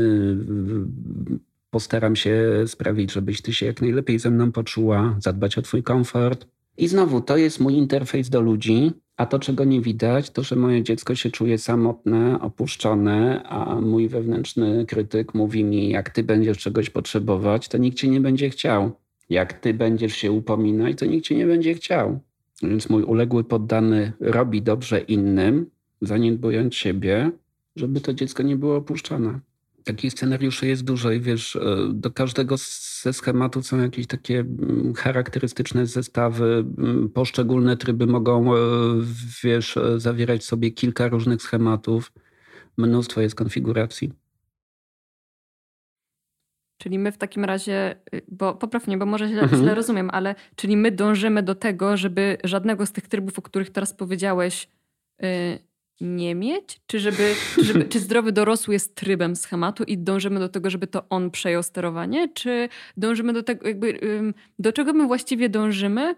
Postaram 1.70 2.16
się 2.16 2.64
sprawić, 2.66 3.12
żebyś 3.12 3.42
ty 3.42 3.52
się 3.52 3.66
jak 3.66 3.80
najlepiej 3.80 4.18
ze 4.18 4.30
mną 4.30 4.52
poczuła, 4.52 5.16
zadbać 5.18 5.58
o 5.58 5.62
twój 5.62 5.82
komfort. 5.82 6.46
I 6.76 6.88
znowu, 6.88 7.20
to 7.20 7.36
jest 7.36 7.60
mój 7.60 7.74
interfejs 7.74 8.28
do 8.28 8.40
ludzi, 8.40 8.92
a 9.16 9.26
to, 9.26 9.38
czego 9.38 9.64
nie 9.64 9.80
widać, 9.80 10.30
to, 10.30 10.42
że 10.42 10.56
moje 10.56 10.82
dziecko 10.82 11.14
się 11.14 11.30
czuje 11.30 11.58
samotne, 11.58 12.40
opuszczone, 12.40 13.42
a 13.42 13.80
mój 13.80 14.08
wewnętrzny 14.08 14.86
krytyk 14.86 15.34
mówi 15.34 15.64
mi, 15.64 15.88
jak 15.88 16.10
ty 16.10 16.22
będziesz 16.22 16.58
czegoś 16.58 16.90
potrzebować, 16.90 17.68
to 17.68 17.78
nikt 17.78 17.98
cię 17.98 18.08
nie 18.08 18.20
będzie 18.20 18.50
chciał. 18.50 18.92
Jak 19.30 19.52
ty 19.52 19.74
będziesz 19.74 20.14
się 20.14 20.32
upominać, 20.32 20.98
to 20.98 21.06
nikt 21.06 21.26
cię 21.26 21.36
nie 21.36 21.46
będzie 21.46 21.74
chciał. 21.74 22.20
Więc 22.68 22.88
mój 22.88 23.02
uległy 23.02 23.44
poddany 23.44 24.12
robi 24.20 24.62
dobrze 24.62 25.00
innym, 25.00 25.66
zaniedbując 26.00 26.74
siebie, 26.74 27.30
żeby 27.76 28.00
to 28.00 28.14
dziecko 28.14 28.42
nie 28.42 28.56
było 28.56 28.76
opuszczane. 28.76 29.40
Takich 29.84 30.12
scenariuszy 30.12 30.66
jest 30.66 30.84
dużo 30.84 31.10
i 31.10 31.20
wiesz, 31.20 31.56
e, 31.56 31.60
do 31.92 32.10
każdego 32.10 32.56
ze 33.02 33.12
schematów 33.12 33.66
są 33.66 33.78
jakieś 33.78 34.06
takie 34.06 34.40
mm, 34.40 34.94
charakterystyczne 34.94 35.86
zestawy. 35.86 36.64
Mm, 36.78 37.08
poszczególne 37.08 37.76
tryby 37.76 38.06
mogą, 38.06 38.54
e, 38.54 38.58
wiesz, 39.44 39.76
e, 39.76 40.00
zawierać 40.00 40.44
sobie 40.44 40.70
kilka 40.70 41.08
różnych 41.08 41.42
schematów. 41.42 42.12
Mnóstwo 42.76 43.20
jest 43.20 43.34
konfiguracji. 43.34 44.12
Czyli 46.84 46.98
my 46.98 47.12
w 47.12 47.18
takim 47.18 47.44
razie, 47.44 47.96
y, 48.14 48.22
bo 48.28 48.54
poprawnie, 48.54 48.98
bo 48.98 49.06
może 49.06 49.28
źle, 49.28 49.42
mhm. 49.42 49.62
źle 49.62 49.74
rozumiem, 49.74 50.10
ale 50.12 50.34
czyli 50.56 50.76
my 50.76 50.90
dążymy 50.90 51.42
do 51.42 51.54
tego, 51.54 51.96
żeby 51.96 52.38
żadnego 52.44 52.86
z 52.86 52.92
tych 52.92 53.08
trybów, 53.08 53.38
o 53.38 53.42
których 53.42 53.70
teraz 53.70 53.92
powiedziałeś, 53.92 54.68
yy, 55.20 55.28
nie 56.00 56.34
mieć? 56.34 56.80
Czy, 56.86 57.00
żeby, 57.00 57.34
żeby, 57.62 57.84
czy 57.92 58.00
zdrowy 58.00 58.32
dorosły 58.32 58.74
jest 58.74 58.94
trybem 58.94 59.36
schematu 59.36 59.84
i 59.84 59.98
dążymy 59.98 60.40
do 60.40 60.48
tego, 60.48 60.70
żeby 60.70 60.86
to 60.86 61.08
on 61.08 61.30
przejął 61.30 61.62
sterowanie? 61.62 62.28
Czy 62.28 62.68
dążymy 62.96 63.32
do 63.32 63.42
tego, 63.42 63.68
jakby, 63.68 63.98
do 64.58 64.72
czego 64.72 64.92
my 64.92 65.06
właściwie 65.06 65.48
dążymy? 65.48 66.14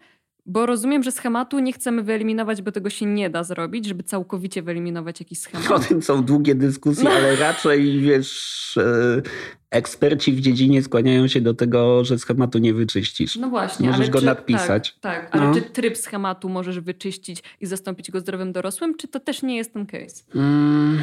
Bo 0.48 0.66
rozumiem, 0.66 1.02
że 1.02 1.12
schematu 1.12 1.58
nie 1.58 1.72
chcemy 1.72 2.02
wyeliminować, 2.02 2.62
bo 2.62 2.72
tego 2.72 2.90
się 2.90 3.06
nie 3.06 3.30
da 3.30 3.44
zrobić, 3.44 3.86
żeby 3.86 4.02
całkowicie 4.02 4.62
wyeliminować 4.62 5.20
jakiś 5.20 5.38
schemat. 5.38 5.70
O 5.76 5.78
tym 5.78 6.02
są 6.02 6.24
długie 6.24 6.54
dyskusje, 6.54 7.04
no. 7.04 7.10
ale 7.10 7.36
raczej 7.36 8.00
wiesz, 8.00 8.76
e, 8.76 9.22
eksperci 9.70 10.32
w 10.32 10.40
dziedzinie 10.40 10.82
skłaniają 10.82 11.28
się 11.28 11.40
do 11.40 11.54
tego, 11.54 12.04
że 12.04 12.18
schematu 12.18 12.58
nie 12.58 12.74
wyczyścisz. 12.74 13.36
No 13.36 13.50
właśnie. 13.50 13.88
Możesz 13.88 14.10
go 14.10 14.18
czy, 14.18 14.26
nadpisać. 14.26 14.96
Tak, 15.00 15.30
tak. 15.30 15.36
ale 15.36 15.48
no. 15.48 15.54
czy 15.54 15.62
tryb 15.62 15.96
schematu 15.96 16.48
możesz 16.48 16.80
wyczyścić 16.80 17.42
i 17.60 17.66
zastąpić 17.66 18.10
go 18.10 18.20
zdrowym 18.20 18.52
dorosłym, 18.52 18.96
czy 18.96 19.08
to 19.08 19.20
też 19.20 19.42
nie 19.42 19.56
jest 19.56 19.72
ten 19.72 19.86
case? 19.86 20.22
Mm, 20.34 21.02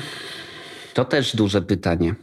to 0.94 1.06
też 1.06 1.36
duże 1.36 1.62
pytanie. 1.62 2.16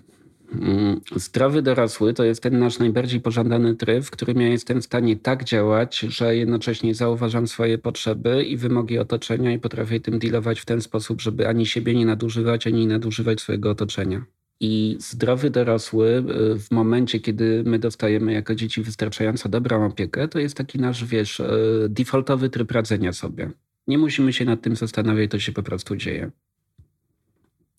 Mm, 0.53 1.01
zdrowy 1.17 1.63
dorosły 1.63 2.15
to 2.15 2.25
jest 2.25 2.43
ten 2.43 2.59
nasz 2.59 2.79
najbardziej 2.79 3.21
pożądany 3.21 3.75
tryb, 3.75 4.05
w 4.05 4.11
którym 4.11 4.41
ja 4.41 4.49
jestem 4.49 4.83
w 4.83 4.85
stanie 4.85 5.17
tak 5.17 5.45
działać, 5.45 5.99
że 5.99 6.37
jednocześnie 6.37 6.95
zauważam 6.95 7.47
swoje 7.47 7.79
potrzeby 7.79 8.45
i 8.45 8.57
wymogi 8.57 8.99
otoczenia 8.99 9.53
i 9.53 9.59
potrafię 9.59 10.01
tym 10.01 10.19
dealować 10.19 10.61
w 10.61 10.65
ten 10.65 10.81
sposób, 10.81 11.21
żeby 11.21 11.49
ani 11.49 11.67
siebie 11.67 11.95
nie 11.95 12.07
nadużywać, 12.07 12.67
ani 12.67 12.87
nadużywać 12.87 13.41
swojego 13.41 13.71
otoczenia. 13.71 14.25
I 14.61 14.97
zdrowy 14.99 15.51
dorosły 15.51 16.09
y, 16.09 16.59
w 16.59 16.71
momencie, 16.71 17.21
kiedy 17.21 17.63
my 17.67 17.79
dostajemy 17.79 18.33
jako 18.33 18.55
dzieci 18.55 18.83
wystarczająco 18.83 19.49
dobrą 19.49 19.87
opiekę, 19.87 20.29
to 20.29 20.39
jest 20.39 20.57
taki 20.57 20.79
nasz, 20.79 21.05
wiesz, 21.05 21.41
y, 21.41 21.87
defaultowy 21.89 22.51
tryb 22.51 22.73
radzenia 22.73 23.13
sobie. 23.13 23.51
Nie 23.87 23.99
musimy 23.99 24.33
się 24.33 24.45
nad 24.45 24.63
tym 24.63 24.77
zastanawiać, 24.77 25.31
to 25.31 25.39
się 25.39 25.53
po 25.53 25.63
prostu 25.63 25.97
dzieje. 25.97 26.31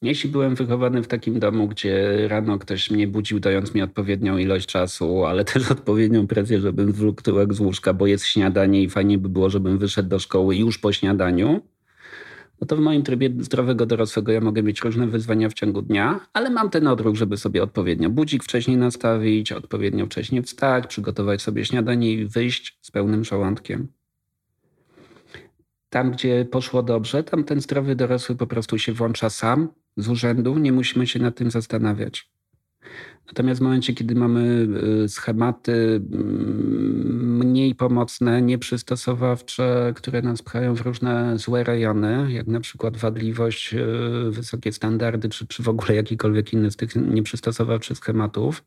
Jeśli 0.02 0.30
byłem 0.30 0.56
wychowany 0.56 1.04
w 1.04 1.08
takim 1.08 1.40
domu, 1.40 1.68
gdzie 1.68 2.28
rano 2.28 2.60
ktoś 2.60 2.92
mnie 2.92 3.08
budził, 3.08 3.40
dając 3.40 3.74
mi 3.74 3.82
odpowiednią 3.82 4.38
ilość 4.38 4.68
czasu, 4.68 5.26
ale 5.26 5.46
też 5.54 5.72
odpowiednią 5.72 6.28
presję, 6.28 6.60
żebym 6.62 6.92
zwlókł 6.92 7.22
tyłek 7.22 7.54
z 7.54 7.60
łóżka, 7.60 7.94
bo 7.94 8.08
jest 8.08 8.26
śniadanie 8.26 8.84
i 8.84 8.90
fajnie 8.90 9.18
by 9.18 9.30
było, 9.30 9.50
żebym 9.50 9.78
wyszedł 9.78 10.10
do 10.10 10.20
szkoły 10.20 10.56
już 10.56 10.78
po 10.78 10.94
śniadaniu, 10.94 11.62
no 12.62 12.68
to 12.68 12.76
w 12.76 12.80
moim 12.80 13.04
trybie 13.04 13.30
zdrowego 13.40 13.86
dorosłego 13.86 14.32
ja 14.32 14.42
mogę 14.42 14.64
mieć 14.64 14.82
różne 14.82 15.08
wyzwania 15.08 15.50
w 15.50 15.54
ciągu 15.54 15.82
dnia, 15.82 16.20
ale 16.34 16.50
mam 16.50 16.70
ten 16.70 16.88
odruch, 16.88 17.16
żeby 17.16 17.38
sobie 17.38 17.64
odpowiednio 17.64 18.10
budzik 18.10 18.44
wcześniej 18.44 18.78
nastawić, 18.78 19.52
odpowiednio 19.52 20.06
wcześniej 20.06 20.44
wstać, 20.44 20.88
przygotować 20.88 21.42
sobie 21.42 21.66
śniadanie 21.66 22.12
i 22.14 22.26
wyjść 22.26 22.78
z 22.82 22.92
pełnym 22.92 23.24
żołądkiem. 23.24 23.88
Tam, 25.90 26.12
gdzie 26.12 26.46
poszło 26.52 26.84
dobrze, 26.84 27.24
tam 27.24 27.44
ten 27.44 27.62
zdrowy 27.62 27.96
dorosły 27.96 28.36
po 28.36 28.48
prostu 28.48 28.78
się 28.78 28.94
włącza 28.94 29.30
sam 29.30 29.70
z 29.98 30.10
urzędu, 30.10 30.58
nie 30.58 30.72
musimy 30.72 31.08
się 31.08 31.20
nad 31.20 31.36
tym 31.36 31.52
zastanawiać. 31.52 32.32
Natomiast 33.28 33.60
w 33.60 33.64
momencie, 33.64 33.94
kiedy 33.94 34.16
mamy 34.16 34.68
y, 35.04 35.10
schematy 35.10 36.02
mm, 36.14 37.38
mniej 37.38 37.76
pomocne, 37.76 38.42
nieprzystosowawcze, 38.42 39.94
które 39.96 40.22
nas 40.22 40.42
pchają 40.42 40.76
w 40.76 40.82
różne 40.82 41.38
złe 41.38 41.64
rejony, 41.64 42.32
jak 42.32 42.48
na 42.48 42.60
przykład 42.60 42.98
wadliwość, 42.98 43.74
y, 43.74 44.32
wysokie 44.32 44.72
standardy, 44.72 45.30
czy, 45.30 45.48
czy 45.48 45.64
w 45.64 45.70
ogóle 45.70 45.96
jakikolwiek 45.96 46.54
inny 46.54 46.72
z 46.72 46.76
tych 46.76 46.96
nieprzystosowawczych 46.96 47.98
schematów, 47.98 48.64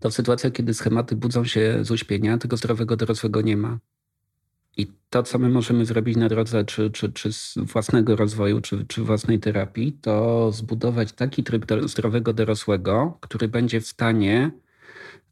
to 0.00 0.10
w 0.10 0.14
sytuacjach, 0.14 0.52
kiedy 0.52 0.74
schematy 0.74 1.16
budzą 1.16 1.44
się 1.44 1.78
z 1.82 1.90
uśpienia, 1.90 2.38
tego 2.38 2.56
zdrowego 2.56 2.96
dorosłego 2.96 3.40
nie 3.40 3.56
ma. 3.56 3.78
I 4.78 4.86
to, 5.10 5.22
co 5.22 5.38
my 5.38 5.48
możemy 5.48 5.84
zrobić 5.84 6.16
na 6.16 6.28
drodze 6.28 6.64
czy, 6.64 6.90
czy, 6.90 7.12
czy 7.12 7.30
własnego 7.56 8.16
rozwoju, 8.16 8.60
czy, 8.60 8.86
czy 8.86 9.02
własnej 9.02 9.38
terapii, 9.40 9.92
to 9.92 10.52
zbudować 10.52 11.12
taki 11.12 11.44
tryb 11.44 11.66
zdrowego 11.86 12.32
dorosłego, 12.32 13.18
który 13.20 13.48
będzie 13.48 13.80
w 13.80 13.86
stanie 13.86 14.50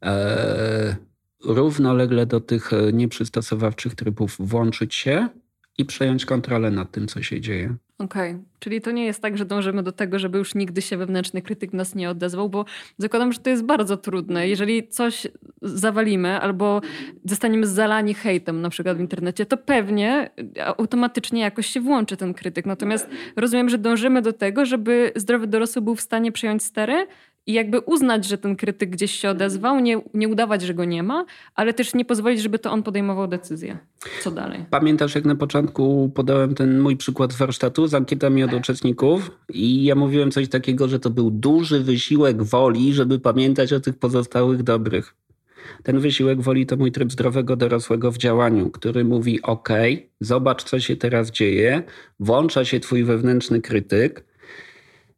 e, 0.03 0.95
równolegle 1.43 2.25
do 2.25 2.39
tych 2.39 2.71
nieprzystosowawczych 2.93 3.95
trybów 3.95 4.35
włączyć 4.39 4.95
się 4.95 5.29
i 5.77 5.85
przejąć 5.85 6.25
kontrolę 6.25 6.71
nad 6.71 6.91
tym, 6.91 7.07
co 7.07 7.23
się 7.23 7.41
dzieje. 7.41 7.75
Okej, 7.99 8.31
okay. 8.31 8.43
czyli 8.59 8.81
to 8.81 8.91
nie 8.91 9.05
jest 9.05 9.21
tak, 9.21 9.37
że 9.37 9.45
dążymy 9.45 9.83
do 9.83 9.91
tego, 9.91 10.19
żeby 10.19 10.37
już 10.37 10.55
nigdy 10.55 10.81
się 10.81 10.97
wewnętrzny 10.97 11.41
krytyk 11.41 11.73
nas 11.73 11.95
nie 11.95 12.09
odezwał, 12.09 12.49
bo 12.49 12.65
zakładam, 12.97 13.33
że 13.33 13.39
to 13.39 13.49
jest 13.49 13.63
bardzo 13.63 13.97
trudne. 13.97 14.47
Jeżeli 14.47 14.87
coś 14.87 15.27
zawalimy 15.61 16.41
albo 16.41 16.81
zostaniemy 17.25 17.67
zalani 17.67 18.13
hejtem 18.13 18.61
na 18.61 18.69
przykład 18.69 18.97
w 18.97 18.99
internecie, 18.99 19.45
to 19.45 19.57
pewnie 19.57 20.29
automatycznie 20.77 21.41
jakoś 21.41 21.67
się 21.67 21.81
włączy 21.81 22.17
ten 22.17 22.33
krytyk. 22.33 22.65
Natomiast 22.65 23.09
rozumiem, 23.35 23.69
że 23.69 23.77
dążymy 23.77 24.21
do 24.21 24.33
tego, 24.33 24.65
żeby 24.65 25.11
zdrowy 25.15 25.47
dorosły 25.47 25.81
był 25.81 25.95
w 25.95 26.01
stanie 26.01 26.31
przejąć 26.31 26.63
stery 26.63 27.07
i 27.47 27.53
jakby 27.53 27.79
uznać, 27.79 28.25
że 28.25 28.37
ten 28.37 28.55
krytyk 28.55 28.89
gdzieś 28.89 29.11
się 29.11 29.29
odezwał, 29.29 29.79
nie, 29.79 30.01
nie 30.13 30.27
udawać, 30.27 30.61
że 30.61 30.73
go 30.73 30.85
nie 30.85 31.03
ma, 31.03 31.25
ale 31.55 31.73
też 31.73 31.93
nie 31.93 32.05
pozwolić, 32.05 32.41
żeby 32.41 32.59
to 32.59 32.71
on 32.71 32.83
podejmował 32.83 33.27
decyzję. 33.27 33.77
Co 34.23 34.31
dalej? 34.31 34.65
Pamiętasz, 34.69 35.15
jak 35.15 35.25
na 35.25 35.35
początku 35.35 36.11
podałem 36.15 36.55
ten 36.55 36.79
mój 36.79 36.97
przykład 36.97 37.33
warsztatu 37.33 37.87
z 37.87 37.93
ankietami 37.93 38.43
od 38.43 38.51
tak. 38.51 38.59
uczestników 38.59 39.31
i 39.53 39.83
ja 39.83 39.95
mówiłem 39.95 40.31
coś 40.31 40.49
takiego, 40.49 40.87
że 40.87 40.99
to 40.99 41.09
był 41.09 41.31
duży 41.31 41.79
wysiłek 41.79 42.43
woli, 42.43 42.93
żeby 42.93 43.19
pamiętać 43.19 43.73
o 43.73 43.79
tych 43.79 43.99
pozostałych 43.99 44.63
dobrych. 44.63 45.15
Ten 45.83 45.99
wysiłek 45.99 46.41
woli 46.41 46.65
to 46.65 46.77
mój 46.77 46.91
tryb 46.91 47.11
zdrowego 47.11 47.55
dorosłego 47.55 48.11
w 48.11 48.17
działaniu, 48.17 48.69
który 48.69 49.05
mówi: 49.05 49.41
OK, 49.41 49.69
zobacz, 50.19 50.63
co 50.63 50.79
się 50.79 50.95
teraz 50.95 51.31
dzieje, 51.31 51.83
włącza 52.19 52.65
się 52.65 52.79
twój 52.79 53.03
wewnętrzny 53.03 53.61
krytyk, 53.61 54.26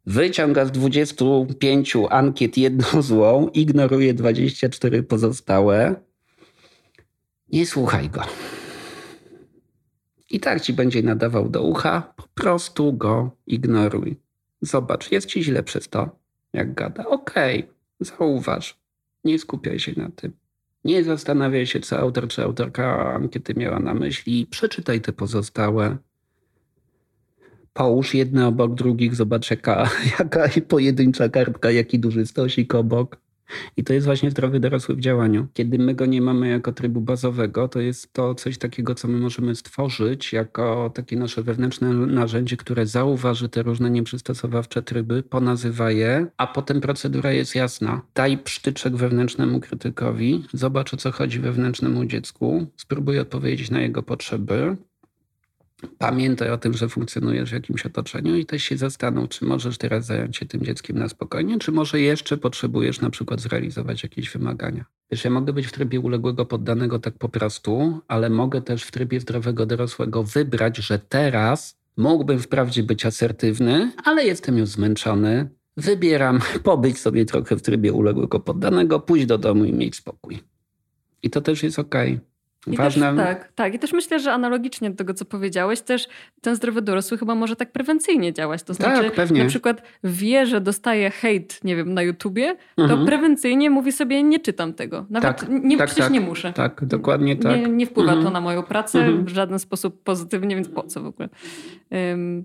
wyciąga 0.06 0.66
z 0.66 0.72
25 0.72 1.96
ankiet 2.10 2.58
jedną 2.58 3.02
złą, 3.02 3.48
ignoruje 3.48 4.14
24 4.14 5.02
pozostałe. 5.02 5.94
Nie 7.52 7.66
słuchaj 7.66 8.08
go. 8.10 8.22
I 10.30 10.40
tak 10.40 10.60
ci 10.60 10.72
będzie 10.72 11.02
nadawał 11.02 11.48
do 11.48 11.62
ucha, 11.62 12.12
po 12.16 12.24
prostu 12.34 12.92
go 12.92 13.36
ignoruj. 13.46 14.16
Zobacz, 14.60 15.12
jest 15.12 15.26
ci 15.26 15.44
źle 15.44 15.62
przez 15.62 15.88
to, 15.88 16.18
jak 16.52 16.74
gada. 16.74 17.06
Okej, 17.06 17.58
okay, 17.58 17.74
zauważ. 18.00 18.80
Nie 19.24 19.38
skupiaj 19.38 19.78
się 19.78 19.92
na 19.96 20.10
tym. 20.10 20.32
Nie 20.84 21.04
zastanawiaj 21.04 21.66
się, 21.66 21.80
co 21.80 21.98
autor 21.98 22.28
czy 22.28 22.42
autorka 22.42 23.14
ankiety 23.14 23.54
miała 23.54 23.78
na 23.78 23.94
myśli. 23.94 24.46
Przeczytaj 24.46 25.00
te 25.00 25.12
pozostałe 25.12 25.96
połóż 27.72 28.14
jedne 28.14 28.46
obok 28.46 28.74
drugich, 28.74 29.14
zobacz 29.14 29.50
jaka, 29.50 29.90
jaka 30.18 30.48
pojedyncza 30.68 31.28
kartka, 31.28 31.70
jaki 31.70 31.98
duży 31.98 32.26
stosik 32.26 32.74
obok. 32.74 33.20
I 33.76 33.84
to 33.84 33.92
jest 33.92 34.06
właśnie 34.06 34.30
zdrowy 34.30 34.60
dorosły 34.60 34.96
w 34.96 35.00
działaniu. 35.00 35.46
Kiedy 35.52 35.78
my 35.78 35.94
go 35.94 36.06
nie 36.06 36.22
mamy 36.22 36.48
jako 36.48 36.72
trybu 36.72 37.00
bazowego, 37.00 37.68
to 37.68 37.80
jest 37.80 38.12
to 38.12 38.34
coś 38.34 38.58
takiego, 38.58 38.94
co 38.94 39.08
my 39.08 39.18
możemy 39.18 39.54
stworzyć 39.54 40.32
jako 40.32 40.90
takie 40.94 41.16
nasze 41.16 41.42
wewnętrzne 41.42 41.92
narzędzie, 41.92 42.56
które 42.56 42.86
zauważy 42.86 43.48
te 43.48 43.62
różne 43.62 43.90
nieprzystosowawcze 43.90 44.82
tryby, 44.82 45.22
ponazywa 45.22 45.90
je, 45.90 46.26
a 46.36 46.46
potem 46.46 46.80
procedura 46.80 47.32
jest 47.32 47.54
jasna. 47.54 48.02
Daj 48.14 48.38
psztyczek 48.38 48.96
wewnętrznemu 48.96 49.60
krytykowi, 49.60 50.44
zobacz 50.52 50.94
o 50.94 50.96
co 50.96 51.12
chodzi 51.12 51.40
wewnętrznemu 51.40 52.04
dziecku, 52.04 52.66
spróbuj 52.76 53.18
odpowiedzieć 53.18 53.70
na 53.70 53.80
jego 53.80 54.02
potrzeby, 54.02 54.76
Pamiętaj 55.98 56.50
o 56.50 56.58
tym, 56.58 56.74
że 56.74 56.88
funkcjonujesz 56.88 57.50
w 57.50 57.52
jakimś 57.52 57.86
otoczeniu 57.86 58.36
i 58.36 58.46
też 58.46 58.62
się 58.62 58.76
zastanów, 58.76 59.28
czy 59.28 59.44
możesz 59.44 59.78
teraz 59.78 60.06
zająć 60.06 60.36
się 60.36 60.46
tym 60.46 60.64
dzieckiem 60.64 60.98
na 60.98 61.08
spokojnie, 61.08 61.58
czy 61.58 61.72
może 61.72 62.00
jeszcze 62.00 62.36
potrzebujesz 62.36 63.00
na 63.00 63.10
przykład 63.10 63.40
zrealizować 63.40 64.02
jakieś 64.02 64.30
wymagania. 64.30 64.84
Wiesz, 65.10 65.24
ja 65.24 65.30
mogę 65.30 65.52
być 65.52 65.66
w 65.66 65.72
trybie 65.72 66.00
uległego 66.00 66.46
poddanego 66.46 66.98
tak 66.98 67.14
po 67.14 67.28
prostu, 67.28 68.00
ale 68.08 68.30
mogę 68.30 68.62
też 68.62 68.84
w 68.84 68.90
trybie 68.90 69.20
zdrowego 69.20 69.66
dorosłego 69.66 70.22
wybrać, 70.22 70.76
że 70.76 70.98
teraz 70.98 71.78
mógłbym 71.96 72.38
wprawdzie 72.38 72.82
być 72.82 73.06
asertywny, 73.06 73.92
ale 74.04 74.24
jestem 74.24 74.58
już 74.58 74.68
zmęczony. 74.68 75.48
Wybieram 75.76 76.40
pobyć 76.64 76.98
sobie 76.98 77.24
trochę 77.24 77.56
w 77.56 77.62
trybie 77.62 77.92
uległego 77.92 78.40
poddanego, 78.40 79.00
pójść 79.00 79.26
do 79.26 79.38
domu 79.38 79.64
i 79.64 79.72
mieć 79.72 79.96
spokój. 79.96 80.40
I 81.22 81.30
to 81.30 81.40
też 81.40 81.62
jest 81.62 81.78
okej. 81.78 82.14
Okay. 82.14 82.29
I 82.66 82.76
Ważne... 82.76 83.16
Też, 83.16 83.26
tak, 83.26 83.52
tak. 83.52 83.74
I 83.74 83.78
też 83.78 83.92
myślę, 83.92 84.20
że 84.20 84.32
analogicznie 84.32 84.90
do 84.90 84.96
tego, 84.96 85.14
co 85.14 85.24
powiedziałeś, 85.24 85.80
też 85.80 86.08
ten 86.40 86.56
zdrowy 86.56 86.82
dorosły 86.82 87.18
chyba 87.18 87.34
może 87.34 87.56
tak 87.56 87.72
prewencyjnie 87.72 88.32
działać. 88.32 88.62
To 88.62 88.74
znaczy, 88.74 89.04
tak, 89.04 89.14
pewnie. 89.14 89.42
na 89.42 89.48
przykład 89.48 89.82
wie, 90.04 90.46
że 90.46 90.60
dostaje 90.60 91.10
hejt, 91.10 91.64
nie 91.64 91.76
wiem, 91.76 91.94
na 91.94 92.02
YouTubie, 92.02 92.56
to 92.76 92.82
mhm. 92.82 93.06
prewencyjnie 93.06 93.70
mówi 93.70 93.92
sobie, 93.92 94.22
nie 94.22 94.40
czytam 94.40 94.72
tego. 94.72 95.06
Nawet 95.10 95.38
tak, 95.38 95.48
nie, 95.48 95.78
tak, 95.78 95.86
przecież 95.86 96.04
tak. 96.04 96.12
nie 96.12 96.20
muszę. 96.20 96.52
Tak, 96.52 96.84
dokładnie 96.84 97.36
tak. 97.36 97.56
Nie, 97.56 97.68
nie 97.68 97.86
wpływa 97.86 98.12
mhm. 98.12 98.26
to 98.26 98.32
na 98.32 98.40
moją 98.40 98.62
pracę 98.62 98.98
mhm. 98.98 99.24
w 99.24 99.28
żaden 99.28 99.58
sposób 99.58 100.02
pozytywnie, 100.02 100.54
więc 100.54 100.68
po 100.68 100.82
co 100.82 101.02
w 101.02 101.06
ogóle? 101.06 101.28
Um, 101.90 102.44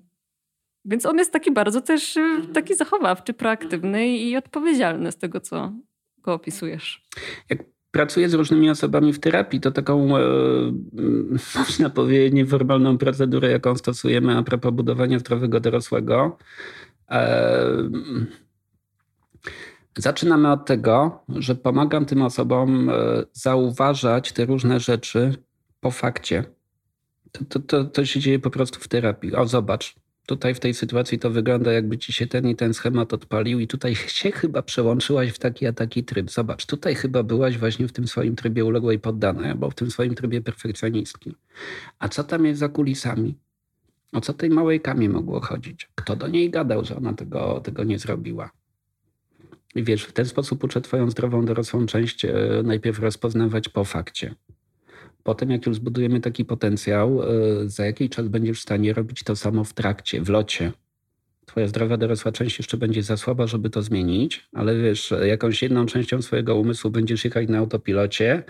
więc 0.86 1.06
on 1.06 1.18
jest 1.18 1.34
taki 1.34 1.52
bardzo 1.52 1.82
też 1.82 2.18
y, 2.18 2.42
taki 2.54 2.76
zachowawczy, 2.76 3.34
proaktywny 3.34 4.08
i 4.08 4.38
odpowiedzialny 4.38 5.12
z 5.12 5.18
tego, 5.18 5.40
co 5.40 5.74
go 6.18 6.34
opisujesz. 6.34 7.04
Jak 7.50 7.75
pracuję 7.96 8.30
z 8.30 8.34
różnymi 8.34 8.70
osobami 8.70 9.14
w 9.14 9.20
terapii, 9.20 9.60
to 9.60 9.72
taką, 9.72 10.18
e, 10.18 10.22
można 11.60 11.90
powiedzieć, 11.90 12.34
nieformalną 12.34 12.98
procedurę, 12.98 13.52
jaką 13.52 13.76
stosujemy 13.76 14.38
a 14.38 14.44
propos 14.44 14.74
budowania 14.74 15.20
zdrowego 15.20 15.60
dorosłego. 15.60 16.38
E, 17.12 17.90
zaczynamy 19.98 20.52
od 20.52 20.66
tego, 20.66 21.24
że 21.30 21.56
pomagam 21.56 22.06
tym 22.06 22.22
osobom 22.22 22.90
e, 22.90 22.94
zauważać 23.34 24.32
te 24.32 24.46
różne 24.46 24.80
rzeczy 24.80 25.36
po 25.80 25.92
fakcie. 25.92 26.44
To, 27.32 27.46
to, 27.46 27.60
to, 27.60 27.84
to 27.86 28.06
się 28.06 28.20
dzieje 28.20 28.40
po 28.40 28.50
prostu 28.50 28.80
w 28.80 28.88
terapii. 28.88 29.36
O, 29.36 29.46
zobacz, 29.46 29.96
tutaj 30.26 30.56
w 30.56 30.60
tej 30.60 30.74
sytuacji 30.74 31.20
to 31.20 31.30
wygląda, 31.30 31.72
jakby 31.72 31.98
ci 31.98 32.14
się 32.14 32.28
ten 32.28 32.48
i 32.48 32.56
ten 32.56 32.74
schemat 32.74 33.14
odpalił, 33.14 33.60
i 33.60 33.68
tutaj 33.68 33.96
się 34.20 34.32
chyba 34.32 34.62
przełączyłaś 34.62 35.30
w 35.30 35.40
taki 35.40 35.68
a 35.68 35.74
taki 35.74 36.04
tryb. 36.04 36.32
Zobacz, 36.32 36.66
tutaj 36.66 36.96
chyba 36.96 37.24
byłaś 37.24 37.58
właśnie 37.58 37.88
w 37.88 37.92
tym 37.92 38.08
swoim 38.08 38.36
trybie 38.36 38.66
uległej 38.66 39.00
poddanej, 39.00 39.52
albo 39.52 39.70
w 39.70 39.76
tym 39.76 39.92
swoim 39.92 40.16
trybie 40.16 40.42
perfekcjonistki. 40.42 41.36
A 42.00 42.10
co 42.10 42.24
tam 42.24 42.46
jest 42.46 42.60
za 42.60 42.70
kulisami? 42.70 43.36
O 44.14 44.22
co 44.22 44.34
tej 44.34 44.50
małej 44.50 44.82
kamie 44.82 45.10
mogło 45.10 45.42
chodzić? 45.42 45.90
Kto 45.96 46.16
do 46.16 46.28
niej 46.28 46.50
gadał, 46.50 46.86
że 46.86 46.96
ona 46.96 47.14
tego, 47.14 47.62
tego 47.64 47.84
nie 47.84 48.00
zrobiła? 48.00 48.52
I 49.76 49.84
wiesz, 49.84 50.04
w 50.04 50.14
ten 50.14 50.26
sposób 50.26 50.64
uczę 50.64 50.82
Twoją 50.82 51.10
zdrową 51.10 51.46
dorosłą 51.46 51.86
część 51.86 52.26
e, 52.26 52.34
najpierw 52.64 53.00
rozpoznawać 53.00 53.70
po 53.70 53.86
fakcie. 53.86 54.36
Potem, 55.26 55.52
jak 55.52 55.66
już 55.66 55.76
zbudujemy 55.76 56.22
taki 56.22 56.46
potencjał, 56.46 57.24
e, 57.24 57.26
za 57.70 57.86
jakiś 57.86 58.10
czas 58.10 58.28
będziesz 58.28 58.60
w 58.60 58.62
stanie 58.62 58.94
robić 58.94 59.24
to 59.24 59.36
samo 59.36 59.64
w 59.64 59.74
trakcie, 59.74 60.22
w 60.22 60.30
locie. 60.30 60.72
Twoja 61.46 61.68
zdrowa 61.68 61.98
dorosła 61.98 62.32
część 62.32 62.58
jeszcze 62.58 62.78
będzie 62.78 63.04
za 63.04 63.18
słaba, 63.18 63.48
żeby 63.48 63.70
to 63.70 63.82
zmienić, 63.82 64.50
ale 64.54 64.76
wiesz, 64.76 65.14
jakąś 65.26 65.62
jedną 65.64 65.86
częścią 65.86 66.22
swojego 66.22 66.56
umysłu 66.56 66.92
będziesz 66.92 67.26
jechać 67.26 67.50
na 67.50 67.58
autopilocie, 67.58 68.44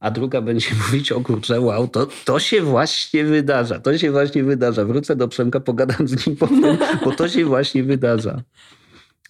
a 0.00 0.10
druga 0.10 0.40
będzie 0.40 0.70
mówić, 0.86 1.12
o 1.12 1.20
kurczę, 1.20 1.60
wow, 1.60 1.88
to, 1.88 2.08
to 2.24 2.38
się 2.38 2.62
właśnie 2.62 3.24
wydarza, 3.24 3.80
to 3.80 3.98
się 3.98 4.10
właśnie 4.10 4.44
wydarza. 4.44 4.84
Wrócę 4.84 5.16
do 5.16 5.28
Przemka, 5.28 5.60
pogadam 5.60 6.08
z 6.08 6.26
nim 6.26 6.36
potem, 6.36 6.78
bo 7.04 7.12
to 7.12 7.28
się 7.28 7.44
właśnie 7.44 7.82
wydarza 7.82 8.42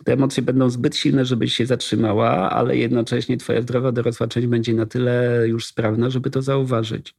te 0.05 0.12
emocje 0.12 0.42
będą 0.42 0.70
zbyt 0.70 0.96
silne, 0.96 1.24
żebyś 1.24 1.55
się 1.55 1.66
zatrzymała, 1.66 2.51
ale 2.51 2.76
jednocześnie 2.76 3.36
twoja 3.36 3.62
zdrowa 3.62 3.92
dorosła 3.92 4.26
część 4.26 4.46
będzie 4.46 4.74
na 4.74 4.86
tyle 4.86 5.44
już 5.49 5.66
sprawna, 5.66 6.11
żeby 6.11 6.30
to 6.30 6.42
zauważyć. 6.42 7.14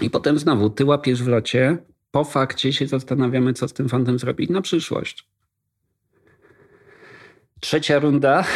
I 0.00 0.10
potem 0.10 0.38
znowu, 0.38 0.70
ty 0.70 0.84
łapiesz 0.84 1.22
w 1.22 1.28
locie, 1.28 1.78
po 2.10 2.24
fakcie 2.24 2.72
się 2.72 2.86
zastanawiamy, 2.86 3.52
co 3.52 3.68
z 3.68 3.72
tym 3.72 3.88
fantem 3.88 4.18
zrobić 4.18 4.50
na 4.50 4.62
przyszłość. 4.62 5.28
Trzecia 7.60 7.98
runda. 7.98 8.44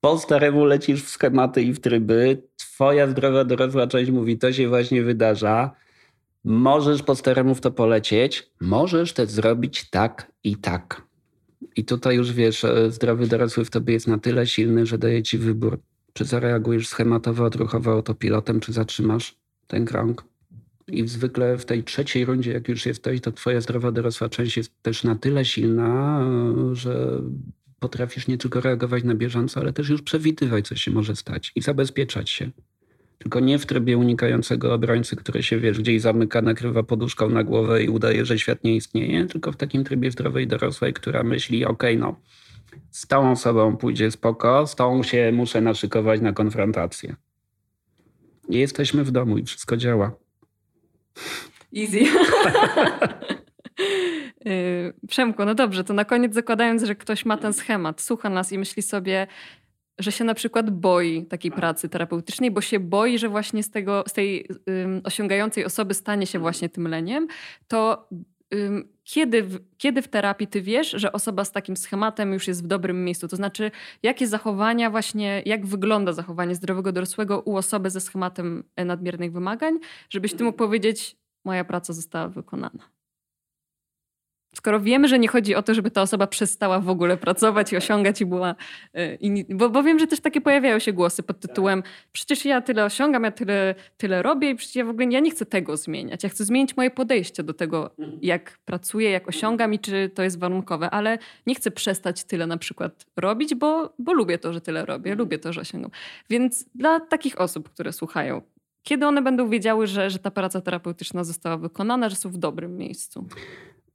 po 0.00 0.18
staremu 0.18 0.64
lecisz 0.64 1.02
w 1.02 1.08
schematy 1.08 1.62
i 1.62 1.72
w 1.72 1.80
tryby. 1.80 2.42
Twoja 2.56 3.06
zdrowa 3.06 3.44
dorosła 3.44 3.86
część 3.86 4.10
mówi, 4.10 4.38
to 4.38 4.52
się 4.52 4.68
właśnie 4.68 5.02
wydarza 5.02 5.70
Możesz 6.44 7.02
po 7.02 7.14
staremu 7.14 7.54
w 7.54 7.60
to 7.60 7.70
polecieć, 7.70 8.50
możesz 8.60 9.12
też 9.12 9.30
zrobić 9.30 9.90
tak 9.90 10.32
i 10.44 10.56
tak. 10.56 11.02
I 11.76 11.84
tutaj 11.84 12.16
już 12.16 12.32
wiesz, 12.32 12.64
e, 12.64 12.90
zdrowy 12.90 13.26
dorosły 13.26 13.64
w 13.64 13.70
tobie 13.70 13.94
jest 13.94 14.06
na 14.06 14.18
tyle 14.18 14.46
silny, 14.46 14.86
że 14.86 14.98
daje 14.98 15.22
ci 15.22 15.38
wybór. 15.38 15.80
Czy 16.12 16.24
zareagujesz 16.24 16.88
schematowo, 16.88 17.44
odruchowo 17.44 17.92
autopilotem, 17.92 18.60
czy 18.60 18.72
zatrzymasz 18.72 19.36
ten 19.66 19.84
krąg. 19.84 20.24
I 20.88 21.08
zwykle 21.08 21.58
w 21.58 21.64
tej 21.64 21.84
trzeciej 21.84 22.24
rundzie, 22.24 22.52
jak 22.52 22.68
już 22.68 22.86
jesteś, 22.86 23.20
to 23.20 23.32
twoja 23.32 23.60
zdrowa 23.60 23.92
dorosła 23.92 24.28
część 24.28 24.56
jest 24.56 24.82
też 24.82 25.04
na 25.04 25.16
tyle 25.16 25.44
silna, 25.44 26.24
że 26.72 27.22
potrafisz 27.78 28.28
nie 28.28 28.38
tylko 28.38 28.60
reagować 28.60 29.04
na 29.04 29.14
bieżąco, 29.14 29.60
ale 29.60 29.72
też 29.72 29.88
już 29.88 30.02
przewidywać, 30.02 30.68
co 30.68 30.76
się 30.76 30.90
może 30.90 31.16
stać 31.16 31.52
i 31.54 31.62
zabezpieczać 31.62 32.30
się. 32.30 32.50
Tylko 33.22 33.40
nie 33.40 33.58
w 33.58 33.66
trybie 33.66 33.98
unikającego 33.98 34.74
obrońcy, 34.74 35.16
który 35.16 35.42
się, 35.42 35.58
wiesz, 35.58 35.78
gdzieś 35.78 36.02
zamyka, 36.02 36.42
nakrywa 36.42 36.82
poduszką 36.82 37.28
na 37.28 37.44
głowę 37.44 37.82
i 37.82 37.88
udaje, 37.88 38.24
że 38.24 38.38
świat 38.38 38.64
nie 38.64 38.76
istnieje, 38.76 39.26
tylko 39.26 39.52
w 39.52 39.56
takim 39.56 39.84
trybie 39.84 40.10
zdrowej 40.10 40.46
dorosłej, 40.46 40.92
która 40.92 41.22
myśli, 41.22 41.64
okej, 41.64 41.98
no, 41.98 42.16
z 42.90 43.06
tą 43.06 43.30
osobą 43.30 43.76
pójdzie 43.76 44.10
spoko, 44.10 44.66
z 44.66 44.74
tą 44.74 45.02
się 45.02 45.32
muszę 45.32 45.60
naszykować 45.60 46.20
na 46.20 46.32
konfrontację. 46.32 47.16
Jesteśmy 48.48 49.04
w 49.04 49.10
domu 49.10 49.38
i 49.38 49.44
wszystko 49.44 49.76
działa. 49.76 50.12
Easy. 51.76 52.00
Y, 54.46 54.92
Przemku, 55.08 55.44
no 55.44 55.54
dobrze, 55.54 55.84
to 55.84 55.94
na 55.94 56.04
koniec 56.04 56.34
zakładając, 56.34 56.82
że 56.82 56.94
ktoś 56.94 57.24
ma 57.24 57.36
ten 57.36 57.52
schemat, 57.52 58.00
słucha 58.00 58.30
nas 58.30 58.52
i 58.52 58.58
myśli 58.58 58.82
sobie, 58.82 59.26
że 60.00 60.12
się 60.12 60.24
na 60.24 60.34
przykład 60.34 60.70
boi 60.70 61.26
takiej 61.26 61.50
pracy 61.50 61.88
terapeutycznej, 61.88 62.50
bo 62.50 62.60
się 62.60 62.80
boi, 62.80 63.18
że 63.18 63.28
właśnie 63.28 63.62
z, 63.62 63.70
tego, 63.70 64.04
z 64.08 64.12
tej 64.12 64.48
um, 64.66 65.00
osiągającej 65.04 65.64
osoby 65.64 65.94
stanie 65.94 66.26
się 66.26 66.38
właśnie 66.38 66.68
tym 66.68 66.88
leniem, 66.88 67.28
to 67.68 68.08
um, 68.52 68.88
kiedy, 69.04 69.42
w, 69.42 69.58
kiedy 69.78 70.02
w 70.02 70.08
terapii 70.08 70.46
ty 70.46 70.62
wiesz, 70.62 70.90
że 70.90 71.12
osoba 71.12 71.44
z 71.44 71.52
takim 71.52 71.76
schematem 71.76 72.32
już 72.32 72.48
jest 72.48 72.64
w 72.64 72.66
dobrym 72.66 73.04
miejscu? 73.04 73.28
To 73.28 73.36
znaczy, 73.36 73.70
jakie 74.02 74.26
zachowania 74.26 74.90
właśnie, 74.90 75.42
jak 75.46 75.66
wygląda 75.66 76.12
zachowanie 76.12 76.54
zdrowego 76.54 76.92
dorosłego 76.92 77.40
u 77.40 77.56
osoby 77.56 77.90
ze 77.90 78.00
schematem 78.00 78.64
nadmiernych 78.76 79.32
wymagań, 79.32 79.78
żebyś 80.10 80.34
ty 80.34 80.44
mógł 80.44 80.58
powiedzieć, 80.58 81.16
moja 81.44 81.64
praca 81.64 81.92
została 81.92 82.28
wykonana. 82.28 82.89
Skoro 84.54 84.80
wiemy, 84.80 85.08
że 85.08 85.18
nie 85.18 85.28
chodzi 85.28 85.54
o 85.54 85.62
to, 85.62 85.74
żeby 85.74 85.90
ta 85.90 86.02
osoba 86.02 86.26
przestała 86.26 86.80
w 86.80 86.88
ogóle 86.88 87.16
pracować 87.16 87.72
i 87.72 87.76
osiągać 87.76 88.20
i 88.20 88.26
była. 88.26 88.54
E, 88.94 89.18
bo, 89.54 89.70
bo 89.70 89.82
wiem, 89.82 89.98
że 89.98 90.06
też 90.06 90.20
takie 90.20 90.40
pojawiają 90.40 90.78
się 90.78 90.92
głosy 90.92 91.22
pod 91.22 91.40
tytułem: 91.40 91.82
Przecież 92.12 92.44
ja 92.44 92.60
tyle 92.60 92.84
osiągam, 92.84 93.24
ja 93.24 93.30
tyle, 93.30 93.74
tyle 93.96 94.22
robię 94.22 94.50
i 94.50 94.54
przecież 94.54 94.76
ja 94.76 94.84
w 94.84 94.88
ogóle 94.88 95.06
ja 95.10 95.20
nie 95.20 95.30
chcę 95.30 95.46
tego 95.46 95.76
zmieniać. 95.76 96.24
Ja 96.24 96.28
chcę 96.28 96.44
zmienić 96.44 96.76
moje 96.76 96.90
podejście 96.90 97.42
do 97.42 97.54
tego, 97.54 97.90
jak 98.22 98.58
pracuję, 98.64 99.10
jak 99.10 99.28
osiągam 99.28 99.74
i 99.74 99.78
czy 99.78 100.10
to 100.14 100.22
jest 100.22 100.38
warunkowe, 100.38 100.90
ale 100.90 101.18
nie 101.46 101.54
chcę 101.54 101.70
przestać 101.70 102.24
tyle 102.24 102.46
na 102.46 102.56
przykład 102.56 103.06
robić, 103.16 103.54
bo, 103.54 103.92
bo 103.98 104.12
lubię 104.12 104.38
to, 104.38 104.52
że 104.52 104.60
tyle 104.60 104.86
robię, 104.86 105.14
lubię 105.14 105.38
to, 105.38 105.52
że 105.52 105.60
osiągam. 105.60 105.90
Więc 106.30 106.64
dla 106.74 107.00
takich 107.00 107.40
osób, 107.40 107.68
które 107.68 107.92
słuchają, 107.92 108.42
kiedy 108.82 109.06
one 109.06 109.22
będą 109.22 109.48
wiedziały, 109.48 109.86
że, 109.86 110.10
że 110.10 110.18
ta 110.18 110.30
praca 110.30 110.60
terapeutyczna 110.60 111.24
została 111.24 111.56
wykonana, 111.56 112.08
że 112.08 112.16
są 112.16 112.30
w 112.30 112.38
dobrym 112.38 112.76
miejscu? 112.76 113.26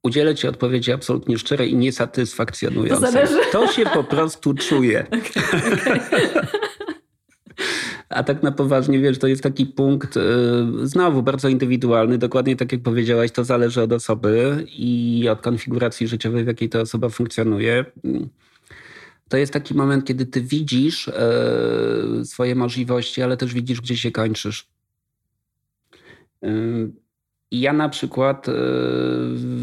Udzielę 0.06 0.36
Ci 0.36 0.47
odpowiedzi 0.47 0.91
absolutnie 0.91 1.38
szczerej 1.38 1.72
i 1.72 1.76
niesatysfakcjonującej. 1.76 3.06
To, 3.06 3.12
zależy. 3.12 3.39
to 3.51 3.68
się 3.68 3.86
po 3.86 4.03
prostu 4.03 4.53
czuje. 4.53 5.06
Okay, 5.12 5.74
okay. 5.74 6.47
A 8.10 8.24
tak 8.24 8.43
na 8.43 8.51
poważnie, 8.51 8.99
wiesz, 8.99 9.20
to 9.20 9.28
jest 9.28 9.43
taki 9.43 9.66
punkt, 9.66 10.16
yy, 10.16 10.88
znowu 10.88 11.24
bardzo 11.24 11.49
indywidualny. 11.49 12.18
Dokładnie 12.18 12.56
tak 12.56 12.72
jak 12.72 12.82
powiedziałaś, 12.82 13.32
to 13.32 13.43
zależy 13.43 13.82
od 13.82 13.91
osoby 13.91 14.66
i 14.78 15.28
od 15.32 15.41
konfiguracji 15.41 16.08
życiowej, 16.08 16.43
w 16.43 16.47
jakiej 16.47 16.70
ta 16.70 16.80
osoba 16.80 17.10
funkcjonuje. 17.10 17.86
To 19.30 19.38
jest 19.38 19.53
taki 19.53 19.74
moment, 19.74 20.06
kiedy 20.06 20.26
ty 20.26 20.41
widzisz 20.41 21.08
yy, 22.18 22.26
swoje 22.26 22.56
możliwości, 22.56 23.22
ale 23.22 23.38
też 23.38 23.53
widzisz, 23.53 23.82
gdzie 23.82 23.97
się 23.97 24.12
kończysz. 24.12 24.68
I 27.51 27.62
ja 27.62 27.74
na 27.74 27.89
przykład, 27.89 28.47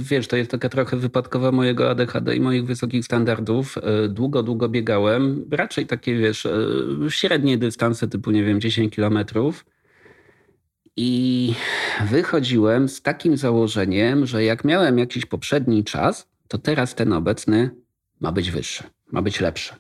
wiesz, 0.03 0.29
to 0.29 0.37
jest 0.37 0.51
taka 0.51 0.69
trochę 0.69 0.97
wypadkowa 0.97 1.53
mojego 1.53 1.91
ADHD 1.91 2.37
i 2.37 2.41
moich 2.41 2.67
wysokich 2.67 3.05
standardów. 3.05 3.79
Długo, 4.09 4.43
długo 4.43 4.69
biegałem, 4.69 5.45
raczej 5.51 5.87
takie, 5.87 6.19
wiesz, 6.19 6.49
średnie 7.09 7.59
dystanse 7.59 8.09
typu, 8.09 8.31
nie 8.31 8.45
wiem, 8.45 8.61
10 8.61 8.95
kilometrów. 8.95 9.65
I 10.97 11.55
wychodziłem 12.11 12.89
z 12.89 13.03
takim 13.03 13.37
założeniem, 13.37 14.27
że 14.27 14.45
jak 14.45 14.65
miałem 14.65 14.99
jakiś 14.99 15.27
poprzedni 15.27 15.85
czas, 15.85 16.29
to 16.49 16.59
teraz 16.59 16.95
ten 16.95 17.13
obecny 17.13 17.71
ma 18.21 18.33
być 18.33 18.51
wyższy, 18.51 18.85
ma 19.13 19.23
być 19.23 19.41
lepszy. 19.41 19.75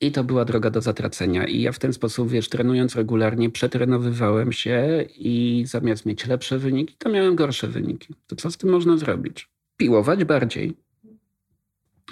I 0.00 0.12
to 0.12 0.24
była 0.24 0.44
droga 0.44 0.70
do 0.70 0.80
zatracenia. 0.80 1.46
I 1.46 1.60
ja 1.60 1.72
w 1.72 1.78
ten 1.78 1.92
sposób, 1.92 2.30
wiesz, 2.30 2.48
trenując 2.48 2.96
regularnie, 2.96 3.50
przetrenowywałem 3.50 4.52
się 4.52 5.06
i 5.16 5.64
zamiast 5.66 6.06
mieć 6.06 6.26
lepsze 6.26 6.58
wyniki, 6.58 6.94
to 6.98 7.08
miałem 7.08 7.36
gorsze 7.36 7.68
wyniki. 7.68 8.14
To 8.26 8.36
co 8.36 8.50
z 8.50 8.56
tym 8.56 8.70
można 8.70 8.96
zrobić? 8.96 9.48
Piłować 9.76 10.24
bardziej. 10.24 10.74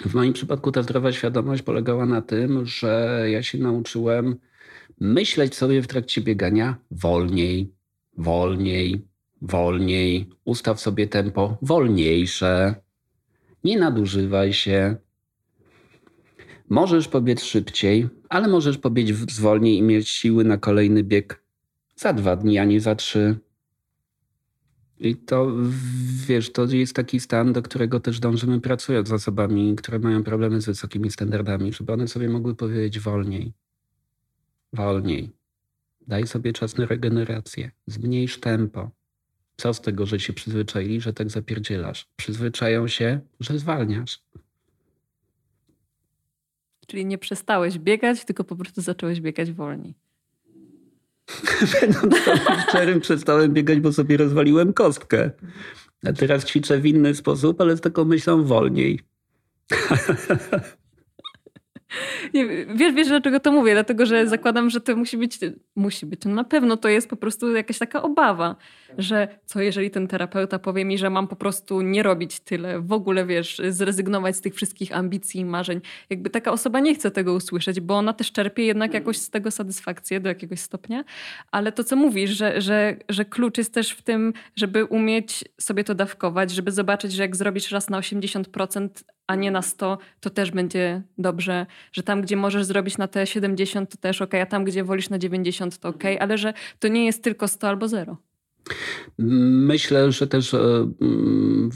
W 0.05 0.13
moim 0.13 0.33
przypadku 0.33 0.71
ta 0.71 0.83
zdrowa 0.83 1.11
świadomość 1.11 1.61
polegała 1.61 2.05
na 2.05 2.21
tym, 2.21 2.65
że 2.65 3.25
ja 3.29 3.43
się 3.43 3.57
nauczyłem 3.57 4.35
myśleć 4.99 5.55
sobie 5.55 5.81
w 5.81 5.87
trakcie 5.87 6.21
biegania 6.21 6.77
wolniej, 6.91 7.73
wolniej, 8.17 9.07
wolniej. 9.41 10.29
Ustaw 10.45 10.79
sobie 10.81 11.07
tempo 11.07 11.57
wolniejsze. 11.61 12.75
Nie 13.63 13.79
nadużywaj 13.79 14.53
się. 14.53 14.95
Możesz 16.69 17.07
pobiec 17.07 17.43
szybciej, 17.43 18.09
ale 18.29 18.47
możesz 18.47 18.77
pobiec 18.77 19.17
zwolniej 19.31 19.77
i 19.77 19.81
mieć 19.81 20.09
siły 20.09 20.43
na 20.43 20.57
kolejny 20.57 21.03
bieg 21.03 21.43
za 21.95 22.13
dwa 22.13 22.35
dni, 22.35 22.57
a 22.57 22.65
nie 22.65 22.81
za 22.81 22.95
trzy. 22.95 23.37
I 24.99 25.15
to, 25.15 25.51
wiesz, 26.27 26.51
to 26.51 26.65
jest 26.65 26.95
taki 26.95 27.19
stan, 27.19 27.53
do 27.53 27.61
którego 27.61 27.99
też 27.99 28.19
dążymy 28.19 28.61
pracując 28.61 29.07
z 29.07 29.11
osobami, 29.11 29.75
które 29.75 29.99
mają 29.99 30.23
problemy 30.23 30.61
z 30.61 30.65
wysokimi 30.65 31.11
standardami, 31.11 31.73
żeby 31.73 31.93
one 31.93 32.07
sobie 32.07 32.29
mogły 32.29 32.55
powiedzieć 32.55 32.99
wolniej. 32.99 33.53
Wolniej. 34.73 35.31
Daj 36.07 36.27
sobie 36.27 36.53
czas 36.53 36.77
na 36.77 36.85
regenerację. 36.85 37.71
Zmniejsz 37.87 38.39
tempo. 38.39 38.91
Co 39.57 39.73
z 39.73 39.81
tego, 39.81 40.05
że 40.05 40.19
się 40.19 40.33
przyzwyczaili, 40.33 41.01
że 41.01 41.13
tak 41.13 41.29
zapierdzielasz? 41.29 42.07
Przyzwyczają 42.15 42.87
się, 42.87 43.19
że 43.39 43.59
zwalniasz. 43.59 44.23
Czyli 46.87 47.05
nie 47.05 47.17
przestałeś 47.17 47.79
biegać, 47.79 48.25
tylko 48.25 48.43
po 48.43 48.55
prostu 48.55 48.81
zacząłeś 48.81 49.21
biegać 49.21 49.51
wolniej. 49.51 49.95
Będąc 51.81 52.15
szczerym, 52.69 52.99
przestałem 52.99 53.53
biegać, 53.53 53.79
bo 53.79 53.93
sobie 53.93 54.17
rozwaliłem 54.17 54.73
kostkę. 54.73 55.31
A 56.05 56.13
teraz 56.13 56.45
ćwiczę 56.45 56.77
w 56.77 56.85
inny 56.85 57.15
sposób, 57.15 57.61
ale 57.61 57.77
z 57.77 57.81
taką 57.81 58.05
myślą 58.05 58.43
wolniej. 58.43 58.99
wiesz, 62.75 62.93
wiesz, 62.93 63.07
dlaczego 63.07 63.39
to 63.39 63.51
mówię? 63.51 63.73
Dlatego, 63.73 64.05
że 64.05 64.27
zakładam, 64.27 64.69
że 64.69 64.81
to 64.81 64.95
musi 64.95 65.17
być, 65.17 65.39
musi 65.75 66.05
być. 66.05 66.25
No 66.25 66.33
na 66.33 66.43
pewno 66.43 66.77
to 66.77 66.89
jest 66.89 67.09
po 67.09 67.15
prostu 67.15 67.55
jakaś 67.55 67.77
taka 67.77 68.01
obawa, 68.01 68.55
że 68.97 69.27
co 69.45 69.61
jeżeli 69.61 69.91
ten 69.91 70.07
terapeuta 70.07 70.59
powie 70.59 70.85
mi, 70.85 70.97
że 70.97 71.09
mam 71.09 71.27
po 71.27 71.35
prostu 71.35 71.81
nie 71.81 72.03
robić 72.03 72.39
tyle, 72.39 72.81
w 72.81 72.91
ogóle 72.91 73.25
wiesz, 73.25 73.61
zrezygnować 73.69 74.35
z 74.35 74.41
tych 74.41 74.55
wszystkich 74.55 74.97
ambicji 74.97 75.41
i 75.41 75.45
marzeń. 75.45 75.81
Jakby 76.09 76.29
taka 76.29 76.51
osoba 76.51 76.79
nie 76.79 76.95
chce 76.95 77.11
tego 77.11 77.33
usłyszeć, 77.33 77.79
bo 77.79 77.97
ona 77.97 78.13
też 78.13 78.31
czerpie 78.31 78.65
jednak 78.65 78.93
jakoś 78.93 79.17
z 79.17 79.29
tego 79.29 79.51
satysfakcję 79.51 80.19
do 80.19 80.29
jakiegoś 80.29 80.59
stopnia. 80.59 81.03
Ale 81.51 81.71
to, 81.71 81.83
co 81.83 81.95
mówisz, 81.95 82.29
że, 82.29 82.61
że, 82.61 82.97
że 83.09 83.25
klucz 83.25 83.57
jest 83.57 83.73
też 83.73 83.91
w 83.91 84.01
tym, 84.01 84.33
żeby 84.55 84.85
umieć 84.85 85.43
sobie 85.61 85.83
to 85.83 85.95
dawkować, 85.95 86.51
żeby 86.51 86.71
zobaczyć, 86.71 87.11
że 87.11 87.23
jak 87.23 87.35
zrobisz 87.35 87.71
raz 87.71 87.89
na 87.89 87.99
80%, 87.99 88.89
a 89.27 89.35
nie 89.35 89.51
na 89.51 89.61
100, 89.61 89.97
to 90.19 90.29
też 90.29 90.51
będzie 90.51 91.01
dobrze, 91.17 91.65
że 91.91 92.03
tam, 92.03 92.21
gdzie 92.21 92.35
możesz 92.35 92.65
zrobić 92.65 92.97
na 92.97 93.07
te 93.07 93.27
70, 93.27 93.89
to 93.89 93.97
też 93.97 94.21
ok, 94.21 94.33
a 94.33 94.45
tam, 94.45 94.63
gdzie 94.63 94.83
wolisz 94.83 95.09
na 95.09 95.19
90, 95.19 95.77
to 95.77 95.89
ok, 95.89 96.03
ale 96.19 96.37
że 96.37 96.53
to 96.79 96.87
nie 96.87 97.05
jest 97.05 97.23
tylko 97.23 97.47
100 97.47 97.67
albo 97.67 97.87
0. 97.87 98.17
Myślę, 99.17 100.11
że 100.11 100.27
też 100.27 100.53
e, 100.53 100.57
mm, 101.01 101.69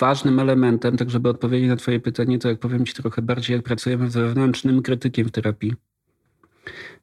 ważnym 0.00 0.40
elementem, 0.40 0.96
tak 0.96 1.10
żeby 1.10 1.28
odpowiedzieć 1.28 1.68
na 1.68 1.76
twoje 1.76 2.00
pytanie, 2.00 2.38
to 2.38 2.48
jak 2.48 2.58
powiem 2.58 2.86
ci 2.86 2.94
trochę 2.94 3.22
bardziej, 3.22 3.56
jak 3.56 3.64
pracujemy 3.64 4.10
z 4.10 4.14
wewnętrznym 4.14 4.82
krytykiem 4.82 5.28
w 5.28 5.30
terapii. 5.30 5.72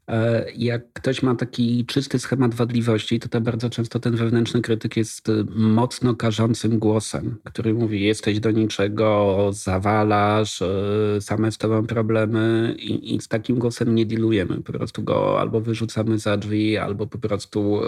E, 0.08 0.45
jak 0.56 0.93
ktoś 0.93 1.24
ma 1.24 1.36
taki 1.36 1.86
czysty 1.86 2.20
schemat 2.20 2.56
wadliwości, 2.56 3.20
to, 3.20 3.30
to 3.30 3.41
bardzo 3.41 3.70
często 3.70 3.99
ten 3.99 4.16
wewnętrzny 4.16 4.62
krytyk 4.62 4.97
jest 4.97 5.30
e, 5.30 5.32
mocno 5.56 6.16
karzącym 6.16 6.80
głosem, 6.80 7.38
który 7.43 7.74
mówi: 7.74 8.01
Jesteś 8.01 8.39
do 8.39 8.51
niczego, 8.51 9.49
zawalasz, 9.54 10.62
e, 10.62 11.22
same 11.22 11.51
z 11.51 11.58
tobą 11.58 11.88
problemy, 11.88 12.76
i, 12.80 13.16
i 13.16 13.22
z 13.22 13.28
takim 13.28 13.60
głosem 13.60 13.95
nie 13.95 14.06
dealujemy. 14.06 14.62
Po 14.62 14.74
prostu 14.74 15.04
go 15.04 15.39
albo 15.39 15.62
wyrzucamy 15.62 16.20
za 16.20 16.38
drzwi, 16.38 16.78
albo 16.78 17.08
po 17.08 17.18
prostu 17.18 17.80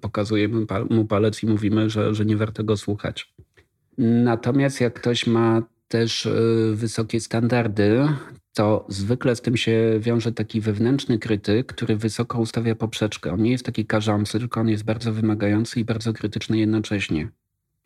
pokazujemy 0.00 0.66
mu 0.90 1.04
palec 1.04 1.42
i 1.42 1.46
mówimy, 1.46 1.90
że, 1.90 2.14
że 2.14 2.24
nie 2.24 2.36
warto 2.36 2.64
go 2.64 2.76
słuchać. 2.76 3.34
Natomiast 3.98 4.80
jak 4.80 4.94
ktoś 4.94 5.26
ma 5.26 5.62
też 5.88 6.28
wysokie 6.72 7.20
standardy, 7.20 8.08
to 8.54 8.86
zwykle 8.88 9.36
z 9.36 9.40
tym 9.40 9.56
się 9.56 9.96
wiąże 10.00 10.32
taki 10.32 10.60
wewnętrzny 10.60 11.18
krytyk, 11.18 11.66
który 11.66 11.96
wysoko 11.96 12.40
ustawia 12.40 12.74
poprzeczkę. 12.74 13.32
On 13.32 13.42
nie 13.42 13.50
jest 13.50 13.64
taki 13.64 13.86
karzący, 13.86 14.38
tylko 14.38 14.60
on 14.60 14.68
jest 14.68 14.84
bardzo 14.84 15.12
wymagający 15.12 15.80
i 15.80 15.84
bardzo 15.84 16.12
krytyczny 16.12 16.58
jednocześnie. 16.58 17.28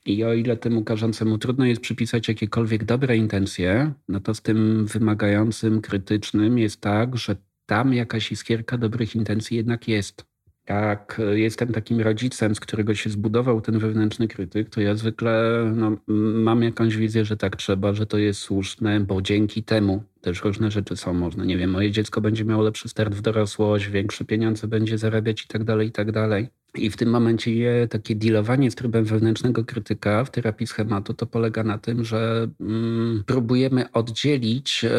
I 0.07 0.25
o 0.25 0.35
ile 0.35 0.57
temu 0.57 0.85
karzącemu 0.85 1.39
trudno 1.39 1.64
jest 1.64 1.81
przypisać 1.81 2.29
jakiekolwiek 2.29 2.85
dobre 2.85 3.16
intencje, 3.16 3.93
no 4.09 4.21
to 4.21 4.35
z 4.35 4.43
tym 4.43 4.87
wymagającym, 4.87 5.81
krytycznym 5.81 6.59
jest 6.59 6.81
tak, 6.81 7.16
że 7.16 7.37
tam 7.66 7.95
jakaś 7.95 8.33
iskierka 8.33 8.79
dobrych 8.79 9.14
intencji 9.14 9.57
jednak 9.57 9.89
jest. 9.89 10.28
Jak 10.69 11.21
jestem 11.33 11.73
takim 11.73 12.01
rodzicem, 12.01 12.55
z 12.55 12.61
którego 12.61 12.95
się 12.95 13.11
zbudował 13.11 13.61
ten 13.61 13.79
wewnętrzny 13.79 14.29
krytyk, 14.29 14.71
to 14.71 14.81
ja 14.81 14.95
zwykle 14.95 15.64
no, 15.77 15.97
mam 16.35 16.62
jakąś 16.62 16.97
wizję, 16.97 17.25
że 17.25 17.37
tak 17.37 17.57
trzeba, 17.57 17.93
że 17.93 18.07
to 18.07 18.19
jest 18.19 18.41
słuszne, 18.41 19.01
bo 19.01 19.23
dzięki 19.23 19.62
temu 19.62 20.03
też 20.21 20.45
różne 20.45 20.71
rzeczy 20.71 20.97
są 20.97 21.14
można. 21.14 21.45
Nie 21.45 21.57
wiem, 21.57 21.71
moje 21.71 21.91
dziecko 21.91 22.21
będzie 22.21 22.45
miało 22.45 22.62
lepszy 22.62 22.89
start 22.89 23.14
w 23.14 23.21
dorosłość, 23.21 23.89
większe 23.89 24.25
pieniądze 24.25 24.69
będzie 24.69 24.99
zarabiać 24.99 25.45
i 25.45 25.49
tak 25.49 25.64
dalej, 25.64 25.89
i 25.89 25.93
tak 25.93 26.12
dalej. 26.12 26.49
I 26.75 26.91
w 26.91 26.97
tym 26.97 27.11
momencie 27.11 27.55
je, 27.55 27.89
takie 27.89 28.14
dealowanie 28.14 28.71
z 28.71 28.75
trybem 28.75 29.05
wewnętrznego 29.05 29.64
krytyka 29.64 30.25
w 30.25 30.31
terapii 30.31 30.66
schematu 30.66 31.14
to 31.14 31.27
polega 31.27 31.64
na 31.64 31.79
tym, 31.79 32.05
że 32.05 32.49
mm, 32.61 33.23
próbujemy 33.27 33.93
oddzielić 33.93 34.85
e, 34.85 34.91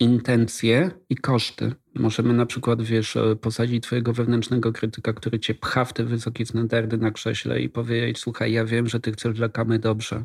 intencje 0.00 0.90
i 1.08 1.16
koszty. 1.16 1.72
Możemy 1.94 2.34
na 2.34 2.46
przykład, 2.46 2.82
wiesz, 2.82 3.16
e, 3.16 3.36
posadzić 3.36 3.82
twojego 3.84 4.12
wewnętrznego 4.12 4.72
krytyka, 4.72 5.12
który 5.12 5.38
cię 5.38 5.54
pcha 5.54 5.84
w 5.84 5.92
te 5.92 6.04
wysokie 6.04 6.46
standardy 6.46 6.98
na 6.98 7.10
krześle 7.10 7.60
i 7.60 7.68
powiedzieć, 7.68 8.18
słuchaj, 8.18 8.52
ja 8.52 8.64
wiem, 8.64 8.88
że 8.88 9.00
ty 9.00 9.12
chcesz 9.12 9.34
dla 9.34 9.48
Kamy 9.48 9.78
dobrze. 9.78 10.24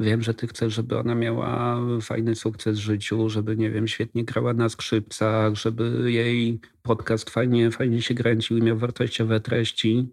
Wiem, 0.00 0.22
że 0.22 0.34
ty 0.34 0.46
chcesz, 0.46 0.74
żeby 0.74 0.98
ona 0.98 1.14
miała 1.14 1.80
fajny 2.00 2.34
sukces 2.34 2.78
w 2.78 2.82
życiu, 2.82 3.28
żeby, 3.28 3.56
nie 3.56 3.70
wiem, 3.70 3.88
świetnie 3.88 4.24
grała 4.24 4.54
na 4.54 4.68
skrzypcach, 4.68 5.54
żeby 5.54 6.12
jej 6.12 6.60
podcast 6.82 7.30
fajnie, 7.30 7.70
fajnie 7.70 8.02
się 8.02 8.14
kręcił 8.14 8.56
i 8.56 8.62
miał 8.62 8.78
wartościowe 8.78 9.40
treści. 9.40 10.08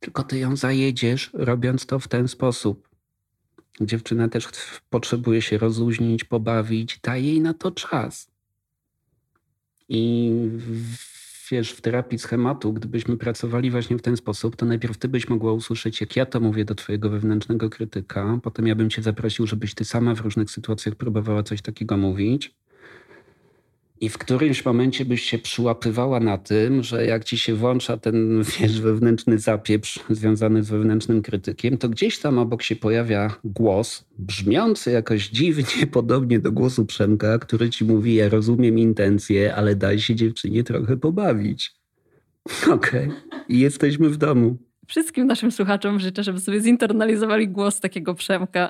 Tylko 0.00 0.22
ty 0.22 0.38
ją 0.38 0.56
zajedziesz, 0.56 1.30
robiąc 1.34 1.86
to 1.86 1.98
w 1.98 2.08
ten 2.08 2.28
sposób. 2.28 2.87
Dziewczyna 3.80 4.28
też 4.28 4.48
potrzebuje 4.90 5.42
się 5.42 5.58
rozluźnić, 5.58 6.24
pobawić, 6.24 7.00
daj 7.02 7.24
jej 7.24 7.40
na 7.40 7.54
to 7.54 7.70
czas. 7.70 8.30
I 9.88 10.32
wiesz, 11.50 11.72
w 11.72 11.80
terapii 11.80 12.18
schematu, 12.18 12.72
gdybyśmy 12.72 13.16
pracowali 13.16 13.70
właśnie 13.70 13.98
w 13.98 14.02
ten 14.02 14.16
sposób, 14.16 14.56
to 14.56 14.66
najpierw 14.66 14.98
ty 14.98 15.08
byś 15.08 15.28
mogła 15.28 15.52
usłyszeć, 15.52 16.00
jak 16.00 16.16
ja 16.16 16.26
to 16.26 16.40
mówię 16.40 16.64
do 16.64 16.74
twojego 16.74 17.10
wewnętrznego 17.10 17.70
krytyka, 17.70 18.40
potem 18.42 18.66
ja 18.66 18.74
bym 18.74 18.90
cię 18.90 19.02
zaprosił, 19.02 19.46
żebyś 19.46 19.74
ty 19.74 19.84
sama 19.84 20.14
w 20.14 20.20
różnych 20.20 20.50
sytuacjach 20.50 20.94
próbowała 20.94 21.42
coś 21.42 21.62
takiego 21.62 21.96
mówić. 21.96 22.54
I 24.00 24.08
w 24.08 24.18
którymś 24.18 24.64
momencie 24.64 25.04
byś 25.04 25.22
się 25.22 25.38
przyłapywała 25.38 26.20
na 26.20 26.38
tym, 26.38 26.82
że 26.82 27.06
jak 27.06 27.24
ci 27.24 27.38
się 27.38 27.54
włącza 27.54 27.96
ten 27.96 28.42
wiesz, 28.60 28.80
wewnętrzny 28.80 29.38
zapieprz 29.38 30.00
związany 30.10 30.62
z 30.62 30.70
wewnętrznym 30.70 31.22
krytykiem, 31.22 31.78
to 31.78 31.88
gdzieś 31.88 32.18
tam 32.18 32.38
obok 32.38 32.62
się 32.62 32.76
pojawia 32.76 33.36
głos 33.44 34.04
brzmiący 34.18 34.90
jakoś 34.90 35.28
dziwnie 35.28 35.86
podobnie 35.92 36.38
do 36.38 36.52
głosu 36.52 36.86
Przemka, 36.86 37.38
który 37.38 37.70
ci 37.70 37.84
mówi: 37.84 38.14
Ja 38.14 38.28
rozumiem 38.28 38.78
intencje, 38.78 39.54
ale 39.54 39.76
daj 39.76 39.98
się 39.98 40.14
dziewczynie 40.14 40.64
trochę 40.64 40.96
pobawić. 40.96 41.72
Okej, 42.72 43.08
okay. 43.08 43.40
i 43.48 43.58
jesteśmy 43.58 44.08
w 44.10 44.16
domu. 44.16 44.56
Wszystkim 44.86 45.26
naszym 45.26 45.52
słuchaczom 45.52 46.00
życzę, 46.00 46.22
żeby 46.22 46.40
sobie 46.40 46.60
zinternalizowali 46.60 47.48
głos 47.48 47.80
takiego 47.80 48.14
Przemka. 48.14 48.68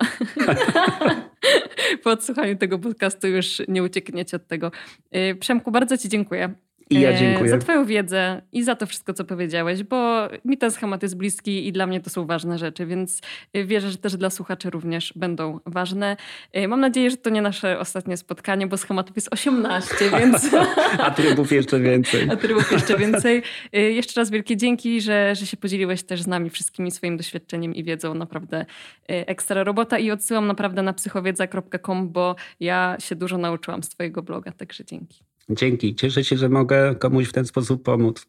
po 2.05 2.11
odsłuchaniu 2.11 2.57
tego 2.57 2.79
podcastu 2.79 3.27
już 3.27 3.63
nie 3.69 3.83
uciekniecie 3.83 4.37
od 4.37 4.47
tego. 4.47 4.71
Y, 5.17 5.37
Przemku, 5.41 5.71
bardzo 5.71 5.99
Ci 5.99 6.09
dziękuję. 6.09 6.55
I 6.91 7.01
ja 7.01 7.11
e, 7.11 7.19
dziękuję. 7.19 7.51
Za 7.51 7.59
Twoją 7.59 7.85
wiedzę 7.85 8.43
i 8.53 8.65
za 8.65 8.75
to 8.75 8.87
wszystko, 8.87 9.15
co 9.15 9.25
powiedziałeś, 9.25 9.83
bo 9.83 10.29
mi 10.45 10.59
ten 10.59 10.71
schemat 10.71 11.03
jest 11.03 11.17
bliski 11.17 11.67
i 11.67 11.73
dla 11.73 11.87
mnie 11.87 12.01
to 12.01 12.11
są 12.11 12.27
ważne 12.27 12.59
rzeczy, 12.59 12.87
więc 12.87 13.21
e, 13.53 13.65
wierzę, 13.65 13.91
że 13.91 13.99
też 13.99 14.17
dla 14.17 14.31
słuchaczy 14.31 14.71
również 14.71 15.13
będą 15.17 15.61
ważne. 15.67 16.17
E, 16.53 16.69
mam 16.69 16.81
nadzieję, 16.81 17.11
że 17.11 17.17
to 17.17 17.31
nie 17.31 17.43
nasze 17.43 17.79
ostatnie 17.79 18.17
spotkanie, 18.17 18.67
bo 18.67 18.77
schematów 18.77 19.17
jest 19.17 19.33
18, 19.33 19.95
więc. 20.19 20.51
A 20.99 21.11
trybów 21.11 21.53
jeszcze 21.53 21.81
więcej. 21.81 22.31
A 22.31 22.37
trybów 22.37 22.73
jeszcze 22.73 22.99
więcej. 23.05 23.43
Jeszcze 23.73 24.21
raz 24.21 24.31
wielkie 24.31 24.57
dzięki, 24.57 25.01
że, 25.01 25.35
że 25.35 25.47
się 25.47 25.57
podzieliłeś 25.57 26.03
też 26.03 26.23
z 26.23 26.27
nami 26.27 26.51
wszystkimi 26.51 26.91
swoim 26.91 27.17
doświadczeniem 27.17 27.75
i 27.75 27.85
wiedzą. 27.85 28.15
Naprawdę 28.15 28.67
ekstra 29.07 29.65
robota 29.65 29.99
i 29.99 30.11
odsyłam 30.11 30.47
naprawdę 30.47 30.83
na 30.83 30.93
psychowiedza.com, 30.93 32.09
bo 32.13 32.37
ja 32.61 32.97
się 33.01 33.17
dużo 33.17 33.39
nauczyłam 33.39 33.83
z 33.83 33.89
Twojego 33.89 34.23
bloga, 34.23 34.53
także 34.53 34.85
dzięki. 34.85 35.28
Dzięki. 35.51 35.95
Cieszę 35.95 36.25
się, 36.25 36.37
że 36.37 36.49
mogę 36.49 36.95
komuś 36.95 37.29
w 37.29 37.33
ten 37.33 37.45
sposób 37.45 37.83
pomóc. 37.83 38.27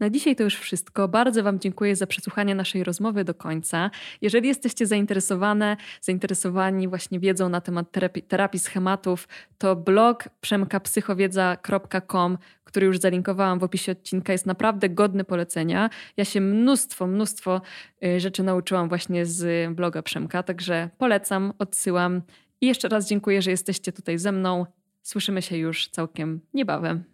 Na 0.00 0.10
dzisiaj 0.10 0.36
to 0.36 0.42
już 0.42 0.56
wszystko. 0.56 1.08
Bardzo 1.08 1.42
Wam 1.42 1.60
dziękuję 1.60 1.96
za 1.96 2.06
przesłuchanie 2.06 2.54
naszej 2.54 2.84
rozmowy 2.84 3.24
do 3.24 3.34
końca. 3.34 3.90
Jeżeli 4.20 4.48
jesteście 4.48 4.86
zainteresowane, 4.86 5.76
zainteresowani 6.00 6.88
właśnie 6.88 7.20
wiedzą 7.20 7.48
na 7.48 7.60
temat 7.60 7.90
terapii, 7.92 8.22
terapii 8.22 8.60
schematów, 8.60 9.28
to 9.58 9.76
blog 9.76 10.28
przemkapsychowiedza.com, 10.40 12.38
który 12.64 12.86
już 12.86 12.98
zalinkowałam 12.98 13.58
w 13.58 13.64
opisie 13.64 13.92
odcinka, 13.92 14.32
jest 14.32 14.46
naprawdę 14.46 14.88
godny 14.88 15.24
polecenia. 15.24 15.90
Ja 16.16 16.24
się 16.24 16.40
mnóstwo, 16.40 17.06
mnóstwo 17.06 17.60
y, 18.04 18.20
rzeczy 18.20 18.42
nauczyłam 18.42 18.88
właśnie 18.88 19.26
z 19.26 19.74
bloga 19.74 20.02
Przemka, 20.02 20.42
także 20.42 20.90
polecam, 20.98 21.52
odsyłam. 21.58 22.22
I 22.60 22.66
jeszcze 22.66 22.88
raz 22.88 23.08
dziękuję, 23.08 23.42
że 23.42 23.50
jesteście 23.50 23.92
tutaj 23.92 24.18
ze 24.18 24.32
mną. 24.32 24.66
Słyszymy 25.04 25.42
się 25.42 25.56
już 25.56 25.88
całkiem 25.88 26.40
niebawem. 26.54 27.04